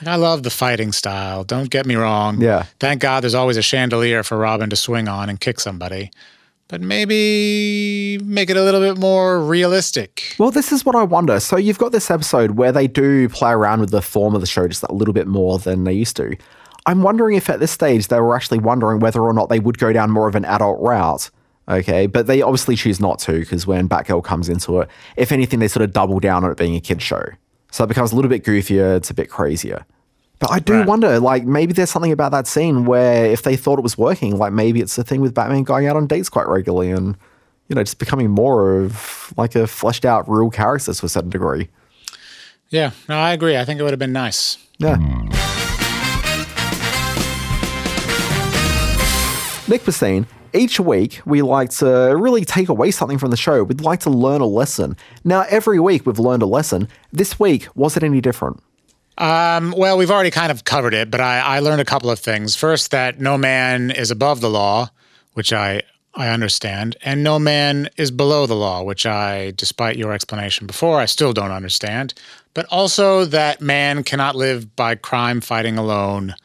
Like 0.00 0.08
I 0.08 0.16
love 0.16 0.42
the 0.42 0.50
fighting 0.50 0.92
style. 0.92 1.44
Don't 1.44 1.70
get 1.70 1.86
me 1.86 1.94
wrong. 1.94 2.40
Yeah. 2.40 2.64
Thank 2.80 3.00
God 3.00 3.22
there's 3.22 3.34
always 3.34 3.56
a 3.56 3.62
chandelier 3.62 4.22
for 4.22 4.36
Robin 4.36 4.70
to 4.70 4.76
swing 4.76 5.08
on 5.08 5.28
and 5.28 5.38
kick 5.38 5.60
somebody. 5.60 6.10
But 6.68 6.80
maybe 6.80 8.18
make 8.24 8.48
it 8.50 8.56
a 8.56 8.62
little 8.62 8.80
bit 8.80 8.98
more 8.98 9.44
realistic. 9.44 10.34
Well, 10.38 10.50
this 10.50 10.72
is 10.72 10.84
what 10.84 10.96
I 10.96 11.02
wonder. 11.02 11.38
So 11.40 11.56
you've 11.56 11.78
got 11.78 11.92
this 11.92 12.10
episode 12.10 12.52
where 12.52 12.72
they 12.72 12.86
do 12.86 13.28
play 13.28 13.52
around 13.52 13.80
with 13.80 13.90
the 13.90 14.02
form 14.02 14.34
of 14.34 14.40
the 14.40 14.46
show 14.46 14.66
just 14.66 14.82
a 14.84 14.92
little 14.92 15.14
bit 15.14 15.26
more 15.26 15.58
than 15.58 15.84
they 15.84 15.92
used 15.92 16.16
to. 16.16 16.36
I'm 16.86 17.02
wondering 17.02 17.36
if 17.36 17.48
at 17.50 17.60
this 17.60 17.70
stage 17.70 18.08
they 18.08 18.20
were 18.20 18.34
actually 18.34 18.58
wondering 18.58 19.00
whether 19.00 19.20
or 19.20 19.32
not 19.32 19.48
they 19.50 19.60
would 19.60 19.78
go 19.78 19.92
down 19.92 20.10
more 20.10 20.26
of 20.26 20.34
an 20.34 20.44
adult 20.44 20.80
route 20.80 21.30
Okay, 21.68 22.06
but 22.06 22.26
they 22.26 22.42
obviously 22.42 22.76
choose 22.76 23.00
not 23.00 23.18
to 23.20 23.40
because 23.40 23.66
when 23.66 23.88
Batgirl 23.88 24.22
comes 24.22 24.48
into 24.48 24.80
it, 24.80 24.88
if 25.16 25.32
anything, 25.32 25.60
they 25.60 25.68
sort 25.68 25.82
of 25.82 25.92
double 25.92 26.20
down 26.20 26.44
on 26.44 26.50
it 26.50 26.58
being 26.58 26.76
a 26.76 26.80
kid 26.80 27.00
show. 27.00 27.24
So 27.70 27.84
it 27.84 27.86
becomes 27.88 28.12
a 28.12 28.16
little 28.16 28.28
bit 28.28 28.44
goofier, 28.44 28.96
it's 28.96 29.10
a 29.10 29.14
bit 29.14 29.30
crazier. 29.30 29.84
But 30.40 30.50
I 30.50 30.58
do 30.58 30.74
Right. 30.74 30.86
wonder, 30.86 31.20
like, 31.20 31.44
maybe 31.44 31.72
there's 31.72 31.90
something 31.90 32.12
about 32.12 32.32
that 32.32 32.46
scene 32.46 32.84
where 32.84 33.26
if 33.26 33.42
they 33.42 33.56
thought 33.56 33.78
it 33.78 33.82
was 33.82 33.96
working, 33.96 34.36
like 34.36 34.52
maybe 34.52 34.80
it's 34.80 34.96
the 34.96 35.04
thing 35.04 35.20
with 35.20 35.32
Batman 35.34 35.62
going 35.62 35.86
out 35.86 35.96
on 35.96 36.06
dates 36.06 36.28
quite 36.28 36.48
regularly 36.48 36.90
and, 36.90 37.16
you 37.68 37.76
know, 37.76 37.82
just 37.82 37.98
becoming 37.98 38.30
more 38.30 38.78
of 38.80 39.32
like 39.36 39.54
a 39.54 39.66
fleshed 39.66 40.04
out 40.04 40.28
real 40.28 40.50
character 40.50 40.92
to 40.92 41.06
a 41.06 41.08
certain 41.08 41.30
degree. 41.30 41.68
Yeah, 42.68 42.90
no, 43.08 43.16
I 43.16 43.32
agree. 43.32 43.56
I 43.56 43.64
think 43.64 43.78
it 43.80 43.84
would 43.84 43.92
have 43.92 43.98
been 43.98 44.12
nice. 44.12 44.58
Yeah. 44.78 44.96
Nick 49.66 49.82
Bhasin, 49.84 50.26
each 50.52 50.78
week 50.78 51.20
we 51.24 51.40
like 51.40 51.70
to 51.70 51.86
really 52.18 52.44
take 52.44 52.68
away 52.68 52.90
something 52.90 53.16
from 53.16 53.30
the 53.30 53.36
show. 53.36 53.62
We'd 53.64 53.80
like 53.80 54.00
to 54.00 54.10
learn 54.10 54.42
a 54.42 54.46
lesson. 54.46 54.94
Now, 55.24 55.46
every 55.48 55.80
week 55.80 56.04
we've 56.04 56.18
learned 56.18 56.42
a 56.42 56.46
lesson. 56.46 56.86
This 57.12 57.40
week, 57.40 57.68
was 57.74 57.96
it 57.96 58.02
any 58.02 58.20
different? 58.20 58.62
Um, 59.16 59.74
well, 59.76 59.96
we've 59.96 60.10
already 60.10 60.30
kind 60.30 60.50
of 60.50 60.64
covered 60.64 60.94
it, 60.94 61.10
but 61.10 61.20
I, 61.20 61.38
I 61.38 61.58
learned 61.60 61.80
a 61.80 61.84
couple 61.84 62.10
of 62.10 62.18
things. 62.18 62.56
First, 62.56 62.90
that 62.90 63.20
no 63.20 63.38
man 63.38 63.90
is 63.90 64.10
above 64.10 64.40
the 64.40 64.50
law, 64.50 64.90
which 65.34 65.52
I 65.52 65.82
I 66.16 66.28
understand, 66.28 66.96
and 67.02 67.24
no 67.24 67.40
man 67.40 67.88
is 67.96 68.12
below 68.12 68.46
the 68.46 68.54
law, 68.54 68.84
which 68.84 69.04
I, 69.04 69.50
despite 69.56 69.96
your 69.96 70.12
explanation 70.12 70.64
before, 70.66 71.00
I 71.00 71.06
still 71.06 71.32
don't 71.32 71.50
understand. 71.50 72.14
But 72.54 72.66
also 72.70 73.24
that 73.24 73.60
man 73.60 74.04
cannot 74.04 74.36
live 74.36 74.76
by 74.76 74.94
crime 74.94 75.40
fighting 75.40 75.76
alone, 75.76 76.36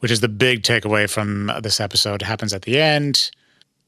which 0.00 0.10
is 0.10 0.18
the 0.18 0.28
big 0.28 0.62
takeaway 0.62 1.08
from 1.08 1.52
this 1.62 1.78
episode. 1.78 2.22
It 2.22 2.26
happens 2.26 2.52
at 2.52 2.62
the 2.62 2.80
end. 2.80 3.30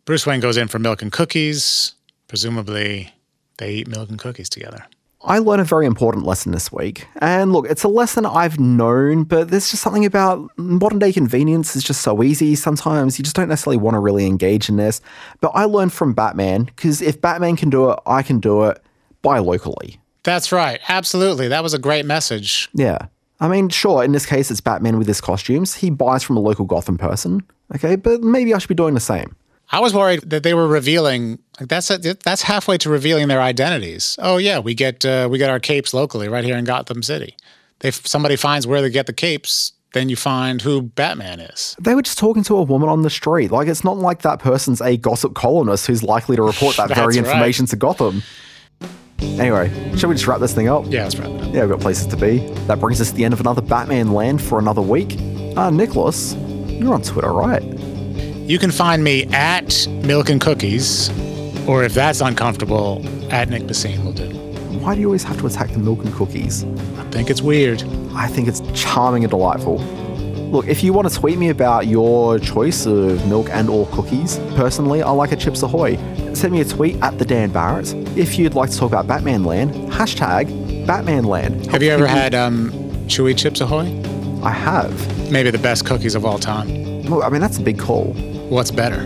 Bruce 0.05 0.27
Wayne 0.27 0.39
goes 0.39 0.57
in 0.57 0.69
for 0.69 0.79
milk 0.79 1.03
and 1.03 1.11
cookies. 1.11 1.95
Presumably, 2.29 3.13
they 3.59 3.73
eat 3.73 3.89
milk 3.89 4.11
and 4.11 4.19
cookies 4.19 4.49
together. 4.49 4.87
I 5.25 5.39
learned 5.39 5.63
a 5.63 5.65
very 5.65 5.87
important 5.87 6.27
lesson 6.27 6.53
this 6.53 6.71
week. 6.71 7.09
And 7.17 7.53
look, 7.53 7.67
it's 7.69 7.83
a 7.83 7.89
lesson 7.89 8.27
I've 8.27 8.61
known, 8.61 9.25
but 9.25 9.49
there's 9.49 9.71
just 9.71 9.83
something 9.83 10.05
about 10.05 10.51
modern 10.59 10.99
day 10.99 11.13
convenience 11.13 11.75
is 11.75 11.83
just 11.83 12.03
so 12.03 12.23
easy. 12.23 12.55
Sometimes 12.55 13.19
you 13.19 13.23
just 13.23 13.35
don't 13.35 13.49
necessarily 13.49 13.79
want 13.79 13.95
to 13.95 14.01
really 14.01 14.27
engage 14.27 14.69
in 14.69 14.77
this. 14.77 15.01
But 15.41 15.53
I 15.55 15.65
learned 15.65 15.93
from 15.93 16.13
Batman 16.13 16.65
because 16.65 17.01
if 17.01 17.21
Batman 17.21 17.57
can 17.57 17.71
do 17.71 17.91
it, 17.91 17.99
I 18.07 18.23
can 18.23 18.39
do 18.39 18.65
it. 18.65 18.83
Buy 19.23 19.39
locally. 19.39 19.99
That's 20.25 20.53
right. 20.53 20.81
Absolutely. 20.89 21.49
That 21.49 21.63
was 21.63 21.73
a 21.73 21.79
great 21.79 22.05
message. 22.05 22.69
Yeah. 22.75 23.07
I 23.41 23.49
mean, 23.49 23.69
sure, 23.71 24.05
in 24.05 24.13
this 24.13 24.27
case, 24.27 24.51
it's 24.51 24.61
Batman 24.61 24.99
with 24.99 25.07
his 25.07 25.21
costumes. 25.21 25.75
He 25.75 25.91
buys 25.91 26.23
from 26.23 26.37
a 26.37 26.41
local 26.41 26.67
Gotham 26.67 26.99
person. 26.99 27.43
Okay, 27.75 27.97
but 27.97 28.23
maybe 28.23 28.55
I 28.55 28.59
should 28.59 28.69
be 28.69 28.75
doing 28.75 28.95
the 28.95 29.01
same. 29.01 29.35
I 29.71 29.81
was 29.81 29.95
worried 29.95 30.21
that 30.31 30.43
they 30.43 30.55
were 30.55 30.69
revealing 30.69 31.39
like 31.59 31.69
that's 31.69 31.89
that's 31.89 32.43
halfway 32.43 32.79
to 32.79 32.91
revealing 32.91 33.29
their 33.29 33.41
identities. 33.41 34.17
Oh 34.21 34.37
yeah, 34.37 34.59
we 34.59 34.75
get 34.75 35.05
uh, 35.05 35.29
we 35.31 35.39
get 35.39 35.51
our 35.51 35.61
capes 35.61 35.95
locally 35.95 36.29
right 36.29 36.45
here 36.45 36.57
in 36.57 36.65
Gotham 36.65 37.03
City. 37.03 37.37
If 37.83 38.07
somebody 38.07 38.37
finds 38.37 38.67
where 38.67 38.81
they 38.81 38.91
get 38.91 39.07
the 39.07 39.13
capes, 39.13 39.73
then 39.95 40.09
you 40.09 40.17
find 40.17 40.63
who 40.63 40.83
Batman 40.83 41.41
is. 41.41 41.77
They 41.81 41.95
were 41.95 42.03
just 42.03 42.19
talking 42.19 42.43
to 42.45 42.57
a 42.57 42.63
woman 42.63 42.89
on 42.89 43.03
the 43.03 43.11
street. 43.11 43.51
Like, 43.51 43.69
it's 43.69 43.85
not 43.85 43.97
like 43.97 44.23
that 44.23 44.39
person's 44.39 44.81
a 44.81 44.97
gossip 44.97 45.35
columnist 45.35 45.87
who's 45.87 46.03
likely 46.03 46.37
to 46.37 46.43
report 46.43 46.77
that 46.77 46.89
very 46.95 47.15
That's 47.15 47.17
right. 47.19 47.27
information 47.27 47.67
to 47.67 47.77
Gotham. 47.77 48.23
Anyway, 49.21 49.71
shall 49.97 50.09
we 50.09 50.15
just 50.17 50.27
wrap 50.27 50.41
this 50.41 50.53
thing 50.53 50.69
up? 50.69 50.85
Yeah, 50.87 51.05
that's 51.05 51.17
right. 51.17 51.31
Yeah, 51.53 51.63
we've 51.63 51.71
got 51.71 51.81
places 51.81 52.07
to 52.09 52.17
be. 52.17 52.39
That 52.67 52.81
brings 52.81 53.01
us 53.01 53.11
to 53.11 53.17
the 53.17 53.25
end 53.25 53.33
of 53.35 53.41
another 53.41 53.63
Batman 53.63 54.13
Land 54.13 54.43
for 54.43 54.59
another 54.59 54.83
week. 54.83 55.17
Uh, 55.57 55.71
Nicholas, 55.71 56.35
you're 56.69 56.93
on 56.95 57.03
Twitter, 57.03 57.33
right? 57.33 57.63
You 58.47 58.59
can 58.59 58.71
find 58.71 59.03
me 59.03 59.25
at 59.33 59.89
Milk 59.89 60.29
and 60.29 60.39
Cookies, 60.39 61.09
or 61.67 61.83
if 61.83 61.95
that's 61.95 62.21
uncomfortable, 62.21 63.03
at 63.33 63.49
Nick 63.49 63.63
Bhasin 63.63 64.05
will 64.05 64.13
do. 64.13 64.29
Why 64.81 64.95
do 64.95 65.01
you 65.01 65.07
always 65.07 65.23
have 65.23 65.39
to 65.39 65.47
attack 65.47 65.71
the 65.71 65.79
milk 65.79 66.05
and 66.05 66.13
cookies? 66.13 66.63
I 66.99 67.05
think 67.11 67.31
it's 67.31 67.41
weird. 67.41 67.83
I 68.13 68.27
think 68.27 68.47
it's 68.47 68.61
charming 68.75 69.25
and 69.25 69.31
delightful. 69.31 69.79
Look, 69.79 70.69
if 70.69 70.85
you 70.85 70.93
want 70.93 71.09
to 71.11 71.19
tweet 71.19 71.39
me 71.39 71.49
about 71.49 71.87
your 71.87 72.39
choice 72.39 72.85
of 72.85 73.27
milk 73.29 73.49
and 73.51 73.71
or 73.71 73.87
cookies, 73.87 74.37
personally, 74.57 75.03
I 75.03 75.09
like 75.13 75.33
a 75.33 75.37
Chips 75.37 75.63
Ahoy. 75.63 75.97
Send 76.35 76.53
me 76.53 76.61
a 76.61 76.67
tweet 76.67 77.03
at 77.03 77.19
the 77.19 77.25
Dan 77.25 77.51
Barrett. 77.51 77.95
If 78.15 78.39
you'd 78.39 78.53
like 78.53 78.69
to 78.69 78.77
talk 78.77 78.89
about 78.89 79.07
Batman 79.07 79.45
Land, 79.45 79.73
hashtag 79.91 80.87
Batman 80.87 81.25
Land. 81.25 81.65
Have 81.69 81.83
you 81.83 81.91
ever 81.93 82.07
had 82.07 82.35
um, 82.35 82.71
Chewy 83.07 83.35
Chips 83.39 83.63
Ahoy? 83.63 83.87
I 84.45 84.51
have. 84.51 85.31
Maybe 85.33 85.51
the 85.51 85.57
best 85.57 85.87
cookies 85.87 86.15
of 86.15 86.27
all 86.27 86.39
time. 86.39 86.69
Look, 87.05 87.25
I 87.25 87.31
mean, 87.31 87.41
that's 87.41 87.57
a 87.57 87.63
big 87.63 87.79
call. 87.79 88.15
What's 88.51 88.71
better? 88.71 89.03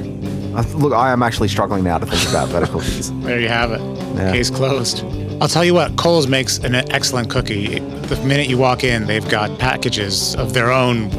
Look, 0.77 0.93
I 0.93 1.13
am 1.13 1.23
actually 1.23 1.49
struggling 1.49 1.85
now 1.85 1.99
to 1.99 2.07
think 2.07 2.29
about 2.29 2.51
better 2.51 2.67
cookies. 2.67 3.13
There 3.23 3.39
you 3.41 3.49
have 3.49 3.71
it. 3.73 3.81
Yeah. 4.17 4.33
Case 4.33 4.51
closed. 4.51 5.05
I'll 5.41 5.49
tell 5.49 5.65
you 5.65 5.75
what, 5.75 5.97
Coles 5.97 6.27
makes 6.27 6.59
an 6.59 6.75
excellent 6.75 7.31
cookie. 7.31 7.79
The 7.79 8.17
minute 8.25 8.49
you 8.49 8.59
walk 8.59 8.83
in, 8.85 9.07
they've 9.07 9.29
got 9.29 9.57
packages 9.59 10.35
of 10.37 10.55
their 10.55 10.73
own, 10.73 11.11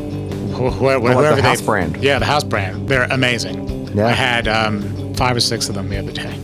wh- 0.52 0.74
wh- 0.74 0.82
Oh, 0.82 1.36
the 1.36 1.42
house 1.42 1.62
brand. 1.62 1.98
Yeah, 2.04 2.20
the 2.20 2.26
house 2.26 2.44
brand. 2.44 2.90
They're 2.90 3.04
amazing. 3.04 3.88
Yeah. 3.96 4.08
I 4.08 4.12
had 4.12 4.48
um, 4.48 5.14
five 5.14 5.36
or 5.38 5.40
six 5.40 5.70
of 5.70 5.76
them 5.76 5.88
the 5.90 5.98
other 6.00 6.12
day. 6.12 6.36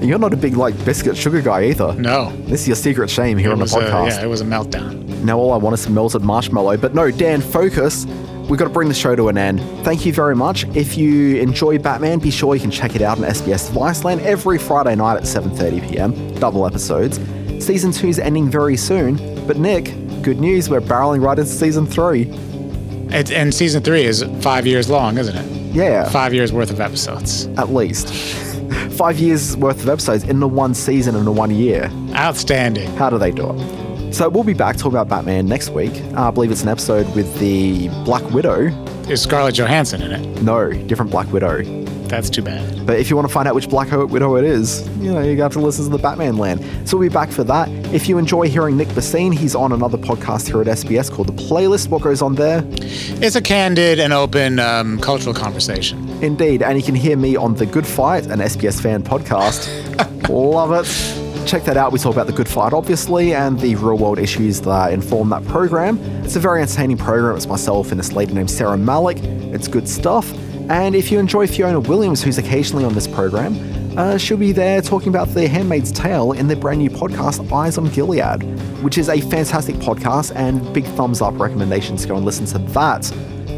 You're 0.06 0.18
not 0.18 0.32
a 0.32 0.36
big, 0.36 0.56
like, 0.56 0.82
biscuit 0.84 1.16
sugar 1.16 1.42
guy 1.42 1.64
either. 1.64 1.92
No, 1.94 2.30
This 2.46 2.62
is 2.62 2.68
your 2.68 2.76
secret 2.76 3.10
shame 3.10 3.36
here 3.38 3.50
it 3.50 3.52
on 3.52 3.58
the 3.58 3.64
was 3.64 3.74
a, 3.74 3.80
podcast. 3.80 4.08
yeah, 4.10 4.22
it 4.24 4.28
was 4.28 4.40
a 4.40 4.44
meltdown. 4.44 5.04
Now 5.24 5.38
all 5.38 5.52
I 5.52 5.56
want 5.56 5.74
is 5.74 5.80
some 5.80 5.94
melted 5.94 6.22
marshmallow. 6.22 6.76
But 6.78 6.94
no, 6.94 7.10
Dan, 7.10 7.40
focus. 7.40 8.06
We've 8.48 8.58
got 8.58 8.64
to 8.66 8.70
bring 8.70 8.88
the 8.88 8.94
show 8.94 9.16
to 9.16 9.28
an 9.28 9.38
end. 9.38 9.60
Thank 9.84 10.04
you 10.04 10.12
very 10.12 10.36
much. 10.36 10.64
If 10.76 10.96
you 10.98 11.36
enjoy 11.36 11.78
Batman, 11.78 12.18
be 12.18 12.30
sure 12.30 12.54
you 12.54 12.60
can 12.60 12.70
check 12.70 12.94
it 12.94 13.02
out 13.02 13.18
on 13.18 13.24
SBS 13.24 13.70
Viceland 13.70 14.20
every 14.20 14.58
Friday 14.58 14.94
night 14.96 15.16
at 15.16 15.22
7.30 15.22 15.88
p.m. 15.90 16.34
Double 16.34 16.66
episodes. 16.66 17.16
Season 17.64 17.90
2's 17.90 18.18
ending 18.18 18.50
very 18.50 18.76
soon. 18.76 19.16
But 19.46 19.56
Nick, 19.56 19.84
good 20.22 20.38
news, 20.40 20.68
we're 20.68 20.80
barreling 20.80 21.22
right 21.24 21.38
into 21.38 21.50
season 21.50 21.86
3. 21.86 22.22
It, 23.10 23.30
and 23.30 23.54
season 23.54 23.82
three 23.82 24.04
is 24.04 24.24
five 24.40 24.66
years 24.66 24.90
long, 24.90 25.18
isn't 25.18 25.36
it? 25.36 25.74
Yeah, 25.74 26.08
Five 26.08 26.34
years 26.34 26.52
worth 26.52 26.70
of 26.70 26.80
episodes. 26.80 27.46
at 27.58 27.70
least. 27.70 28.12
Five 28.94 29.18
years 29.18 29.56
worth 29.56 29.82
of 29.82 29.88
episodes 29.88 30.24
in 30.24 30.38
the 30.40 30.46
one 30.48 30.72
season 30.74 31.14
in 31.16 31.24
the 31.24 31.32
one 31.32 31.50
year. 31.50 31.90
Outstanding. 32.14 32.88
How 32.96 33.10
do 33.10 33.18
they 33.18 33.30
do 33.32 33.50
it? 33.50 33.93
So 34.14 34.28
we'll 34.28 34.44
be 34.44 34.54
back 34.54 34.76
talking 34.76 34.92
about 34.92 35.08
Batman 35.08 35.48
next 35.48 35.70
week. 35.70 35.90
Uh, 36.14 36.28
I 36.28 36.30
believe 36.30 36.52
it's 36.52 36.62
an 36.62 36.68
episode 36.68 37.12
with 37.16 37.36
the 37.40 37.88
Black 38.04 38.22
Widow. 38.30 38.66
Is 39.08 39.20
Scarlett 39.20 39.56
Johansson 39.56 40.02
in 40.02 40.12
it? 40.12 40.40
No, 40.40 40.70
different 40.70 41.10
Black 41.10 41.32
Widow. 41.32 41.64
That's 42.06 42.30
too 42.30 42.40
bad. 42.40 42.86
But 42.86 43.00
if 43.00 43.10
you 43.10 43.16
want 43.16 43.26
to 43.26 43.34
find 43.34 43.48
out 43.48 43.56
which 43.56 43.68
Black 43.68 43.90
Widow 43.90 44.36
it 44.36 44.44
is, 44.44 44.88
you 44.98 45.12
know, 45.12 45.20
you 45.20 45.34
got 45.34 45.50
to 45.50 45.58
listen 45.58 45.86
to 45.86 45.90
the 45.90 45.98
Batman 45.98 46.36
Land. 46.36 46.60
So 46.88 46.96
we'll 46.96 47.08
be 47.08 47.12
back 47.12 47.32
for 47.32 47.42
that. 47.42 47.68
If 47.92 48.08
you 48.08 48.16
enjoy 48.18 48.48
hearing 48.48 48.76
Nick 48.76 48.86
Bhasin, 48.86 49.34
he's 49.34 49.56
on 49.56 49.72
another 49.72 49.98
podcast 49.98 50.46
here 50.46 50.60
at 50.60 50.68
SBS 50.68 51.10
called 51.10 51.26
The 51.26 51.42
Playlist. 51.42 51.88
What 51.88 52.02
goes 52.02 52.22
on 52.22 52.36
there? 52.36 52.62
It's 52.70 53.34
a 53.34 53.42
candid 53.42 53.98
and 53.98 54.12
open 54.12 54.60
um, 54.60 55.00
cultural 55.00 55.34
conversation. 55.34 56.08
Indeed. 56.22 56.62
And 56.62 56.78
you 56.78 56.84
can 56.84 56.94
hear 56.94 57.16
me 57.16 57.34
on 57.34 57.54
The 57.56 57.66
Good 57.66 57.86
Fight, 57.86 58.26
an 58.26 58.38
SBS 58.38 58.80
fan 58.80 59.02
podcast. 59.02 60.28
Love 60.28 60.70
it. 60.70 61.23
Check 61.46 61.64
that 61.64 61.76
out. 61.76 61.92
We 61.92 61.98
talk 61.98 62.14
about 62.14 62.26
the 62.26 62.32
good 62.32 62.48
fight, 62.48 62.72
obviously, 62.72 63.34
and 63.34 63.60
the 63.60 63.74
real 63.76 63.98
world 63.98 64.18
issues 64.18 64.60
that 64.62 64.92
inform 64.92 65.28
that 65.28 65.46
program. 65.46 65.98
It's 66.24 66.36
a 66.36 66.40
very 66.40 66.62
entertaining 66.62 66.96
program. 66.96 67.36
It's 67.36 67.46
myself 67.46 67.90
and 67.90 67.98
this 68.00 68.12
lady 68.12 68.32
named 68.32 68.50
Sarah 68.50 68.76
Malik. 68.76 69.18
It's 69.22 69.68
good 69.68 69.88
stuff. 69.88 70.32
And 70.70 70.96
if 70.96 71.12
you 71.12 71.18
enjoy 71.18 71.46
Fiona 71.46 71.78
Williams, 71.80 72.22
who's 72.22 72.38
occasionally 72.38 72.84
on 72.84 72.94
this 72.94 73.06
program, 73.06 73.54
uh, 73.98 74.16
she'll 74.16 74.38
be 74.38 74.52
there 74.52 74.80
talking 74.80 75.08
about 75.10 75.28
The 75.28 75.46
Handmaid's 75.46 75.92
Tale 75.92 76.32
in 76.32 76.48
their 76.48 76.56
brand 76.56 76.78
new 76.80 76.90
podcast, 76.90 77.52
Eyes 77.52 77.78
on 77.78 77.88
Gilead, 77.90 78.42
which 78.82 78.96
is 78.96 79.08
a 79.08 79.20
fantastic 79.20 79.76
podcast 79.76 80.34
and 80.34 80.72
big 80.72 80.84
thumbs 80.96 81.20
up 81.20 81.38
recommendations 81.38 82.06
go 82.06 82.16
and 82.16 82.24
listen 82.24 82.46
to 82.46 82.58
that. 82.72 83.12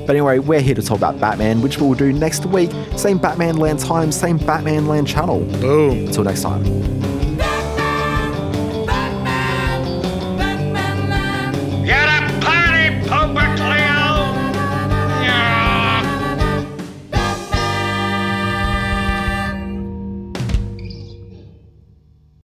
But 0.07 0.11
anyway, 0.11 0.41
we're 0.41 0.61
here 0.61 0.75
to 0.75 0.83
talk 0.83 0.99
about 0.99 1.19
Batman, 1.21 1.63
which 1.63 1.79
we'll 1.79 1.95
do 1.95 2.13
next 2.13 2.45
week. 2.47 2.71
Same 2.97 3.19
Batman 3.19 3.57
Land 3.57 3.79
time, 3.79 4.13
same 4.13 4.37
Batman 4.39 4.87
Land 4.87 5.09
channel. 5.09 5.41
Boom. 5.61 6.07
Until 6.07 6.25
next 6.25 6.43
time. 6.43 7.16